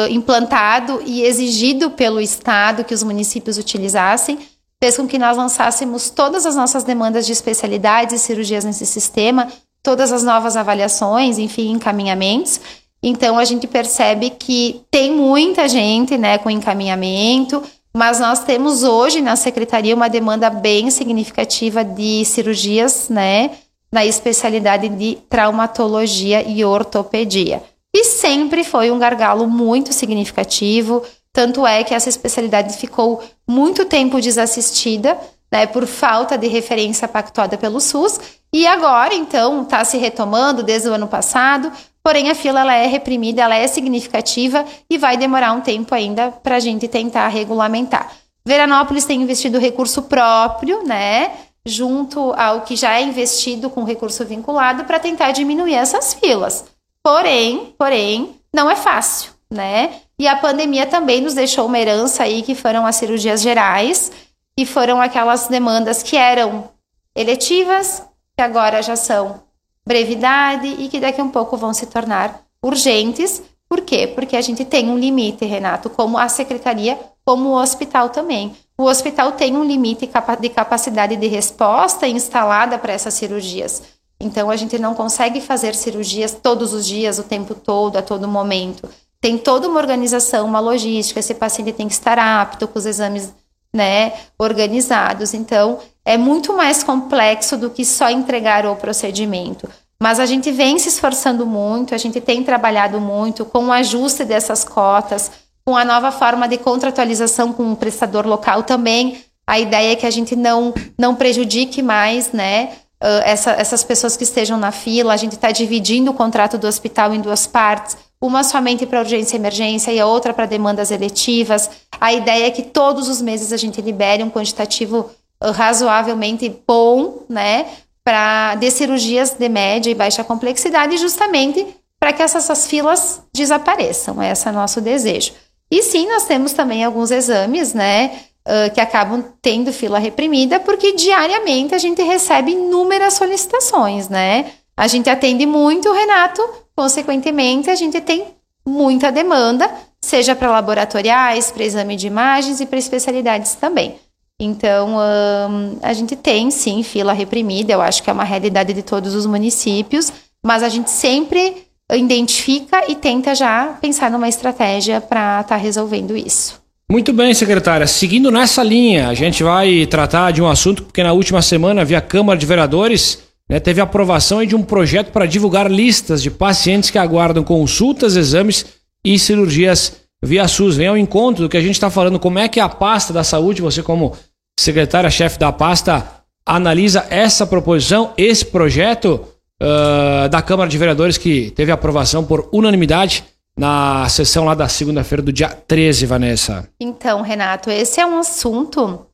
implantado 0.09 1.01
e 1.05 1.21
exigido 1.21 1.91
pelo 1.91 2.19
Estado 2.19 2.83
que 2.83 2.93
os 2.93 3.03
municípios 3.03 3.57
utilizassem, 3.57 4.37
fez 4.83 4.97
com 4.97 5.07
que 5.07 5.17
nós 5.17 5.37
lançássemos 5.37 6.09
todas 6.09 6.45
as 6.45 6.57
nossas 6.57 6.83
demandas 6.83 7.25
de 7.25 7.31
especialidades 7.31 8.21
e 8.21 8.25
cirurgias 8.25 8.65
nesse 8.65 8.85
sistema 8.85 9.47
todas 9.87 10.11
as 10.11 10.21
novas 10.21 10.57
avaliações, 10.57 11.37
enfim, 11.37 11.71
encaminhamentos. 11.71 12.59
Então 13.01 13.39
a 13.39 13.45
gente 13.45 13.65
percebe 13.65 14.31
que 14.31 14.81
tem 14.91 15.13
muita 15.13 15.65
gente, 15.69 16.17
né, 16.17 16.37
com 16.37 16.49
encaminhamento, 16.49 17.63
mas 17.95 18.19
nós 18.19 18.43
temos 18.43 18.83
hoje 18.83 19.21
na 19.21 19.37
secretaria 19.37 19.95
uma 19.95 20.09
demanda 20.09 20.49
bem 20.49 20.91
significativa 20.91 21.85
de 21.85 22.25
cirurgias, 22.25 23.07
né, 23.07 23.51
na 23.89 24.05
especialidade 24.05 24.89
de 24.89 25.19
traumatologia 25.29 26.43
e 26.45 26.65
ortopedia. 26.65 27.63
E 27.95 28.03
sempre 28.03 28.65
foi 28.65 28.91
um 28.91 28.99
gargalo 28.99 29.47
muito 29.47 29.93
significativo, 29.93 31.01
tanto 31.31 31.65
é 31.65 31.85
que 31.85 31.93
essa 31.93 32.09
especialidade 32.09 32.75
ficou 32.75 33.23
muito 33.47 33.85
tempo 33.85 34.19
desassistida, 34.19 35.17
né, 35.51 35.65
por 35.65 35.85
falta 35.85 36.37
de 36.37 36.47
referência 36.47 37.07
pactuada 37.07 37.57
pelo 37.57 37.79
SUS, 37.79 38.19
e 38.53 38.65
agora, 38.65 39.13
então, 39.13 39.63
está 39.63 39.83
se 39.83 39.97
retomando 39.97 40.63
desde 40.63 40.89
o 40.89 40.93
ano 40.93 41.07
passado, 41.07 41.71
porém 42.03 42.29
a 42.29 42.35
fila 42.35 42.61
ela 42.61 42.73
é 42.73 42.87
reprimida, 42.87 43.41
ela 43.41 43.55
é 43.55 43.67
significativa 43.67 44.65
e 44.89 44.97
vai 44.97 45.17
demorar 45.17 45.51
um 45.51 45.61
tempo 45.61 45.93
ainda 45.93 46.31
para 46.31 46.55
a 46.55 46.59
gente 46.59 46.87
tentar 46.87 47.27
regulamentar. 47.27 48.11
Veranópolis 48.45 49.03
tem 49.03 49.21
investido 49.21 49.59
recurso 49.59 50.03
próprio, 50.03 50.83
né, 50.85 51.31
junto 51.65 52.31
ao 52.33 52.61
que 52.61 52.77
já 52.77 52.97
é 52.97 53.03
investido 53.03 53.69
com 53.69 53.83
recurso 53.83 54.23
vinculado 54.25 54.85
para 54.85 54.99
tentar 54.99 55.31
diminuir 55.31 55.73
essas 55.73 56.13
filas. 56.13 56.63
Porém, 57.03 57.73
porém, 57.77 58.35
não 58.53 58.71
é 58.71 58.75
fácil, 58.75 59.31
né? 59.51 59.91
E 60.19 60.27
a 60.27 60.35
pandemia 60.35 60.85
também 60.85 61.21
nos 61.21 61.33
deixou 61.33 61.65
uma 61.65 61.77
herança 61.77 62.23
aí 62.23 62.41
que 62.41 62.55
foram 62.55 62.85
as 62.85 62.95
cirurgias 62.95 63.41
gerais, 63.41 64.11
e 64.57 64.65
foram 64.65 64.99
aquelas 64.99 65.47
demandas 65.47 66.01
que 66.01 66.17
eram 66.17 66.69
eletivas, 67.15 68.03
que 68.35 68.41
agora 68.41 68.81
já 68.81 68.95
são 68.95 69.41
brevidade 69.85 70.67
e 70.67 70.89
que 70.89 70.99
daqui 70.99 71.21
a 71.21 71.23
um 71.23 71.29
pouco 71.29 71.55
vão 71.55 71.73
se 71.73 71.85
tornar 71.85 72.41
urgentes. 72.61 73.41
Por 73.69 73.81
quê? 73.81 74.07
Porque 74.07 74.35
a 74.35 74.41
gente 74.41 74.65
tem 74.65 74.89
um 74.89 74.97
limite, 74.97 75.45
Renato, 75.45 75.89
como 75.89 76.17
a 76.17 76.27
secretaria, 76.27 76.99
como 77.25 77.49
o 77.49 77.61
hospital 77.61 78.09
também. 78.09 78.55
O 78.77 78.83
hospital 78.83 79.33
tem 79.33 79.55
um 79.55 79.63
limite 79.63 80.09
de 80.39 80.49
capacidade 80.49 81.15
de 81.15 81.27
resposta 81.27 82.07
instalada 82.07 82.77
para 82.77 82.93
essas 82.93 83.13
cirurgias. 83.13 83.83
Então, 84.19 84.49
a 84.49 84.55
gente 84.55 84.79
não 84.79 84.95
consegue 84.95 85.41
fazer 85.41 85.75
cirurgias 85.75 86.31
todos 86.31 86.73
os 86.73 86.85
dias, 86.85 87.19
o 87.19 87.23
tempo 87.23 87.53
todo, 87.53 87.97
a 87.97 88.01
todo 88.01 88.27
momento. 88.27 88.89
tem 89.19 89.37
toda 89.37 89.67
uma 89.67 89.79
organização, 89.79 90.45
uma 90.45 90.59
logística, 90.59 91.19
esse 91.19 91.33
paciente 91.33 91.73
tem 91.73 91.87
que 91.87 91.93
estar 91.93 92.19
apto 92.19 92.67
com 92.67 92.77
os 92.77 92.85
exames 92.85 93.33
né, 93.77 94.13
organizados. 94.37 95.33
Então, 95.33 95.79
é 96.03 96.17
muito 96.17 96.51
mais 96.53 96.83
complexo 96.83 97.55
do 97.55 97.69
que 97.69 97.85
só 97.85 98.09
entregar 98.09 98.65
o 98.65 98.75
procedimento. 98.75 99.69
Mas 100.01 100.19
a 100.19 100.25
gente 100.25 100.51
vem 100.51 100.77
se 100.77 100.89
esforçando 100.89 101.45
muito, 101.45 101.95
a 101.95 101.97
gente 101.97 102.19
tem 102.19 102.43
trabalhado 102.43 102.99
muito 102.99 103.45
com 103.45 103.67
o 103.67 103.71
ajuste 103.71 104.25
dessas 104.25 104.63
cotas, 104.63 105.31
com 105.65 105.77
a 105.77 105.85
nova 105.85 106.11
forma 106.11 106.47
de 106.47 106.57
contratualização 106.57 107.53
com 107.53 107.71
o 107.71 107.75
prestador 107.75 108.27
local 108.27 108.63
também. 108.63 109.23
A 109.47 109.59
ideia 109.59 109.93
é 109.93 109.95
que 109.95 110.05
a 110.05 110.11
gente 110.11 110.35
não, 110.35 110.73
não 110.97 111.15
prejudique 111.15 111.81
mais, 111.81 112.31
né? 112.31 112.71
essa, 112.99 113.51
essas 113.51 113.83
pessoas 113.83 114.17
que 114.17 114.23
estejam 114.23 114.57
na 114.57 114.71
fila, 114.71 115.13
a 115.13 115.17
gente 115.17 115.35
está 115.35 115.51
dividindo 115.51 116.11
o 116.11 116.13
contrato 116.13 116.57
do 116.57 116.67
hospital 116.67 117.13
em 117.13 117.21
duas 117.21 117.45
partes, 117.45 117.95
uma 118.19 118.43
somente 118.43 118.85
para 118.85 118.99
urgência 118.99 119.35
e 119.35 119.39
emergência 119.39 119.91
e 119.91 119.99
a 119.99 120.07
outra 120.07 120.33
para 120.33 120.47
demandas 120.47 120.89
eletivas. 120.89 121.69
A 121.99 122.13
ideia 122.13 122.47
é 122.47 122.51
que 122.51 122.63
todos 122.63 123.07
os 123.07 123.21
meses 123.21 123.51
a 123.51 123.57
gente 123.57 123.81
libere 123.81 124.23
um 124.23 124.29
quantitativo 124.29 125.09
razoavelmente 125.41 126.49
bom, 126.67 127.23
né, 127.29 127.67
para 128.03 128.55
de 128.55 128.71
cirurgias 128.71 129.31
de 129.31 129.49
média 129.49 129.91
e 129.91 129.95
baixa 129.95 130.23
complexidade, 130.23 130.97
justamente 130.97 131.65
para 131.99 132.13
que 132.13 132.21
essas, 132.21 132.43
essas 132.43 132.67
filas 132.67 133.21
desapareçam. 133.33 134.21
Esse 134.21 134.47
é 134.47 134.51
o 134.51 134.53
nosso 134.53 134.79
desejo. 134.79 135.33
E 135.69 135.83
sim, 135.83 136.07
nós 136.07 136.25
temos 136.25 136.53
também 136.53 136.83
alguns 136.83 137.11
exames, 137.11 137.73
né, 137.73 138.21
uh, 138.47 138.73
que 138.73 138.79
acabam 138.79 139.23
tendo 139.41 139.73
fila 139.73 139.99
reprimida, 139.99 140.59
porque 140.59 140.93
diariamente 140.93 141.75
a 141.75 141.77
gente 141.77 142.01
recebe 142.01 142.51
inúmeras 142.51 143.15
solicitações, 143.15 144.07
né? 144.07 144.51
A 144.75 144.87
gente 144.87 145.09
atende 145.09 145.45
muito, 145.45 145.91
Renato, 145.91 146.41
consequentemente, 146.75 147.69
a 147.69 147.75
gente 147.75 147.99
tem 147.99 148.25
muita 148.65 149.11
demanda, 149.11 149.69
seja 150.01 150.35
para 150.35 150.51
laboratoriais, 150.51 151.51
para 151.51 151.63
exame 151.63 151.95
de 151.95 152.07
imagens 152.07 152.59
e 152.59 152.65
para 152.65 152.79
especialidades 152.79 153.55
também. 153.55 153.95
Então, 154.39 154.97
um, 154.97 155.79
a 155.81 155.93
gente 155.93 156.15
tem 156.15 156.51
sim 156.51 156.83
fila 156.83 157.11
reprimida, 157.11 157.73
eu 157.73 157.81
acho 157.81 158.03
que 158.03 158.09
é 158.09 158.13
uma 158.13 158.23
realidade 158.23 158.71
de 158.71 158.83
todos 158.83 159.15
os 159.15 159.25
municípios, 159.25 160.11
mas 160.45 160.61
a 160.61 160.69
gente 160.69 160.91
sempre 160.91 161.65
identifica 161.91 162.83
e 162.87 162.95
tenta 162.95 163.33
já 163.33 163.77
pensar 163.81 164.11
numa 164.11 164.29
estratégia 164.29 165.01
para 165.01 165.41
estar 165.41 165.55
tá 165.55 165.61
resolvendo 165.61 166.15
isso. 166.15 166.61
Muito 166.89 167.11
bem, 167.11 167.33
secretária. 167.33 167.87
Seguindo 167.87 168.31
nessa 168.31 168.63
linha, 168.63 169.09
a 169.09 169.13
gente 169.13 169.43
vai 169.43 169.85
tratar 169.87 170.31
de 170.31 170.41
um 170.41 170.47
assunto 170.47 170.83
porque 170.83 171.03
na 171.03 171.13
última 171.13 171.41
semana, 171.41 171.83
via 171.83 171.99
Câmara 171.99 172.39
de 172.39 172.45
Vereadores, 172.45 173.19
né, 173.49 173.59
teve 173.59 173.81
aprovação 173.81 174.45
de 174.45 174.55
um 174.55 174.63
projeto 174.63 175.11
para 175.11 175.25
divulgar 175.25 175.69
listas 175.69 176.21
de 176.21 176.29
pacientes 176.29 176.89
que 176.89 176.97
aguardam 176.97 177.43
consultas, 177.43 178.15
exames 178.15 178.65
e 179.13 179.17
cirurgias 179.17 180.01
via 180.21 180.47
SUS. 180.47 180.75
Vem 180.75 180.87
ao 180.87 180.97
encontro 180.97 181.43
do 181.43 181.49
que 181.49 181.55
a 181.55 181.61
gente 181.61 181.75
está 181.75 181.89
falando, 181.89 182.19
como 182.19 182.39
é 182.39 182.49
que 182.49 182.59
a 182.59 182.67
pasta 182.67 183.13
da 183.13 183.23
saúde, 183.23 183.61
você 183.61 183.81
como 183.81 184.15
secretária-chefe 184.59 185.39
da 185.39 185.51
pasta, 185.51 186.05
analisa 186.45 187.05
essa 187.09 187.47
proposição, 187.47 188.13
esse 188.17 188.45
projeto 188.45 189.21
uh, 189.61 190.27
da 190.29 190.41
Câmara 190.41 190.69
de 190.69 190.77
Vereadores 190.77 191.17
que 191.17 191.51
teve 191.51 191.71
aprovação 191.71 192.23
por 192.25 192.49
unanimidade 192.51 193.23
na 193.57 194.07
sessão 194.09 194.43
lá 194.43 194.53
da 194.53 194.67
segunda-feira 194.67 195.21
do 195.21 195.31
dia 195.31 195.49
13, 195.49 196.05
Vanessa. 196.05 196.69
Então, 196.79 197.21
Renato, 197.21 197.69
esse 197.69 197.99
é 197.99 198.05
um 198.05 198.19
assunto 198.19 199.05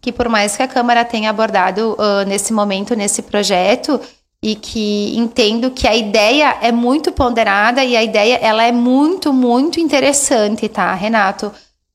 que 0.00 0.12
por 0.12 0.28
mais 0.28 0.56
que 0.56 0.62
a 0.62 0.68
Câmara 0.68 1.04
tenha 1.04 1.30
abordado 1.30 1.92
uh, 1.92 2.26
nesse 2.26 2.52
momento, 2.52 2.94
nesse 2.94 3.22
projeto, 3.22 4.00
e 4.42 4.54
que 4.54 5.16
entendo 5.16 5.70
que 5.70 5.86
a 5.86 5.96
ideia 5.96 6.56
é 6.60 6.70
muito 6.70 7.10
ponderada 7.10 7.84
e 7.84 7.96
a 7.96 8.02
ideia 8.02 8.36
ela 8.36 8.62
é 8.62 8.72
muito, 8.72 9.32
muito 9.32 9.80
interessante, 9.80 10.68
tá, 10.68 10.94
Renato? 10.94 11.46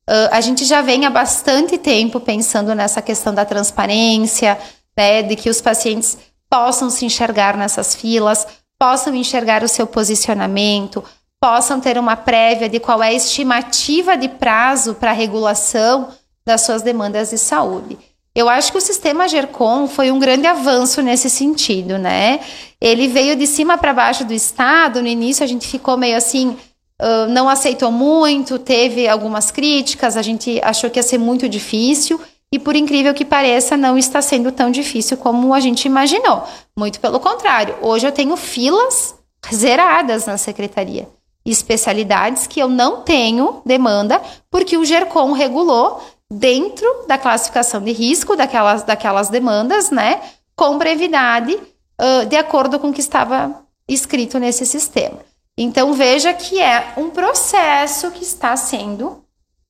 Uh, 0.10 0.28
a 0.32 0.42
gente 0.42 0.66
já 0.66 0.82
vem 0.82 1.06
há 1.06 1.10
bastante 1.10 1.78
tempo 1.78 2.20
pensando 2.20 2.76
nessa 2.76 3.02
questão 3.02 3.34
da 3.34 3.46
transparência, 3.46 4.60
né, 4.98 5.24
de 5.24 5.36
que 5.38 5.50
os 5.50 5.62
pacientes 5.62 6.18
possam 6.50 6.90
se 6.90 7.06
enxergar 7.06 7.56
nessas 7.56 7.96
filas, 7.96 8.46
possam 8.78 9.16
enxergar 9.16 9.64
o 9.64 9.68
seu 9.70 9.88
posicionamento, 9.88 11.02
possam 11.40 11.80
ter 11.80 11.98
uma 11.98 12.18
prévia 12.18 12.68
de 12.68 12.80
qual 12.80 13.02
é 13.02 13.08
a 13.08 13.14
estimativa 13.14 14.18
de 14.18 14.28
prazo 14.28 14.96
para 14.96 15.12
a 15.12 15.14
regulação 15.14 16.10
das 16.46 16.62
suas 16.62 16.82
demandas 16.82 17.30
de 17.30 17.38
saúde. 17.38 17.98
Eu 18.36 18.50
acho 18.50 18.72
que 18.72 18.78
o 18.80 18.82
sistema 18.82 19.28
GERCOM 19.28 19.88
foi 19.88 20.12
um 20.12 20.18
grande 20.18 20.48
avanço 20.48 21.04
nesse 21.04 21.30
sentido, 21.30 22.00
né? 22.00 22.40
Ele 22.82 23.08
veio 23.08 23.36
de 23.36 23.46
cima 23.46 23.78
para 23.78 23.94
baixo 23.94 24.26
do 24.26 24.34
Estado, 24.34 25.02
no 25.02 25.08
início 25.08 25.44
a 25.44 25.48
gente 25.48 25.68
ficou 25.68 25.96
meio 25.96 26.18
assim, 26.18 26.58
uh, 27.00 27.30
não 27.30 27.48
aceitou 27.48 27.92
muito, 27.92 28.58
teve 28.58 29.08
algumas 29.08 29.52
críticas, 29.52 30.18
a 30.18 30.24
gente 30.24 30.60
achou 30.64 30.90
que 30.90 30.98
ia 30.98 31.04
ser 31.04 31.20
muito 31.20 31.48
difícil, 31.48 32.20
e 32.52 32.58
por 32.58 32.76
incrível 32.76 33.14
que 33.14 33.24
pareça, 33.24 33.78
não 33.78 33.98
está 33.98 34.20
sendo 34.20 34.52
tão 34.52 34.72
difícil 34.72 35.16
como 35.18 35.54
a 35.54 35.60
gente 35.60 35.86
imaginou. 35.86 36.44
Muito 36.76 37.00
pelo 37.00 37.20
contrário, 37.20 37.76
hoje 37.82 38.08
eu 38.08 38.12
tenho 38.12 38.36
filas 38.36 39.16
zeradas 39.54 40.26
na 40.26 40.38
secretaria. 40.38 41.08
Especialidades 41.46 42.48
que 42.48 42.60
eu 42.60 42.70
não 42.70 43.02
tenho 43.02 43.62
demanda, 43.66 44.22
porque 44.50 44.78
o 44.78 44.86
GERCOM 44.86 45.34
regulou 45.34 46.02
dentro 46.34 47.06
da 47.08 47.18
classificação 47.18 47.82
de 47.82 47.92
risco 47.92 48.36
daquelas, 48.36 48.84
daquelas 48.84 49.30
demandas, 49.30 49.92
né, 49.92 50.22
com 50.56 50.78
brevidade, 50.78 51.54
uh, 51.54 52.26
de 52.28 52.36
acordo 52.36 52.80
com 52.80 52.90
o 52.90 52.94
que 52.94 53.02
estava 53.02 53.64
escrito 53.88 54.40
nesse 54.40 54.66
sistema. 54.66 55.20
Então 55.58 55.94
veja 55.94 56.34
que 56.34 56.60
é 56.60 56.94
um 56.98 57.10
processo 57.10 58.10
que 58.12 58.24
está 58.24 58.56
sendo 58.56 59.24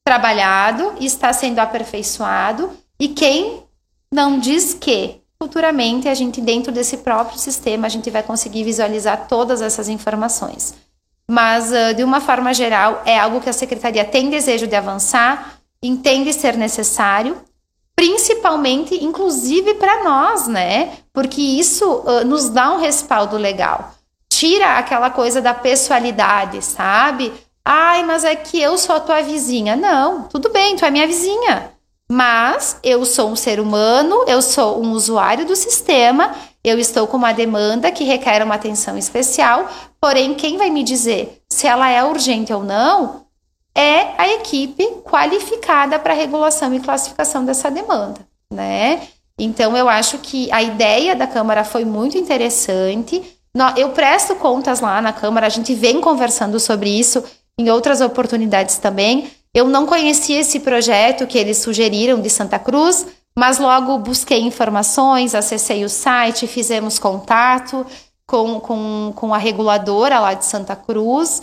trabalhado, 0.05 0.93
está 0.99 1.33
sendo 1.33 1.59
aperfeiçoado 1.59 2.71
e 2.99 3.09
quem 3.09 3.63
não 4.11 4.39
diz 4.39 4.73
que 4.73 5.21
futuramente 5.41 6.07
a 6.07 6.13
gente 6.13 6.39
dentro 6.39 6.71
desse 6.71 6.97
próprio 6.97 7.37
sistema 7.37 7.87
a 7.87 7.89
gente 7.89 8.09
vai 8.09 8.23
conseguir 8.23 8.63
visualizar 8.63 9.27
todas 9.27 9.61
essas 9.61 9.89
informações. 9.89 10.73
Mas 11.29 11.71
de 11.95 12.03
uma 12.03 12.21
forma 12.21 12.53
geral 12.53 13.01
é 13.05 13.17
algo 13.17 13.41
que 13.41 13.49
a 13.49 13.53
secretaria 13.53 14.05
tem 14.05 14.29
desejo 14.29 14.67
de 14.67 14.75
avançar, 14.75 15.52
entende 15.83 16.31
ser 16.31 16.57
necessário, 16.57 17.37
principalmente, 17.95 19.03
inclusive 19.03 19.75
para 19.75 20.03
nós, 20.03 20.47
né? 20.47 20.93
Porque 21.11 21.41
isso 21.41 21.85
uh, 21.85 22.25
nos 22.25 22.49
dá 22.49 22.71
um 22.71 22.79
respaldo 22.79 23.37
legal. 23.37 23.93
Tira 24.29 24.77
aquela 24.77 25.09
coisa 25.09 25.41
da 25.41 25.53
pessoalidade, 25.53 26.63
sabe? 26.63 27.31
Ai, 27.63 28.03
mas 28.03 28.23
é 28.23 28.35
que 28.35 28.59
eu 28.59 28.77
sou 28.77 28.95
a 28.95 28.99
tua 28.99 29.21
vizinha. 29.21 29.75
Não, 29.75 30.23
tudo 30.23 30.49
bem, 30.49 30.75
tu 30.75 30.85
é 30.85 30.89
minha 30.91 31.05
vizinha. 31.05 31.71
Mas 32.09 32.77
eu 32.83 33.05
sou 33.05 33.29
um 33.29 33.35
ser 33.35 33.59
humano, 33.59 34.25
eu 34.27 34.41
sou 34.41 34.81
um 34.81 34.91
usuário 34.91 35.45
do 35.45 35.55
sistema, 35.55 36.33
eu 36.63 36.79
estou 36.79 37.07
com 37.07 37.17
uma 37.17 37.31
demanda 37.31 37.91
que 37.91 38.03
requer 38.03 38.43
uma 38.43 38.55
atenção 38.55 38.97
especial, 38.97 39.69
porém, 39.99 40.33
quem 40.33 40.57
vai 40.57 40.69
me 40.69 40.83
dizer 40.83 41.41
se 41.49 41.65
ela 41.65 41.89
é 41.89 42.03
urgente 42.03 42.51
ou 42.53 42.63
não 42.63 43.22
é 43.75 44.13
a 44.17 44.27
equipe 44.33 44.85
qualificada 45.03 45.97
para 45.97 46.13
regulação 46.13 46.73
e 46.73 46.79
classificação 46.79 47.43
dessa 47.43 47.71
demanda, 47.71 48.21
né? 48.51 49.01
Então 49.37 49.75
eu 49.75 49.89
acho 49.89 50.19
que 50.19 50.51
a 50.51 50.61
ideia 50.61 51.15
da 51.15 51.25
Câmara 51.25 51.63
foi 51.63 51.83
muito 51.83 52.17
interessante. 52.17 53.21
Eu 53.75 53.89
presto 53.89 54.35
contas 54.35 54.79
lá 54.79 55.01
na 55.01 55.11
Câmara, 55.11 55.47
a 55.47 55.49
gente 55.49 55.73
vem 55.73 55.99
conversando 55.99 56.59
sobre 56.59 56.89
isso 56.89 57.23
em 57.57 57.69
outras 57.69 58.01
oportunidades 58.01 58.77
também. 58.77 59.29
Eu 59.53 59.67
não 59.67 59.85
conhecia 59.85 60.39
esse 60.39 60.59
projeto 60.59 61.27
que 61.27 61.37
eles 61.37 61.57
sugeriram 61.57 62.19
de 62.19 62.29
Santa 62.29 62.57
Cruz, 62.57 63.05
mas 63.35 63.59
logo 63.59 63.97
busquei 63.99 64.41
informações, 64.41 65.35
acessei 65.35 65.83
o 65.83 65.89
site, 65.89 66.47
fizemos 66.47 66.97
contato 66.97 67.85
com, 68.25 68.59
com, 68.59 69.13
com 69.15 69.33
a 69.33 69.37
reguladora 69.37 70.19
lá 70.19 70.33
de 70.33 70.45
Santa 70.45 70.75
Cruz. 70.75 71.41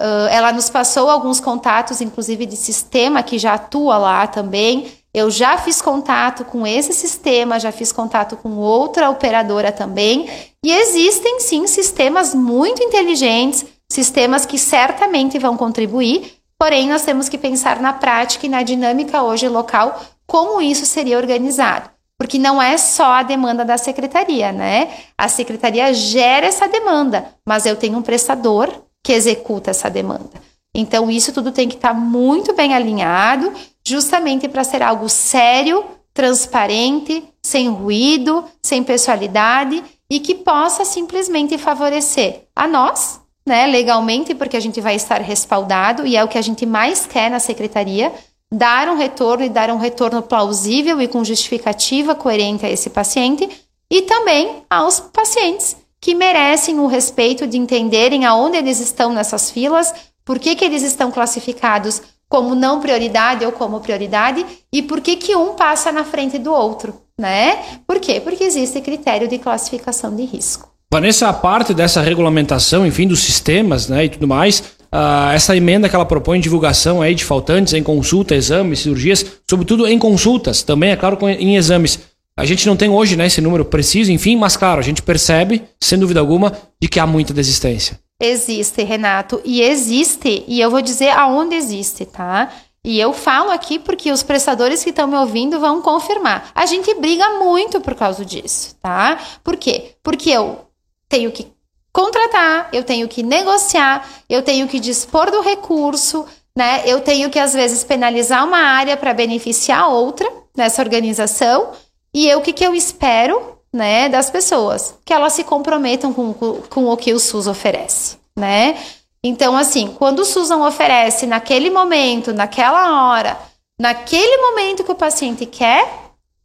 Uh, 0.00 0.26
ela 0.30 0.52
nos 0.52 0.70
passou 0.70 1.10
alguns 1.10 1.38
contatos, 1.38 2.00
inclusive 2.00 2.46
de 2.46 2.56
sistema 2.56 3.22
que 3.22 3.38
já 3.38 3.54
atua 3.54 3.98
lá 3.98 4.26
também. 4.26 4.90
Eu 5.12 5.30
já 5.30 5.58
fiz 5.58 5.82
contato 5.82 6.44
com 6.44 6.66
esse 6.66 6.94
sistema, 6.94 7.60
já 7.60 7.70
fiz 7.70 7.92
contato 7.92 8.36
com 8.36 8.56
outra 8.56 9.10
operadora 9.10 9.70
também. 9.70 10.28
E 10.64 10.72
existem 10.72 11.40
sim 11.40 11.66
sistemas 11.66 12.34
muito 12.34 12.82
inteligentes, 12.82 13.66
sistemas 13.90 14.46
que 14.46 14.56
certamente 14.56 15.38
vão 15.38 15.56
contribuir, 15.56 16.38
porém 16.58 16.88
nós 16.88 17.02
temos 17.02 17.28
que 17.28 17.36
pensar 17.36 17.78
na 17.80 17.92
prática 17.92 18.46
e 18.46 18.48
na 18.48 18.62
dinâmica 18.62 19.22
hoje 19.22 19.48
local 19.48 20.00
como 20.26 20.62
isso 20.62 20.86
seria 20.86 21.18
organizado. 21.18 21.90
Porque 22.18 22.38
não 22.38 22.62
é 22.62 22.78
só 22.78 23.12
a 23.12 23.22
demanda 23.22 23.64
da 23.64 23.76
secretaria, 23.76 24.50
né? 24.52 24.88
A 25.18 25.28
secretaria 25.28 25.92
gera 25.92 26.46
essa 26.46 26.68
demanda, 26.68 27.26
mas 27.46 27.66
eu 27.66 27.76
tenho 27.76 27.98
um 27.98 28.02
prestador 28.02 28.70
que 29.02 29.12
executa 29.12 29.70
essa 29.70 29.90
demanda. 29.90 30.30
Então, 30.74 31.10
isso 31.10 31.32
tudo 31.32 31.52
tem 31.52 31.68
que 31.68 31.74
estar 31.74 31.92
muito 31.92 32.54
bem 32.54 32.74
alinhado, 32.74 33.52
justamente 33.84 34.48
para 34.48 34.64
ser 34.64 34.82
algo 34.82 35.08
sério, 35.08 35.84
transparente, 36.14 37.24
sem 37.42 37.68
ruído, 37.68 38.44
sem 38.62 38.82
pessoalidade 38.82 39.82
e 40.08 40.20
que 40.20 40.34
possa 40.34 40.84
simplesmente 40.84 41.58
favorecer 41.58 42.44
a 42.54 42.66
nós, 42.66 43.20
né, 43.46 43.66
legalmente, 43.66 44.34
porque 44.34 44.56
a 44.56 44.60
gente 44.60 44.80
vai 44.80 44.94
estar 44.94 45.20
respaldado 45.20 46.06
e 46.06 46.16
é 46.16 46.22
o 46.22 46.28
que 46.28 46.38
a 46.38 46.42
gente 46.42 46.64
mais 46.64 47.06
quer 47.06 47.30
na 47.30 47.40
secretaria, 47.40 48.12
dar 48.52 48.88
um 48.88 48.96
retorno 48.96 49.44
e 49.44 49.48
dar 49.48 49.70
um 49.70 49.78
retorno 49.78 50.22
plausível 50.22 51.00
e 51.00 51.08
com 51.08 51.24
justificativa 51.24 52.14
coerente 52.14 52.64
a 52.64 52.70
esse 52.70 52.90
paciente 52.90 53.48
e 53.90 54.02
também 54.02 54.62
aos 54.70 55.00
pacientes 55.00 55.76
que 56.02 56.16
merecem 56.16 56.80
o 56.80 56.88
respeito 56.88 57.46
de 57.46 57.56
entenderem 57.56 58.26
aonde 58.26 58.56
eles 58.56 58.80
estão 58.80 59.12
nessas 59.12 59.52
filas, 59.52 59.94
por 60.24 60.40
que, 60.40 60.56
que 60.56 60.64
eles 60.64 60.82
estão 60.82 61.12
classificados 61.12 62.02
como 62.28 62.56
não 62.56 62.80
prioridade 62.80 63.46
ou 63.46 63.52
como 63.52 63.78
prioridade 63.78 64.44
e 64.72 64.82
por 64.82 65.00
que, 65.00 65.14
que 65.14 65.36
um 65.36 65.54
passa 65.54 65.92
na 65.92 66.02
frente 66.02 66.38
do 66.38 66.52
outro, 66.52 66.94
né? 67.16 67.58
Por 67.86 68.00
quê? 68.00 68.20
Porque 68.20 68.42
existe 68.42 68.80
critério 68.80 69.28
de 69.28 69.38
classificação 69.38 70.14
de 70.16 70.24
risco. 70.24 70.72
Vanessa, 70.90 71.28
a 71.28 71.32
parte 71.32 71.72
dessa 71.72 72.02
regulamentação, 72.02 72.84
enfim, 72.84 73.06
dos 73.06 73.20
sistemas 73.20 73.88
né, 73.88 74.06
e 74.06 74.08
tudo 74.08 74.26
mais, 74.26 74.60
uh, 74.92 75.30
essa 75.32 75.56
emenda 75.56 75.88
que 75.88 75.94
ela 75.94 76.04
propõe 76.04 76.40
divulgação 76.40 77.00
aí 77.00 77.14
de 77.14 77.24
faltantes 77.24 77.74
em 77.74 77.82
consulta, 77.82 78.34
exames, 78.34 78.80
cirurgias, 78.80 79.24
sobretudo 79.48 79.86
em 79.86 79.98
consultas, 79.98 80.62
também, 80.62 80.90
é 80.90 80.96
claro, 80.96 81.16
em 81.28 81.56
exames. 81.56 82.11
A 82.36 82.44
gente 82.46 82.66
não 82.66 82.76
tem 82.76 82.88
hoje 82.88 83.16
né, 83.16 83.26
esse 83.26 83.40
número 83.40 83.64
preciso, 83.64 84.10
enfim, 84.10 84.36
mas 84.36 84.56
claro, 84.56 84.80
a 84.80 84.82
gente 84.82 85.02
percebe, 85.02 85.62
sem 85.82 85.98
dúvida 85.98 86.20
alguma, 86.20 86.56
de 86.80 86.88
que 86.88 86.98
há 86.98 87.06
muita 87.06 87.34
desistência. 87.34 88.00
Existe, 88.20 88.82
Renato, 88.82 89.40
e 89.44 89.60
existe, 89.60 90.44
e 90.46 90.60
eu 90.60 90.70
vou 90.70 90.80
dizer 90.80 91.10
aonde 91.10 91.56
existe, 91.56 92.06
tá? 92.06 92.50
E 92.84 92.98
eu 92.98 93.12
falo 93.12 93.50
aqui 93.50 93.78
porque 93.78 94.10
os 94.10 94.22
prestadores 94.22 94.82
que 94.82 94.90
estão 94.90 95.06
me 95.06 95.16
ouvindo 95.16 95.60
vão 95.60 95.82
confirmar. 95.82 96.50
A 96.54 96.66
gente 96.66 96.94
briga 96.94 97.38
muito 97.38 97.80
por 97.80 97.94
causa 97.94 98.24
disso, 98.24 98.76
tá? 98.80 99.18
Por 99.44 99.56
quê? 99.56 99.92
Porque 100.02 100.30
eu 100.30 100.66
tenho 101.08 101.30
que 101.30 101.46
contratar, 101.92 102.70
eu 102.72 102.82
tenho 102.82 103.06
que 103.06 103.22
negociar, 103.22 104.08
eu 104.28 104.42
tenho 104.42 104.66
que 104.66 104.80
dispor 104.80 105.30
do 105.30 105.42
recurso, 105.42 106.26
né? 106.56 106.82
Eu 106.86 107.00
tenho 107.00 107.30
que 107.30 107.38
às 107.38 107.52
vezes 107.52 107.84
penalizar 107.84 108.44
uma 108.44 108.58
área 108.58 108.96
para 108.96 109.14
beneficiar 109.14 109.88
outra 109.88 110.28
nessa 110.56 110.82
organização. 110.82 111.72
E 112.14 112.28
eu 112.28 112.38
o 112.38 112.42
que, 112.42 112.52
que 112.52 112.64
eu 112.64 112.74
espero, 112.74 113.58
né, 113.72 114.08
das 114.08 114.30
pessoas? 114.30 114.94
Que 115.04 115.12
elas 115.12 115.32
se 115.32 115.44
comprometam 115.44 116.12
com, 116.12 116.34
com, 116.34 116.86
o 116.86 116.96
que 116.96 117.12
o 117.12 117.18
SUS 117.18 117.46
oferece, 117.46 118.18
né? 118.36 118.78
Então, 119.24 119.56
assim, 119.56 119.94
quando 119.98 120.20
o 120.20 120.24
SUS 120.24 120.48
não 120.48 120.66
oferece 120.66 121.26
naquele 121.26 121.70
momento, 121.70 122.32
naquela 122.34 123.08
hora, 123.08 123.38
naquele 123.80 124.36
momento 124.38 124.84
que 124.84 124.92
o 124.92 124.96
paciente 124.96 125.46
quer, 125.46 125.88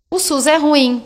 o 0.09 0.19
SUS 0.19 0.47
é 0.47 0.57
ruim, 0.57 1.03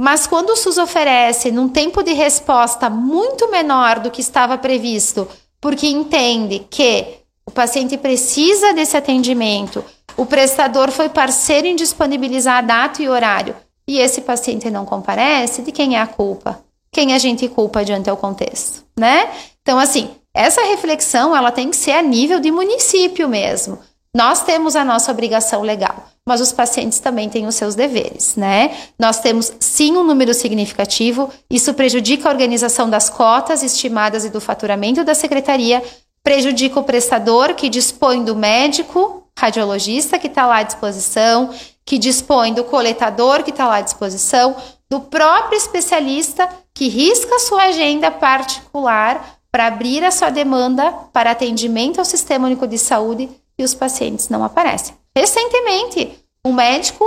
mas 0.00 0.26
quando 0.26 0.50
o 0.50 0.56
SUS 0.56 0.78
oferece 0.78 1.50
num 1.50 1.68
tempo 1.68 2.02
de 2.02 2.14
resposta 2.14 2.88
muito 2.88 3.50
menor 3.50 3.98
do 3.98 4.10
que 4.10 4.22
estava 4.22 4.56
previsto, 4.56 5.28
porque 5.60 5.86
entende 5.86 6.66
que 6.70 7.18
o 7.44 7.50
paciente 7.50 7.98
precisa 7.98 8.72
desse 8.72 8.96
atendimento, 8.96 9.84
o 10.16 10.24
prestador 10.24 10.90
foi 10.90 11.10
parceiro 11.10 11.66
em 11.66 11.76
disponibilizar 11.76 12.58
a 12.58 12.62
data 12.62 13.02
e 13.02 13.08
horário, 13.08 13.54
e 13.90 13.98
esse 13.98 14.20
paciente 14.20 14.70
não 14.70 14.84
comparece, 14.84 15.62
de 15.62 15.72
quem 15.72 15.96
é 15.96 16.00
a 16.00 16.06
culpa? 16.06 16.62
Quem 16.92 17.12
a 17.12 17.18
gente 17.18 17.48
culpa 17.48 17.84
diante 17.84 18.08
ao 18.08 18.16
contexto, 18.16 18.84
né? 18.98 19.28
Então, 19.62 19.78
assim, 19.78 20.10
essa 20.32 20.62
reflexão 20.62 21.36
ela 21.36 21.50
tem 21.50 21.70
que 21.70 21.76
ser 21.76 21.92
a 21.92 22.02
nível 22.02 22.40
de 22.40 22.50
município 22.50 23.28
mesmo. 23.28 23.78
Nós 24.14 24.42
temos 24.42 24.76
a 24.76 24.84
nossa 24.84 25.10
obrigação 25.10 25.62
legal 25.62 26.10
mas 26.30 26.40
os 26.40 26.52
pacientes 26.52 27.00
também 27.00 27.28
têm 27.28 27.48
os 27.48 27.56
seus 27.56 27.74
deveres, 27.74 28.36
né? 28.36 28.76
Nós 28.96 29.18
temos 29.18 29.52
sim 29.58 29.96
um 29.96 30.04
número 30.04 30.32
significativo, 30.32 31.28
isso 31.50 31.74
prejudica 31.74 32.28
a 32.28 32.32
organização 32.32 32.88
das 32.88 33.08
cotas 33.08 33.64
estimadas 33.64 34.24
e 34.24 34.30
do 34.30 34.40
faturamento 34.40 35.02
da 35.02 35.12
secretaria, 35.12 35.82
prejudica 36.22 36.78
o 36.78 36.84
prestador 36.84 37.54
que 37.54 37.68
dispõe 37.68 38.22
do 38.22 38.36
médico, 38.36 39.26
radiologista 39.36 40.20
que 40.20 40.28
está 40.28 40.46
lá 40.46 40.58
à 40.58 40.62
disposição, 40.62 41.50
que 41.84 41.98
dispõe 41.98 42.52
do 42.52 42.64
coletador 42.64 43.42
que 43.42 43.50
está 43.50 43.66
lá 43.66 43.76
à 43.76 43.80
disposição, 43.80 44.56
do 44.88 45.00
próprio 45.00 45.56
especialista 45.56 46.48
que 46.74 46.88
risca 46.88 47.38
sua 47.38 47.64
agenda 47.64 48.10
particular 48.10 49.38
para 49.50 49.66
abrir 49.66 50.04
a 50.04 50.10
sua 50.10 50.30
demanda 50.30 50.92
para 51.12 51.32
atendimento 51.32 51.98
ao 51.98 52.04
Sistema 52.04 52.46
Único 52.46 52.66
de 52.66 52.78
Saúde 52.78 53.28
e 53.58 53.64
os 53.64 53.74
pacientes 53.74 54.28
não 54.28 54.44
aparecem. 54.44 54.94
Recentemente, 55.16 56.18
o 56.44 56.52
médico 56.52 57.04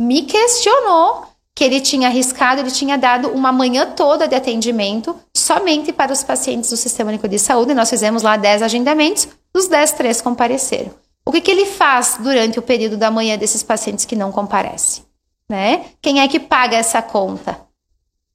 me 0.00 0.22
questionou 0.22 1.24
que 1.54 1.64
ele 1.64 1.80
tinha 1.80 2.08
arriscado, 2.08 2.60
ele 2.60 2.70
tinha 2.70 2.96
dado 2.96 3.28
uma 3.28 3.52
manhã 3.52 3.86
toda 3.86 4.26
de 4.26 4.34
atendimento 4.34 5.14
somente 5.36 5.92
para 5.92 6.12
os 6.12 6.22
pacientes 6.22 6.70
do 6.70 6.76
Sistema 6.76 7.10
Único 7.10 7.28
de 7.28 7.38
Saúde. 7.38 7.74
Nós 7.74 7.90
fizemos 7.90 8.22
lá 8.22 8.36
10 8.36 8.62
agendamentos, 8.62 9.28
dos 9.54 9.68
10, 9.68 9.92
3 9.92 10.22
compareceram. 10.22 10.90
O 11.24 11.32
que, 11.32 11.40
que 11.40 11.50
ele 11.50 11.66
faz 11.66 12.18
durante 12.20 12.58
o 12.58 12.62
período 12.62 12.96
da 12.96 13.10
manhã 13.10 13.38
desses 13.38 13.62
pacientes 13.62 14.04
que 14.04 14.16
não 14.16 14.32
comparecem? 14.32 15.04
Né? 15.48 15.86
Quem 16.00 16.20
é 16.20 16.28
que 16.28 16.40
paga 16.40 16.76
essa 16.76 17.00
conta? 17.00 17.60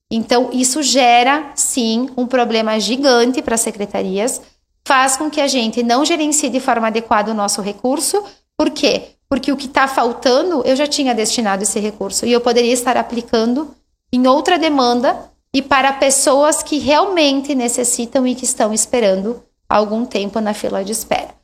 Então, 0.09 0.49
isso 0.53 0.81
gera, 0.81 1.51
sim, 1.55 2.09
um 2.15 2.25
problema 2.25 2.79
gigante 2.79 3.41
para 3.41 3.55
as 3.55 3.61
secretarias, 3.61 4.41
faz 4.87 5.17
com 5.17 5.29
que 5.29 5.41
a 5.41 5.47
gente 5.47 5.83
não 5.83 6.05
gerencie 6.05 6.49
de 6.49 6.61
forma 6.61 6.87
adequada 6.87 7.31
o 7.31 7.35
nosso 7.35 7.61
recurso. 7.61 8.23
Por 8.55 8.69
quê? 8.69 9.17
porque 9.29 9.51
o 9.51 9.57
que 9.57 9.65
está 9.65 9.87
faltando 9.87 10.63
eu 10.65 10.75
já 10.75 10.87
tinha 10.87 11.13
destinado 11.13 11.63
esse 11.63 11.79
recurso 11.79 12.25
e 12.25 12.31
eu 12.31 12.41
poderia 12.41 12.73
estar 12.73 12.95
aplicando 12.97 13.73
em 14.11 14.25
outra 14.25 14.57
demanda 14.57 15.29
e 15.53 15.61
para 15.61 15.93
pessoas 15.93 16.63
que 16.63 16.77
realmente 16.77 17.53
necessitam 17.53 18.25
e 18.25 18.35
que 18.35 18.45
estão 18.45 18.73
esperando 18.73 19.43
algum 19.67 20.05
tempo 20.05 20.39
na 20.39 20.53
fila 20.53 20.83
de 20.83 20.91
espera. 20.91 21.35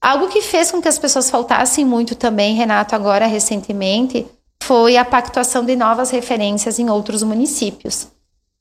Algo 0.00 0.28
que 0.28 0.40
fez 0.40 0.70
com 0.70 0.80
que 0.80 0.88
as 0.88 0.98
pessoas 0.98 1.28
faltassem 1.28 1.84
muito 1.84 2.14
também, 2.14 2.54
Renato, 2.54 2.94
agora 2.94 3.26
recentemente, 3.26 4.26
foi 4.62 4.96
a 4.96 5.04
pactuação 5.04 5.64
de 5.64 5.74
novas 5.74 6.10
referências 6.10 6.78
em 6.78 6.88
outros 6.88 7.22
municípios. 7.22 8.08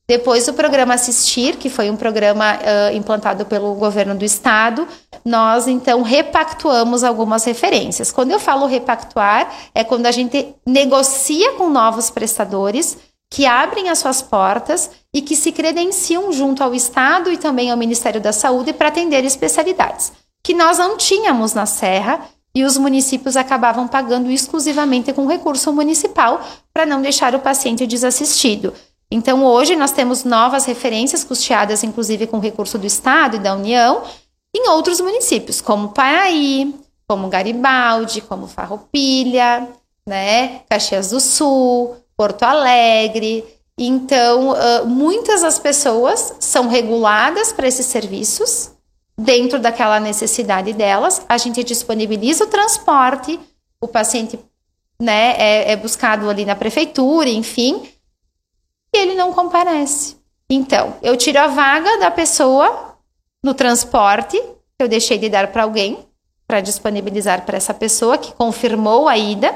Depois 0.07 0.45
do 0.45 0.53
programa 0.53 0.93
Assistir, 0.93 1.57
que 1.57 1.69
foi 1.69 1.89
um 1.89 1.97
programa 1.97 2.55
uh, 2.55 2.95
implantado 2.95 3.45
pelo 3.45 3.73
governo 3.75 4.15
do 4.15 4.23
estado, 4.23 4.87
nós 5.23 5.67
então 5.67 6.01
repactuamos 6.01 7.03
algumas 7.03 7.43
referências. 7.43 8.09
Quando 8.09 8.31
eu 8.31 8.39
falo 8.39 8.65
repactuar, 8.67 9.51
é 9.75 9.83
quando 9.83 10.05
a 10.05 10.11
gente 10.11 10.55
negocia 10.65 11.53
com 11.53 11.69
novos 11.69 12.09
prestadores 12.09 12.97
que 13.29 13.45
abrem 13.45 13.89
as 13.89 13.99
suas 13.99 14.21
portas 14.21 14.89
e 15.13 15.21
que 15.21 15.35
se 15.35 15.51
credenciam 15.51 16.31
junto 16.31 16.63
ao 16.63 16.73
Estado 16.73 17.29
e 17.29 17.35
também 17.35 17.69
ao 17.69 17.75
Ministério 17.75 18.21
da 18.21 18.31
Saúde 18.31 18.71
para 18.71 18.87
atender 18.87 19.25
especialidades 19.25 20.13
que 20.47 20.53
nós 20.53 20.77
não 20.77 20.95
tínhamos 20.95 21.53
na 21.53 21.65
Serra 21.65 22.21
e 22.55 22.63
os 22.63 22.77
municípios 22.77 23.35
acabavam 23.35 23.85
pagando 23.85 24.31
exclusivamente 24.31 25.11
com 25.11 25.27
recurso 25.27 25.73
municipal 25.73 26.41
para 26.73 26.85
não 26.85 27.01
deixar 27.01 27.35
o 27.35 27.39
paciente 27.39 27.85
desassistido. 27.85 28.73
Então, 29.11 29.43
hoje 29.43 29.75
nós 29.75 29.91
temos 29.91 30.23
novas 30.23 30.63
referências 30.63 31.25
custeadas, 31.25 31.83
inclusive 31.83 32.27
com 32.27 32.39
recurso 32.39 32.77
do 32.77 32.87
Estado 32.87 33.35
e 33.35 33.39
da 33.39 33.55
União, 33.55 34.03
em 34.55 34.69
outros 34.69 35.01
municípios, 35.01 35.59
como 35.59 35.89
Paraí, 35.89 36.73
como 37.05 37.27
Garibaldi, 37.27 38.21
como 38.21 38.47
Farroupilha, 38.47 39.67
né, 40.07 40.61
Caxias 40.69 41.09
do 41.09 41.19
Sul, 41.19 41.97
Porto 42.15 42.43
Alegre. 42.43 43.43
Então, 43.77 44.55
muitas 44.85 45.41
das 45.41 45.59
pessoas 45.59 46.35
são 46.39 46.69
reguladas 46.69 47.51
para 47.51 47.67
esses 47.67 47.85
serviços, 47.87 48.71
dentro 49.17 49.59
daquela 49.59 49.99
necessidade 49.99 50.73
delas. 50.73 51.25
A 51.27 51.37
gente 51.37 51.63
disponibiliza 51.63 52.43
o 52.43 52.47
transporte, 52.47 53.39
o 53.81 53.87
paciente 53.87 54.39
né, 54.99 55.35
é, 55.37 55.71
é 55.71 55.75
buscado 55.75 56.29
ali 56.29 56.45
na 56.45 56.55
prefeitura, 56.55 57.29
enfim, 57.29 57.89
e 58.93 58.97
ele 58.97 59.15
não 59.15 59.33
comparece. 59.33 60.17
Então, 60.49 60.95
eu 61.01 61.17
tiro 61.17 61.39
a 61.39 61.47
vaga 61.47 61.97
da 61.99 62.09
pessoa 62.09 62.95
no 63.43 63.53
transporte, 63.53 64.39
que 64.39 64.83
eu 64.83 64.87
deixei 64.87 65.17
de 65.17 65.29
dar 65.29 65.51
para 65.51 65.63
alguém, 65.63 65.99
para 66.47 66.61
disponibilizar 66.61 67.45
para 67.45 67.57
essa 67.57 67.73
pessoa 67.73 68.17
que 68.17 68.31
confirmou 68.33 69.07
a 69.07 69.17
ida, 69.17 69.53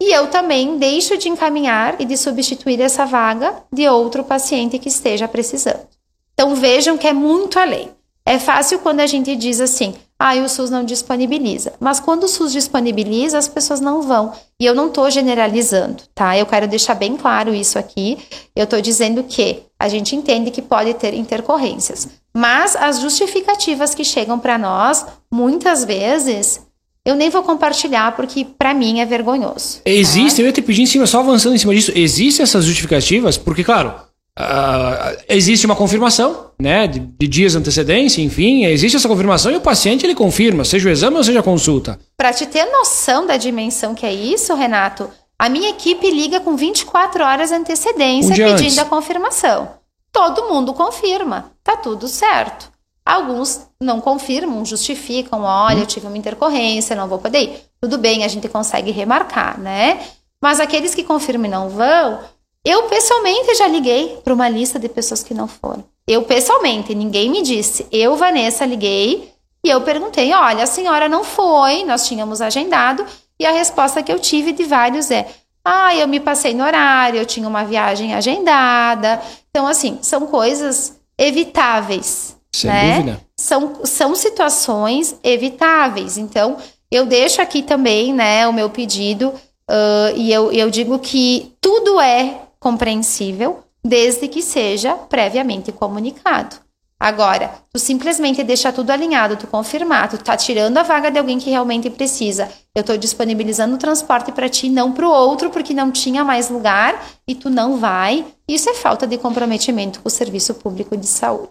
e 0.00 0.12
eu 0.12 0.28
também 0.28 0.78
deixo 0.78 1.16
de 1.16 1.28
encaminhar 1.28 2.00
e 2.00 2.04
de 2.04 2.16
substituir 2.16 2.80
essa 2.80 3.06
vaga 3.06 3.62
de 3.72 3.88
outro 3.88 4.24
paciente 4.24 4.78
que 4.78 4.88
esteja 4.88 5.28
precisando. 5.28 5.86
Então 6.32 6.54
vejam 6.54 6.98
que 6.98 7.06
é 7.06 7.12
muito 7.12 7.58
além. 7.58 7.90
É 8.26 8.38
fácil 8.38 8.78
quando 8.78 9.00
a 9.00 9.06
gente 9.06 9.36
diz 9.36 9.60
assim: 9.60 9.94
ah, 10.18 10.34
o 10.36 10.48
SUS 10.48 10.70
não 10.70 10.84
disponibiliza. 10.84 11.74
Mas 11.78 12.00
quando 12.00 12.24
o 12.24 12.28
SUS 12.28 12.52
disponibiliza, 12.52 13.36
as 13.36 13.48
pessoas 13.48 13.80
não 13.80 14.00
vão. 14.00 14.32
E 14.58 14.64
eu 14.64 14.74
não 14.74 14.86
estou 14.88 15.10
generalizando, 15.10 16.02
tá? 16.14 16.36
Eu 16.38 16.46
quero 16.46 16.66
deixar 16.66 16.94
bem 16.94 17.16
claro 17.16 17.54
isso 17.54 17.78
aqui. 17.78 18.18
Eu 18.56 18.64
estou 18.64 18.80
dizendo 18.80 19.22
que 19.24 19.62
a 19.78 19.88
gente 19.88 20.16
entende 20.16 20.50
que 20.50 20.62
pode 20.62 20.94
ter 20.94 21.12
intercorrências. 21.12 22.08
Mas 22.34 22.74
as 22.74 23.00
justificativas 23.00 23.94
que 23.94 24.04
chegam 24.04 24.38
para 24.38 24.56
nós, 24.56 25.04
muitas 25.30 25.84
vezes, 25.84 26.60
eu 27.04 27.14
nem 27.14 27.28
vou 27.28 27.42
compartilhar 27.42 28.16
porque 28.16 28.44
para 28.44 28.72
mim 28.72 29.00
é 29.00 29.06
vergonhoso. 29.06 29.82
Existe, 29.84 30.36
tá? 30.36 30.42
eu 30.42 30.46
ia 30.46 30.52
te 30.52 30.62
pedir 30.62 30.82
em 30.82 30.86
cima, 30.86 31.06
só 31.06 31.20
avançando 31.20 31.54
em 31.54 31.58
cima 31.58 31.74
disso, 31.74 31.92
existem 31.94 32.42
essas 32.42 32.64
justificativas? 32.64 33.36
Porque, 33.36 33.62
claro, 33.62 33.94
Uh, 34.36 35.16
existe 35.28 35.64
uma 35.64 35.76
confirmação, 35.76 36.50
né, 36.58 36.88
de, 36.88 36.98
de, 36.98 37.28
dias 37.28 37.52
de 37.52 37.58
antecedência, 37.58 38.20
enfim, 38.20 38.64
existe 38.64 38.96
essa 38.96 39.06
confirmação 39.06 39.52
e 39.52 39.56
o 39.56 39.60
paciente 39.60 40.04
ele 40.04 40.14
confirma, 40.14 40.64
seja 40.64 40.88
o 40.88 40.92
exame 40.92 41.16
ou 41.16 41.22
seja 41.22 41.38
a 41.38 41.42
consulta. 41.42 42.00
Para 42.16 42.32
te 42.32 42.44
ter 42.46 42.64
noção 42.64 43.26
da 43.26 43.36
dimensão 43.36 43.94
que 43.94 44.04
é 44.04 44.12
isso, 44.12 44.52
Renato, 44.54 45.08
a 45.38 45.48
minha 45.48 45.70
equipe 45.70 46.10
liga 46.10 46.40
com 46.40 46.56
24 46.56 47.22
horas 47.22 47.50
de 47.50 47.54
antecedência 47.54 48.32
um 48.32 48.36
pedindo 48.36 48.64
antes. 48.64 48.78
a 48.78 48.84
confirmação. 48.84 49.68
Todo 50.10 50.48
mundo 50.48 50.74
confirma, 50.74 51.52
tá 51.62 51.76
tudo 51.76 52.08
certo. 52.08 52.72
Alguns 53.06 53.68
não 53.80 54.00
confirmam, 54.00 54.64
justificam, 54.64 55.42
olha, 55.42 55.76
hum. 55.76 55.80
eu 55.80 55.86
tive 55.86 56.06
uma 56.06 56.18
intercorrência, 56.18 56.96
não 56.96 57.06
vou 57.06 57.18
poder 57.18 57.40
ir. 57.40 57.60
Tudo 57.80 57.98
bem, 57.98 58.24
a 58.24 58.28
gente 58.28 58.48
consegue 58.48 58.90
remarcar, 58.90 59.60
né? 59.60 60.00
Mas 60.42 60.58
aqueles 60.58 60.94
que 60.94 61.04
confirmam 61.04 61.46
e 61.46 61.50
não 61.50 61.68
vão, 61.68 62.20
eu 62.64 62.84
pessoalmente 62.84 63.54
já 63.54 63.68
liguei 63.68 64.18
para 64.24 64.32
uma 64.32 64.48
lista 64.48 64.78
de 64.78 64.88
pessoas 64.88 65.22
que 65.22 65.34
não 65.34 65.46
foram. 65.46 65.84
Eu 66.06 66.22
pessoalmente, 66.22 66.94
ninguém 66.94 67.30
me 67.30 67.42
disse. 67.42 67.86
Eu, 67.92 68.16
Vanessa, 68.16 68.64
liguei 68.64 69.30
e 69.64 69.68
eu 69.68 69.80
perguntei: 69.82 70.32
olha, 70.32 70.64
a 70.64 70.66
senhora 70.66 71.08
não 71.08 71.24
foi, 71.24 71.84
nós 71.84 72.06
tínhamos 72.06 72.40
agendado, 72.40 73.04
e 73.38 73.44
a 73.44 73.52
resposta 73.52 74.02
que 74.02 74.12
eu 74.12 74.18
tive 74.18 74.52
de 74.52 74.64
vários 74.64 75.10
é: 75.10 75.28
ah, 75.64 75.94
eu 75.94 76.06
me 76.06 76.20
passei 76.20 76.54
no 76.54 76.64
horário, 76.64 77.20
eu 77.20 77.26
tinha 77.26 77.48
uma 77.48 77.64
viagem 77.64 78.14
agendada. 78.14 79.20
Então, 79.50 79.66
assim, 79.66 79.98
são 80.02 80.26
coisas 80.26 80.98
evitáveis. 81.18 82.36
Sem 82.54 82.70
né? 82.70 82.96
dúvida. 82.96 83.20
São, 83.36 83.80
são 83.84 84.14
situações 84.14 85.18
evitáveis. 85.22 86.18
Então, 86.18 86.56
eu 86.90 87.06
deixo 87.06 87.42
aqui 87.42 87.62
também 87.62 88.12
né, 88.12 88.46
o 88.46 88.52
meu 88.52 88.70
pedido, 88.70 89.28
uh, 89.70 90.16
e 90.16 90.32
eu, 90.32 90.52
eu 90.52 90.70
digo 90.70 90.98
que 90.98 91.52
tudo 91.60 92.00
é 92.00 92.43
compreensível, 92.64 93.58
desde 93.84 94.26
que 94.26 94.40
seja 94.40 94.94
previamente 94.94 95.70
comunicado. 95.70 96.56
Agora, 96.98 97.50
tu 97.70 97.78
simplesmente 97.78 98.42
deixar 98.42 98.72
tudo 98.72 98.88
alinhado, 98.88 99.36
tu 99.36 99.46
confirmar, 99.46 100.08
tu 100.08 100.16
tá 100.16 100.34
tirando 100.34 100.78
a 100.78 100.82
vaga 100.82 101.10
de 101.10 101.18
alguém 101.18 101.38
que 101.38 101.50
realmente 101.50 101.90
precisa. 101.90 102.48
Eu 102.74 102.80
estou 102.80 102.96
disponibilizando 102.96 103.74
o 103.74 103.78
transporte 103.78 104.32
para 104.32 104.48
ti, 104.48 104.70
não 104.70 104.92
para 104.92 105.06
o 105.06 105.10
outro, 105.10 105.50
porque 105.50 105.74
não 105.74 105.92
tinha 105.92 106.24
mais 106.24 106.48
lugar 106.48 107.04
e 107.28 107.34
tu 107.34 107.50
não 107.50 107.76
vai. 107.76 108.24
Isso 108.48 108.70
é 108.70 108.74
falta 108.74 109.06
de 109.06 109.18
comprometimento 109.18 110.00
com 110.00 110.08
o 110.08 110.10
serviço 110.10 110.54
público 110.54 110.96
de 110.96 111.06
saúde. 111.06 111.50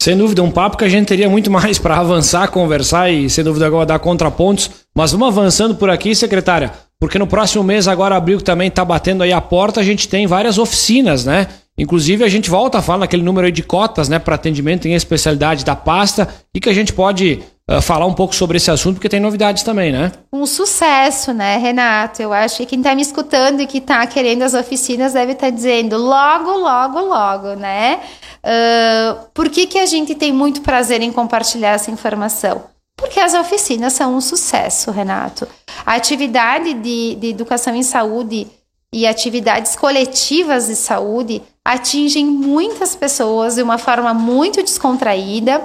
Sem 0.00 0.16
dúvida, 0.16 0.42
um 0.44 0.50
papo 0.50 0.76
que 0.76 0.84
a 0.84 0.88
gente 0.88 1.08
teria 1.08 1.28
muito 1.28 1.50
mais 1.58 1.80
para 1.80 1.98
avançar, 1.98 2.46
conversar 2.52 3.10
e, 3.10 3.28
sem 3.28 3.42
dúvida, 3.42 3.66
agora 3.66 3.86
dar 3.86 3.98
contrapontos. 3.98 4.70
Mas 4.94 5.10
vamos 5.10 5.26
avançando 5.26 5.74
por 5.74 5.90
aqui, 5.90 6.14
secretária 6.14 6.72
porque 7.02 7.18
no 7.18 7.26
próximo 7.26 7.64
mês, 7.64 7.88
agora 7.88 8.14
abril, 8.14 8.38
que 8.38 8.44
também 8.44 8.68
está 8.68 8.84
batendo 8.84 9.24
aí 9.24 9.32
a 9.32 9.40
porta, 9.40 9.80
a 9.80 9.82
gente 9.82 10.08
tem 10.08 10.24
várias 10.24 10.56
oficinas, 10.56 11.24
né? 11.24 11.48
Inclusive, 11.76 12.22
a 12.22 12.28
gente 12.28 12.48
volta 12.48 12.78
a 12.78 12.82
falar 12.82 13.00
naquele 13.00 13.24
número 13.24 13.50
de 13.50 13.60
cotas, 13.60 14.08
né, 14.08 14.20
para 14.20 14.36
atendimento 14.36 14.86
em 14.86 14.94
especialidade 14.94 15.64
da 15.64 15.74
pasta 15.74 16.28
e 16.54 16.60
que 16.60 16.68
a 16.68 16.72
gente 16.72 16.92
pode 16.92 17.42
uh, 17.68 17.82
falar 17.82 18.06
um 18.06 18.14
pouco 18.14 18.36
sobre 18.36 18.56
esse 18.56 18.70
assunto, 18.70 18.94
porque 18.94 19.08
tem 19.08 19.18
novidades 19.18 19.64
também, 19.64 19.90
né? 19.90 20.12
Um 20.32 20.46
sucesso, 20.46 21.32
né, 21.34 21.56
Renato? 21.56 22.22
Eu 22.22 22.32
acho 22.32 22.58
que 22.58 22.66
quem 22.66 22.78
está 22.78 22.94
me 22.94 23.02
escutando 23.02 23.60
e 23.62 23.66
que 23.66 23.78
está 23.78 24.06
querendo 24.06 24.42
as 24.42 24.54
oficinas 24.54 25.12
deve 25.12 25.32
estar 25.32 25.48
tá 25.48 25.50
dizendo 25.50 25.96
logo, 25.98 26.52
logo, 26.52 27.00
logo, 27.00 27.54
né? 27.56 27.98
Uh, 28.44 29.26
por 29.34 29.48
que, 29.48 29.66
que 29.66 29.80
a 29.80 29.86
gente 29.86 30.14
tem 30.14 30.30
muito 30.30 30.60
prazer 30.60 31.02
em 31.02 31.10
compartilhar 31.10 31.70
essa 31.70 31.90
informação? 31.90 32.62
Porque 33.02 33.18
as 33.18 33.34
oficinas 33.34 33.92
são 33.94 34.14
um 34.14 34.20
sucesso, 34.20 34.92
Renato. 34.92 35.48
A 35.84 35.94
atividade 35.94 36.72
de, 36.74 37.16
de 37.16 37.26
educação 37.26 37.74
em 37.74 37.82
saúde 37.82 38.46
e 38.92 39.08
atividades 39.08 39.74
coletivas 39.74 40.68
de 40.68 40.76
saúde 40.76 41.42
atingem 41.64 42.24
muitas 42.24 42.94
pessoas 42.94 43.56
de 43.56 43.62
uma 43.62 43.76
forma 43.76 44.14
muito 44.14 44.62
descontraída 44.62 45.64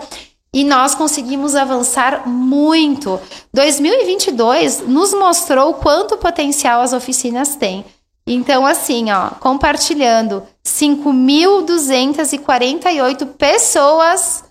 e 0.51 0.63
nós 0.63 0.95
conseguimos 0.95 1.55
avançar 1.55 2.27
muito. 2.27 3.21
2022 3.53 4.88
nos 4.88 5.13
mostrou 5.13 5.75
quanto 5.75 6.17
potencial 6.17 6.81
as 6.81 6.91
oficinas 6.91 7.55
têm. 7.55 7.85
Então, 8.25 8.65
assim, 8.65 9.11
ó, 9.11 9.29
compartilhando 9.39 10.41
5.248 10.65 13.27
pessoas, 13.38 14.43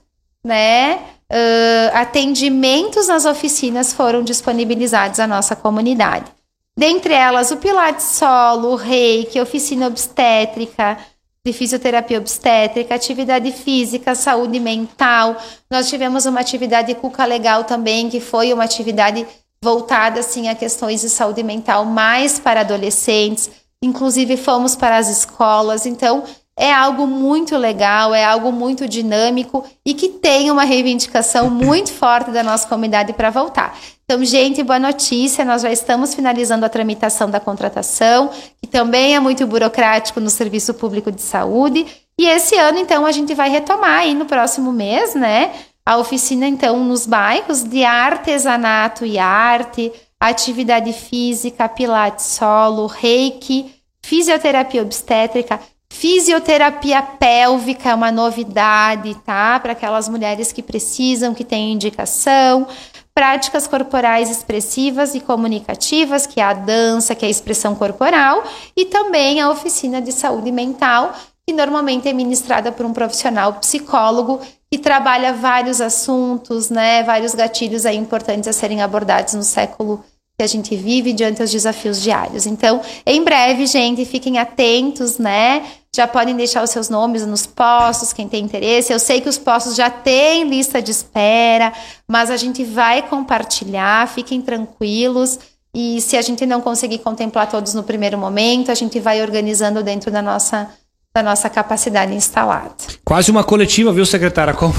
né? 0.45 1.16
Uh, 1.33 1.97
atendimentos 1.97 3.09
nas 3.09 3.25
oficinas 3.25 3.93
foram 3.93 4.23
disponibilizados 4.23 5.21
à 5.21 5.27
nossa 5.27 5.57
comunidade. 5.57 6.31
Dentre 6.79 7.15
elas, 7.15 7.51
o 7.51 7.57
Pilates 7.57 8.05
Solo, 8.05 8.73
o 8.73 8.77
Reiki, 8.77 9.41
oficina 9.41 9.87
obstétrica, 9.87 10.99
de 11.47 11.53
fisioterapia 11.53 12.19
obstétrica, 12.19 12.95
atividade 12.95 13.53
física, 13.53 14.15
saúde 14.15 14.59
mental. 14.59 15.37
Nós 15.71 15.89
tivemos 15.89 16.27
uma 16.27 16.41
atividade 16.41 16.93
Cuca 16.97 17.25
Legal 17.25 17.65
também, 17.65 18.11
que 18.11 18.21
foi 18.21 18.53
uma 18.53 18.65
atividade 18.65 19.25
voltada 19.63 20.21
assim 20.21 20.49
a 20.49 20.55
questões 20.55 21.01
de 21.01 21.09
saúde 21.09 21.43
mental 21.43 21.85
mais 21.85 22.41
para 22.41 22.61
adolescentes. 22.61 23.49
Inclusive 23.81 24.37
fomos 24.37 24.75
para 24.75 24.97
as 24.97 25.09
escolas. 25.09 25.87
Então, 25.87 26.25
é 26.59 26.73
algo 26.73 27.07
muito 27.07 27.57
legal, 27.57 28.15
é 28.15 28.25
algo 28.25 28.51
muito 28.51 28.89
dinâmico 28.89 29.65
e 29.85 29.93
que 29.93 30.09
tem 30.09 30.51
uma 30.51 30.65
reivindicação 30.65 31.51
muito 31.51 31.93
forte 31.93 32.31
da 32.31 32.43
nossa 32.43 32.67
comunidade 32.67 33.13
para 33.13 33.29
voltar. 33.29 33.79
Então, 34.05 34.25
gente, 34.25 34.63
boa 34.63 34.79
notícia, 34.79 35.45
nós 35.45 35.63
já 35.63 35.71
estamos 35.71 36.15
finalizando 36.15 36.65
a 36.65 36.69
tramitação 36.69 37.29
da 37.29 37.41
contratação, 37.41 38.31
que 38.63 38.67
também 38.67 39.15
é 39.15 39.21
muito 39.21 39.47
burocrático 39.47 40.21
no 40.21 40.31
Serviço 40.31 40.73
Público 40.73 41.13
de 41.13 41.21
Saúde. 41.21 41.85
E 42.19 42.27
esse 42.27 42.57
ano, 42.57 42.79
então, 42.79 43.05
a 43.05 43.13
gente 43.13 43.35
vai 43.35 43.51
retomar 43.51 44.01
aí 44.01 44.15
no 44.15 44.25
próximo 44.25 44.73
mês, 44.73 45.15
né? 45.15 45.53
A 45.85 45.99
oficina, 45.99 46.47
então, 46.47 46.83
nos 46.83 47.05
bairros 47.05 47.63
de 47.63 47.85
artesanato 47.85 49.05
e 49.05 49.19
arte, 49.19 49.93
atividade 50.19 50.93
física, 50.93 51.69
pilates 51.69 52.25
solo, 52.27 52.87
reiki, 52.87 53.75
fisioterapia 54.03 54.83
obstétrica, 54.83 55.61
Fisioterapia 55.89 57.01
pélvica 57.03 57.91
é 57.91 57.95
uma 57.95 58.13
novidade, 58.13 59.15
tá? 59.25 59.59
Para 59.59 59.73
aquelas 59.73 60.09
mulheres 60.09 60.53
que 60.53 60.63
precisam, 60.63 61.35
que 61.35 61.45
têm 61.45 61.73
indicação. 61.73 62.67
Práticas 63.15 63.67
corporais 63.67 64.31
expressivas 64.31 65.15
e 65.15 65.21
comunicativas, 65.21 66.27
que 66.27 66.39
é 66.39 66.45
a 66.45 66.53
dança, 66.53 67.15
que 67.15 67.25
é 67.25 67.29
a 67.29 67.31
expressão 67.31 67.75
corporal, 67.75 68.45
e 68.77 68.85
também 68.85 69.41
a 69.41 69.49
oficina 69.49 70.03
de 70.03 70.13
saúde 70.13 70.53
mental, 70.53 71.15
que 71.49 71.55
normalmente 71.55 72.09
é 72.09 72.13
ministrada 72.13 72.71
por 72.71 72.85
um 72.85 72.93
profissional 72.93 73.55
psicólogo 73.55 74.41
que 74.71 74.79
trabalha 74.79 75.33
vários 75.33 75.81
assuntos, 75.81 76.69
né, 76.69 77.03
vários 77.05 77.35
gatilhos 77.35 77.87
aí 77.87 77.97
importantes 77.97 78.49
a 78.49 78.53
serem 78.53 78.83
abordados 78.83 79.33
no 79.33 79.43
século 79.43 80.05
que 80.39 80.43
a 80.45 80.47
gente 80.47 80.77
vive 80.77 81.15
diante 81.15 81.39
dos 81.39 81.51
desafios 81.51 82.03
diários. 82.03 82.47
Então, 82.47 82.83
em 83.07 83.25
breve, 83.25 83.67
gente, 83.67 84.05
fiquem 84.05 84.39
atentos, 84.39 85.17
né? 85.17 85.67
Já 85.95 86.07
podem 86.07 86.37
deixar 86.37 86.63
os 86.63 86.69
seus 86.69 86.91
nomes 86.91 87.25
nos 87.27 87.47
postos, 87.47 88.13
quem 88.13 88.29
tem 88.29 88.45
interesse. 88.45 88.93
Eu 88.93 88.99
sei 88.99 89.23
que 89.23 89.31
os 89.31 89.39
postos 89.39 89.75
já 89.75 89.89
têm 89.89 90.45
lista 90.45 90.83
de 90.83 90.91
espera, 90.91 91.73
mas 92.07 92.31
a 92.31 92.37
gente 92.37 92.63
vai 92.65 93.01
compartilhar, 93.01 94.07
fiquem 94.09 94.43
tranquilos. 94.43 95.39
E 95.75 96.03
se 96.03 96.19
a 96.19 96.23
gente 96.23 96.45
não 96.45 96.61
conseguir 96.61 96.99
contemplar 96.99 97.49
todos 97.49 97.73
no 97.73 97.83
primeiro 97.83 98.19
momento, 98.19 98.71
a 98.71 98.75
gente 98.75 99.01
vai 99.01 99.23
organizando 99.23 99.83
dentro 99.83 100.11
da 100.11 100.21
nossa 100.21 100.69
da 101.17 101.23
nossa 101.23 101.49
capacidade 101.49 102.15
instalada. 102.15 102.75
Quase 103.03 103.31
uma 103.31 103.43
coletiva, 103.43 103.91
viu, 103.91 104.05
secretária? 104.05 104.53
Como 104.53 104.75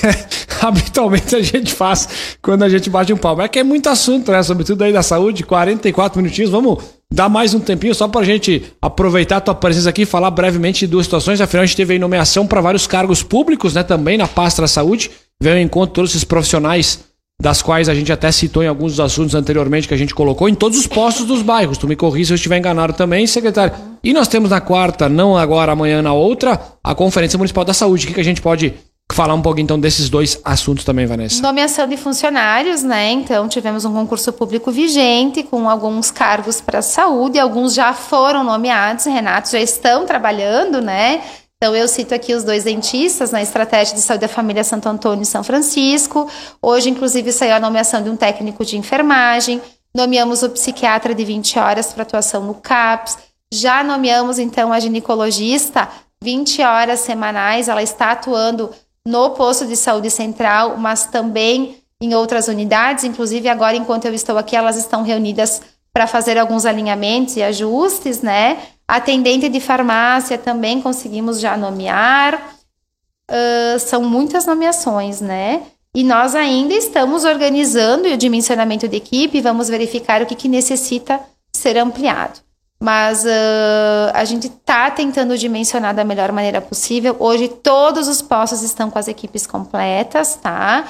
habitualmente 0.62 1.36
a 1.36 1.42
gente 1.42 1.74
faz 1.74 2.08
quando 2.40 2.62
a 2.62 2.68
gente 2.70 2.88
bate 2.88 3.12
um 3.12 3.18
palmo. 3.18 3.42
É 3.42 3.48
que 3.48 3.58
é 3.58 3.62
muito 3.62 3.86
assunto, 3.90 4.32
né? 4.32 4.42
Sobretudo 4.42 4.82
aí 4.82 4.94
da 4.94 5.02
saúde, 5.02 5.42
44 5.42 6.22
minutinhos. 6.22 6.50
Vamos 6.50 6.82
dar 7.12 7.28
mais 7.28 7.52
um 7.52 7.60
tempinho 7.60 7.94
só 7.94 8.08
para 8.08 8.22
a 8.22 8.24
gente 8.24 8.72
aproveitar 8.80 9.36
a 9.36 9.40
tua 9.42 9.54
presença 9.54 9.90
aqui 9.90 10.02
e 10.02 10.06
falar 10.06 10.30
brevemente 10.30 10.80
de 10.80 10.86
duas 10.86 11.04
situações. 11.04 11.38
Afinal, 11.38 11.64
a 11.64 11.66
gente 11.66 11.76
teve 11.76 11.92
aí 11.92 11.98
nomeação 11.98 12.46
para 12.46 12.62
vários 12.62 12.86
cargos 12.86 13.22
públicos, 13.22 13.74
né? 13.74 13.82
Também 13.82 14.16
na 14.16 14.26
pasta 14.26 14.62
da 14.62 14.68
saúde. 14.68 15.10
Veio 15.38 15.58
em 15.58 15.64
encontro 15.64 15.94
todos 15.94 16.12
esses 16.12 16.24
profissionais 16.24 17.00
das 17.40 17.62
quais 17.62 17.88
a 17.88 17.94
gente 17.94 18.12
até 18.12 18.32
citou 18.32 18.64
em 18.64 18.66
alguns 18.66 18.92
dos 18.92 19.00
assuntos 19.00 19.34
anteriormente 19.34 19.86
que 19.86 19.94
a 19.94 19.96
gente 19.96 20.12
colocou, 20.12 20.48
em 20.48 20.54
todos 20.56 20.76
os 20.76 20.88
postos 20.88 21.24
dos 21.24 21.40
bairros. 21.40 21.78
Tu 21.78 21.86
me 21.86 21.94
corri 21.94 22.24
se 22.24 22.32
eu 22.32 22.34
estiver 22.34 22.58
enganado 22.58 22.94
também, 22.94 23.26
secretário. 23.28 23.74
E 24.02 24.12
nós 24.12 24.26
temos 24.26 24.50
na 24.50 24.60
quarta, 24.60 25.08
não 25.08 25.36
agora, 25.36 25.70
amanhã 25.70 26.02
na 26.02 26.12
outra, 26.12 26.60
a 26.82 26.94
Conferência 26.96 27.38
Municipal 27.38 27.64
da 27.64 27.72
Saúde. 27.72 28.04
O 28.04 28.08
que, 28.08 28.14
que 28.14 28.20
a 28.20 28.24
gente 28.24 28.42
pode 28.42 28.74
falar 29.12 29.34
um 29.34 29.40
pouco 29.40 29.60
então 29.60 29.78
desses 29.78 30.08
dois 30.08 30.40
assuntos 30.44 30.84
também, 30.84 31.06
Vanessa? 31.06 31.40
Nomeação 31.40 31.86
de 31.86 31.96
funcionários, 31.96 32.82
né? 32.82 33.12
Então 33.12 33.48
tivemos 33.48 33.84
um 33.84 33.92
concurso 33.92 34.32
público 34.32 34.72
vigente 34.72 35.44
com 35.44 35.68
alguns 35.68 36.10
cargos 36.10 36.60
para 36.60 36.80
a 36.80 36.82
saúde, 36.82 37.38
alguns 37.38 37.72
já 37.72 37.92
foram 37.92 38.42
nomeados, 38.42 39.04
Renato, 39.04 39.50
já 39.50 39.60
estão 39.60 40.04
trabalhando, 40.04 40.80
né? 40.80 41.22
Então, 41.60 41.74
eu 41.74 41.88
cito 41.88 42.14
aqui 42.14 42.34
os 42.34 42.44
dois 42.44 42.62
dentistas 42.62 43.32
na 43.32 43.42
estratégia 43.42 43.96
de 43.96 44.00
saúde 44.00 44.20
da 44.20 44.28
família 44.28 44.62
Santo 44.62 44.88
Antônio 44.88 45.24
e 45.24 45.26
São 45.26 45.42
Francisco. 45.42 46.30
Hoje, 46.62 46.88
inclusive, 46.88 47.32
saiu 47.32 47.54
a 47.54 47.60
nomeação 47.60 48.00
de 48.00 48.08
um 48.08 48.16
técnico 48.16 48.64
de 48.64 48.76
enfermagem. 48.78 49.60
Nomeamos 49.92 50.44
o 50.44 50.50
psiquiatra 50.50 51.12
de 51.12 51.24
20 51.24 51.58
horas 51.58 51.92
para 51.92 52.04
atuação 52.04 52.44
no 52.44 52.54
CAPS. 52.54 53.18
Já 53.52 53.82
nomeamos, 53.82 54.38
então, 54.38 54.72
a 54.72 54.78
ginecologista 54.78 55.88
20 56.22 56.62
horas 56.62 57.00
semanais, 57.00 57.68
ela 57.68 57.82
está 57.82 58.12
atuando 58.12 58.70
no 59.04 59.30
posto 59.30 59.66
de 59.66 59.74
saúde 59.74 60.10
central, 60.10 60.76
mas 60.76 61.06
também 61.06 61.78
em 62.00 62.14
outras 62.14 62.46
unidades, 62.46 63.02
inclusive 63.02 63.48
agora 63.48 63.76
enquanto 63.76 64.04
eu 64.04 64.14
estou 64.14 64.38
aqui, 64.38 64.54
elas 64.54 64.76
estão 64.76 65.02
reunidas 65.02 65.60
para 65.92 66.06
fazer 66.06 66.38
alguns 66.38 66.64
alinhamentos 66.64 67.36
e 67.36 67.42
ajustes, 67.42 68.20
né? 68.22 68.58
Atendente 68.88 69.50
de 69.50 69.60
farmácia 69.60 70.38
também 70.38 70.80
conseguimos 70.80 71.38
já 71.38 71.58
nomear. 71.58 72.56
Uh, 73.30 73.78
são 73.78 74.02
muitas 74.02 74.46
nomeações, 74.46 75.20
né? 75.20 75.62
E 75.94 76.02
nós 76.02 76.34
ainda 76.34 76.72
estamos 76.72 77.24
organizando 77.24 78.08
o 78.08 78.16
dimensionamento 78.16 78.88
de 78.88 78.96
equipe, 78.96 79.42
vamos 79.42 79.68
verificar 79.68 80.22
o 80.22 80.26
que, 80.26 80.34
que 80.34 80.48
necessita 80.48 81.20
ser 81.52 81.76
ampliado. 81.76 82.40
Mas 82.80 83.24
uh, 83.24 84.10
a 84.14 84.24
gente 84.24 84.46
está 84.46 84.90
tentando 84.90 85.36
dimensionar 85.36 85.94
da 85.94 86.04
melhor 86.04 86.32
maneira 86.32 86.60
possível. 86.60 87.16
Hoje 87.18 87.48
todos 87.48 88.08
os 88.08 88.22
postos 88.22 88.62
estão 88.62 88.90
com 88.90 88.98
as 88.98 89.08
equipes 89.08 89.46
completas, 89.46 90.36
tá? 90.36 90.86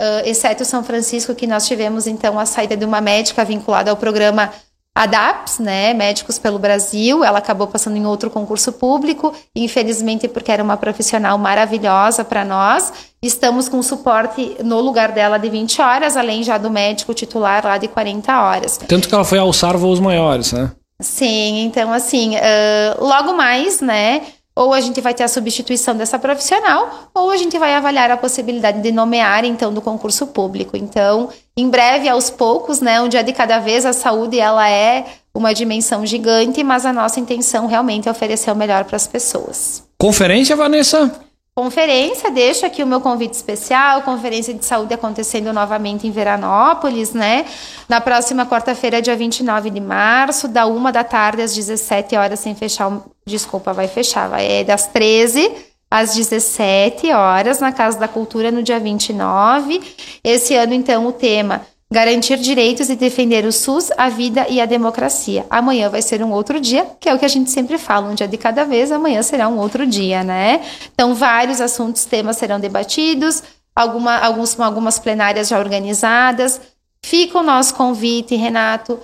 Uh, 0.00 0.26
exceto 0.26 0.64
São 0.64 0.82
Francisco, 0.82 1.34
que 1.34 1.46
nós 1.46 1.66
tivemos 1.66 2.06
então 2.06 2.38
a 2.38 2.46
saída 2.46 2.76
de 2.76 2.84
uma 2.84 3.00
médica 3.00 3.44
vinculada 3.44 3.90
ao 3.90 3.96
programa 3.96 4.50
ADAPS, 4.94 5.58
né, 5.58 5.94
Médicos 5.94 6.38
pelo 6.38 6.58
Brasil, 6.58 7.24
ela 7.24 7.38
acabou 7.38 7.66
passando 7.66 7.96
em 7.96 8.04
outro 8.04 8.28
concurso 8.28 8.72
público, 8.72 9.34
infelizmente 9.56 10.28
porque 10.28 10.52
era 10.52 10.62
uma 10.62 10.76
profissional 10.76 11.38
maravilhosa 11.38 12.22
para 12.24 12.44
nós. 12.44 12.92
Estamos 13.22 13.68
com 13.68 13.82
suporte 13.82 14.56
no 14.62 14.80
lugar 14.80 15.12
dela 15.12 15.38
de 15.38 15.48
20 15.48 15.80
horas, 15.80 16.16
além 16.16 16.42
já 16.42 16.58
do 16.58 16.70
médico 16.70 17.14
titular 17.14 17.64
lá 17.64 17.78
de 17.78 17.88
40 17.88 18.42
horas. 18.42 18.76
Tanto 18.86 19.08
que 19.08 19.14
ela 19.14 19.24
foi 19.24 19.38
alçar 19.38 19.78
voos 19.78 19.98
maiores, 19.98 20.52
né? 20.52 20.70
Sim, 21.00 21.64
então 21.64 21.92
assim, 21.92 22.36
uh, 22.36 23.04
logo 23.04 23.32
mais, 23.32 23.80
né, 23.80 24.22
ou 24.54 24.72
a 24.72 24.80
gente 24.80 25.00
vai 25.00 25.14
ter 25.14 25.22
a 25.22 25.28
substituição 25.28 25.94
dessa 25.94 26.18
profissional, 26.18 27.08
ou 27.14 27.30
a 27.30 27.36
gente 27.36 27.58
vai 27.58 27.74
avaliar 27.74 28.10
a 28.10 28.16
possibilidade 28.16 28.82
de 28.82 28.92
nomear, 28.92 29.44
então, 29.44 29.72
do 29.72 29.80
concurso 29.80 30.26
público. 30.26 30.76
Então, 30.76 31.30
em 31.56 31.68
breve, 31.68 32.08
aos 32.08 32.30
poucos, 32.30 32.80
né, 32.80 33.00
um 33.00 33.08
dia 33.08 33.22
de 33.22 33.32
cada 33.32 33.58
vez, 33.58 33.86
a 33.86 33.92
saúde, 33.92 34.38
ela 34.38 34.68
é 34.68 35.06
uma 35.34 35.54
dimensão 35.54 36.04
gigante, 36.04 36.62
mas 36.62 36.84
a 36.84 36.92
nossa 36.92 37.18
intenção 37.18 37.66
realmente 37.66 38.08
é 38.08 38.10
oferecer 38.10 38.50
o 38.50 38.56
melhor 38.56 38.84
para 38.84 38.96
as 38.96 39.06
pessoas. 39.06 39.82
Conferência, 39.98 40.54
Vanessa? 40.54 41.10
Conferência, 41.54 42.30
deixo 42.30 42.64
aqui 42.64 42.82
o 42.82 42.86
meu 42.86 42.98
convite 42.98 43.34
especial, 43.34 44.00
conferência 44.00 44.54
de 44.54 44.64
saúde 44.64 44.94
acontecendo 44.94 45.52
novamente 45.52 46.06
em 46.06 46.10
Veranópolis, 46.10 47.12
né? 47.12 47.44
Na 47.86 48.00
próxima 48.00 48.46
quarta-feira, 48.46 49.02
dia 49.02 49.14
29 49.14 49.68
de 49.68 49.80
março, 49.80 50.48
da 50.48 50.64
uma 50.64 50.90
da 50.90 51.04
tarde 51.04 51.42
às 51.42 51.54
17 51.54 52.16
horas, 52.16 52.40
sem 52.40 52.54
fechar, 52.54 52.88
o... 52.88 53.04
desculpa, 53.26 53.72
vai 53.72 53.88
fechar, 53.88 54.28
vai 54.28 54.46
é 54.46 54.64
das 54.64 54.86
13 54.86 55.50
às 55.90 56.14
17 56.14 57.10
horas, 57.12 57.60
na 57.60 57.70
Casa 57.70 57.98
da 57.98 58.08
Cultura, 58.08 58.50
no 58.50 58.62
dia 58.62 58.80
29. 58.80 59.80
Esse 60.24 60.54
ano, 60.54 60.72
então, 60.72 61.06
o 61.06 61.12
tema 61.12 61.66
Garantir 61.92 62.38
direitos 62.38 62.88
e 62.88 62.96
defender 62.96 63.44
o 63.44 63.52
SUS, 63.52 63.90
a 63.98 64.08
vida 64.08 64.46
e 64.48 64.62
a 64.62 64.64
democracia. 64.64 65.44
Amanhã 65.50 65.90
vai 65.90 66.00
ser 66.00 66.24
um 66.24 66.32
outro 66.32 66.58
dia, 66.58 66.86
que 66.98 67.06
é 67.06 67.14
o 67.14 67.18
que 67.18 67.24
a 67.26 67.28
gente 67.28 67.50
sempre 67.50 67.76
fala, 67.76 68.08
um 68.08 68.14
dia 68.14 68.26
de 68.26 68.38
cada 68.38 68.64
vez, 68.64 68.90
amanhã 68.90 69.20
será 69.22 69.46
um 69.46 69.58
outro 69.58 69.86
dia, 69.86 70.24
né? 70.24 70.62
Então, 70.94 71.14
vários 71.14 71.60
assuntos, 71.60 72.06
temas 72.06 72.38
serão 72.38 72.58
debatidos, 72.58 73.42
alguma, 73.76 74.16
alguns 74.16 74.58
algumas 74.58 74.98
plenárias 74.98 75.48
já 75.48 75.58
organizadas. 75.58 76.62
Fica 77.04 77.38
o 77.38 77.42
nosso 77.42 77.74
convite, 77.74 78.34
Renato. 78.36 78.98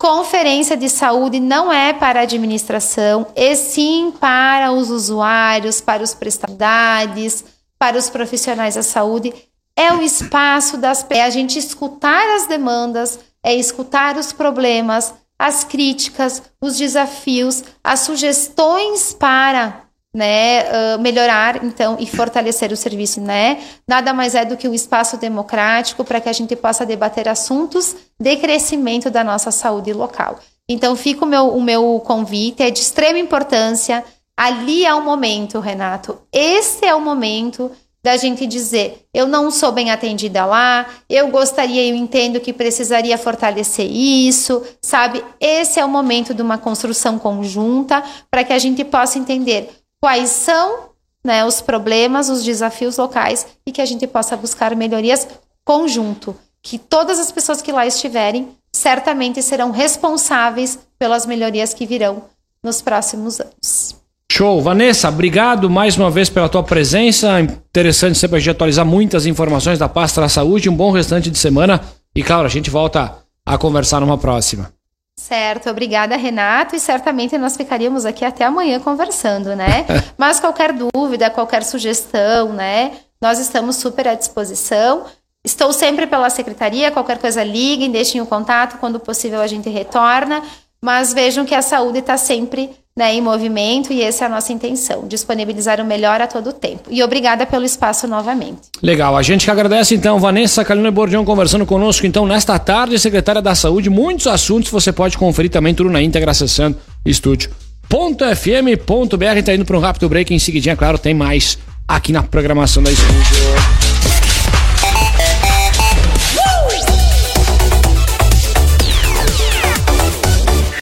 Conferência 0.00 0.76
de 0.76 0.88
saúde 0.88 1.40
não 1.40 1.72
é 1.72 1.92
para 1.92 2.20
administração, 2.20 3.26
e 3.34 3.56
sim 3.56 4.12
para 4.20 4.70
os 4.70 4.90
usuários, 4.90 5.80
para 5.80 6.04
os 6.04 6.14
prestadores, 6.14 7.44
para 7.76 7.98
os 7.98 8.08
profissionais 8.08 8.76
da 8.76 8.82
saúde. 8.84 9.34
É 9.76 9.92
o 9.92 10.00
espaço 10.00 10.76
das 10.76 11.04
é 11.10 11.24
a 11.24 11.30
gente 11.30 11.58
escutar 11.58 12.36
as 12.36 12.46
demandas, 12.46 13.18
é 13.42 13.56
escutar 13.56 14.16
os 14.16 14.32
problemas, 14.32 15.12
as 15.36 15.64
críticas, 15.64 16.44
os 16.60 16.78
desafios, 16.78 17.64
as 17.82 18.00
sugestões 18.00 19.12
para 19.12 19.87
né, 20.14 20.64
uh, 20.64 20.98
melhorar 21.00 21.62
então 21.64 21.96
e 22.00 22.06
fortalecer 22.06 22.72
o 22.72 22.76
serviço, 22.76 23.20
né? 23.20 23.58
Nada 23.86 24.12
mais 24.14 24.34
é 24.34 24.44
do 24.44 24.56
que 24.56 24.68
um 24.68 24.74
espaço 24.74 25.16
democrático 25.16 26.04
para 26.04 26.20
que 26.20 26.28
a 26.28 26.32
gente 26.32 26.56
possa 26.56 26.86
debater 26.86 27.28
assuntos 27.28 27.94
de 28.18 28.36
crescimento 28.36 29.10
da 29.10 29.22
nossa 29.22 29.50
saúde 29.50 29.92
local. 29.92 30.38
Então 30.68 30.96
fica 30.96 31.24
o 31.24 31.28
meu, 31.28 31.48
o 31.48 31.62
meu 31.62 32.02
convite, 32.04 32.62
é 32.62 32.70
de 32.70 32.80
extrema 32.80 33.18
importância. 33.18 34.04
Ali 34.36 34.84
é 34.84 34.94
o 34.94 35.02
momento, 35.02 35.60
Renato. 35.60 36.18
Esse 36.32 36.84
é 36.84 36.94
o 36.94 37.00
momento 37.00 37.70
da 38.02 38.16
gente 38.16 38.46
dizer, 38.46 39.06
eu 39.12 39.26
não 39.26 39.50
sou 39.50 39.72
bem 39.72 39.90
atendida 39.90 40.46
lá, 40.46 40.86
eu 41.10 41.28
gostaria, 41.28 41.84
eu 41.84 41.96
entendo 41.96 42.38
que 42.40 42.52
precisaria 42.52 43.18
fortalecer 43.18 43.90
isso, 43.90 44.62
sabe? 44.80 45.22
Esse 45.40 45.80
é 45.80 45.84
o 45.84 45.88
momento 45.88 46.32
de 46.32 46.40
uma 46.40 46.56
construção 46.56 47.18
conjunta 47.18 48.02
para 48.30 48.44
que 48.44 48.52
a 48.52 48.58
gente 48.58 48.84
possa 48.84 49.18
entender 49.18 49.77
quais 50.00 50.30
são 50.30 50.90
né, 51.24 51.44
os 51.44 51.60
problemas, 51.60 52.28
os 52.28 52.44
desafios 52.44 52.96
locais 52.96 53.46
e 53.66 53.72
que 53.72 53.80
a 53.80 53.86
gente 53.86 54.06
possa 54.06 54.36
buscar 54.36 54.74
melhorias 54.74 55.28
conjunto, 55.64 56.34
que 56.62 56.78
todas 56.78 57.18
as 57.18 57.30
pessoas 57.30 57.60
que 57.60 57.72
lá 57.72 57.86
estiverem 57.86 58.48
certamente 58.72 59.42
serão 59.42 59.70
responsáveis 59.70 60.78
pelas 60.98 61.26
melhorias 61.26 61.74
que 61.74 61.86
virão 61.86 62.24
nos 62.62 62.80
próximos 62.80 63.40
anos. 63.40 63.96
Show. 64.30 64.62
Vanessa, 64.62 65.08
obrigado 65.08 65.68
mais 65.68 65.96
uma 65.96 66.10
vez 66.10 66.28
pela 66.28 66.48
tua 66.48 66.62
presença. 66.62 67.40
Interessante 67.40 68.18
sempre 68.18 68.36
a 68.36 68.40
gente 68.40 68.50
atualizar 68.50 68.86
muitas 68.86 69.26
informações 69.26 69.78
da 69.78 69.88
pasta 69.88 70.20
da 70.20 70.28
saúde. 70.28 70.68
Um 70.68 70.76
bom 70.76 70.92
restante 70.92 71.30
de 71.30 71.38
semana. 71.38 71.80
E, 72.14 72.22
claro, 72.22 72.46
a 72.46 72.50
gente 72.50 72.70
volta 72.70 73.16
a 73.44 73.58
conversar 73.58 74.00
numa 74.00 74.18
próxima. 74.18 74.70
Certo, 75.18 75.68
obrigada, 75.68 76.16
Renato. 76.16 76.76
E 76.76 76.80
certamente 76.80 77.36
nós 77.36 77.56
ficaríamos 77.56 78.06
aqui 78.06 78.24
até 78.24 78.44
amanhã 78.44 78.78
conversando, 78.78 79.56
né? 79.56 79.84
Mas 80.16 80.38
qualquer 80.38 80.72
dúvida, 80.72 81.28
qualquer 81.28 81.64
sugestão, 81.64 82.52
né? 82.52 82.92
Nós 83.20 83.40
estamos 83.40 83.74
super 83.76 84.06
à 84.06 84.14
disposição. 84.14 85.06
Estou 85.44 85.72
sempre 85.72 86.06
pela 86.06 86.30
secretaria, 86.30 86.92
qualquer 86.92 87.18
coisa 87.18 87.42
liguem, 87.42 87.90
deixem 87.90 88.20
o 88.20 88.26
contato, 88.26 88.78
quando 88.78 89.00
possível 89.00 89.40
a 89.40 89.46
gente 89.48 89.68
retorna. 89.68 90.40
Mas 90.80 91.12
vejam 91.12 91.44
que 91.44 91.54
a 91.54 91.62
saúde 91.62 91.98
está 91.98 92.16
sempre 92.16 92.70
né, 92.98 93.14
em 93.14 93.20
movimento 93.20 93.92
e 93.92 94.02
essa 94.02 94.24
é 94.24 94.26
a 94.26 94.28
nossa 94.28 94.52
intenção, 94.52 95.06
disponibilizar 95.06 95.80
o 95.80 95.84
melhor 95.84 96.20
a 96.20 96.26
todo 96.26 96.52
tempo. 96.52 96.88
E 96.90 97.00
obrigada 97.00 97.46
pelo 97.46 97.64
espaço 97.64 98.08
novamente. 98.08 98.62
Legal, 98.82 99.16
a 99.16 99.22
gente 99.22 99.44
que 99.44 99.50
agradece 99.52 99.94
então, 99.94 100.18
Vanessa 100.18 100.64
Calina 100.64 100.90
Bordião 100.90 101.24
conversando 101.24 101.64
conosco 101.64 102.04
então 102.04 102.26
nesta 102.26 102.58
tarde, 102.58 102.98
secretária 102.98 103.40
da 103.40 103.54
Saúde, 103.54 103.88
muitos 103.88 104.26
assuntos 104.26 104.72
você 104.72 104.92
pode 104.92 105.16
conferir 105.16 105.48
também 105.48 105.72
tudo 105.72 105.88
na 105.88 106.02
íntegra 106.02 106.32
acessando 106.32 106.76
estúdio.fm.br, 107.06 109.42
tá 109.44 109.54
indo 109.54 109.64
para 109.64 109.76
um 109.76 109.80
rápido 109.80 110.08
break 110.08 110.34
em 110.34 110.38
seguidinha, 110.40 110.74
claro, 110.74 110.98
tem 110.98 111.14
mais 111.14 111.56
aqui 111.86 112.10
na 112.10 112.24
programação 112.24 112.82
da 112.82 112.90
Estúdio. 112.90 113.87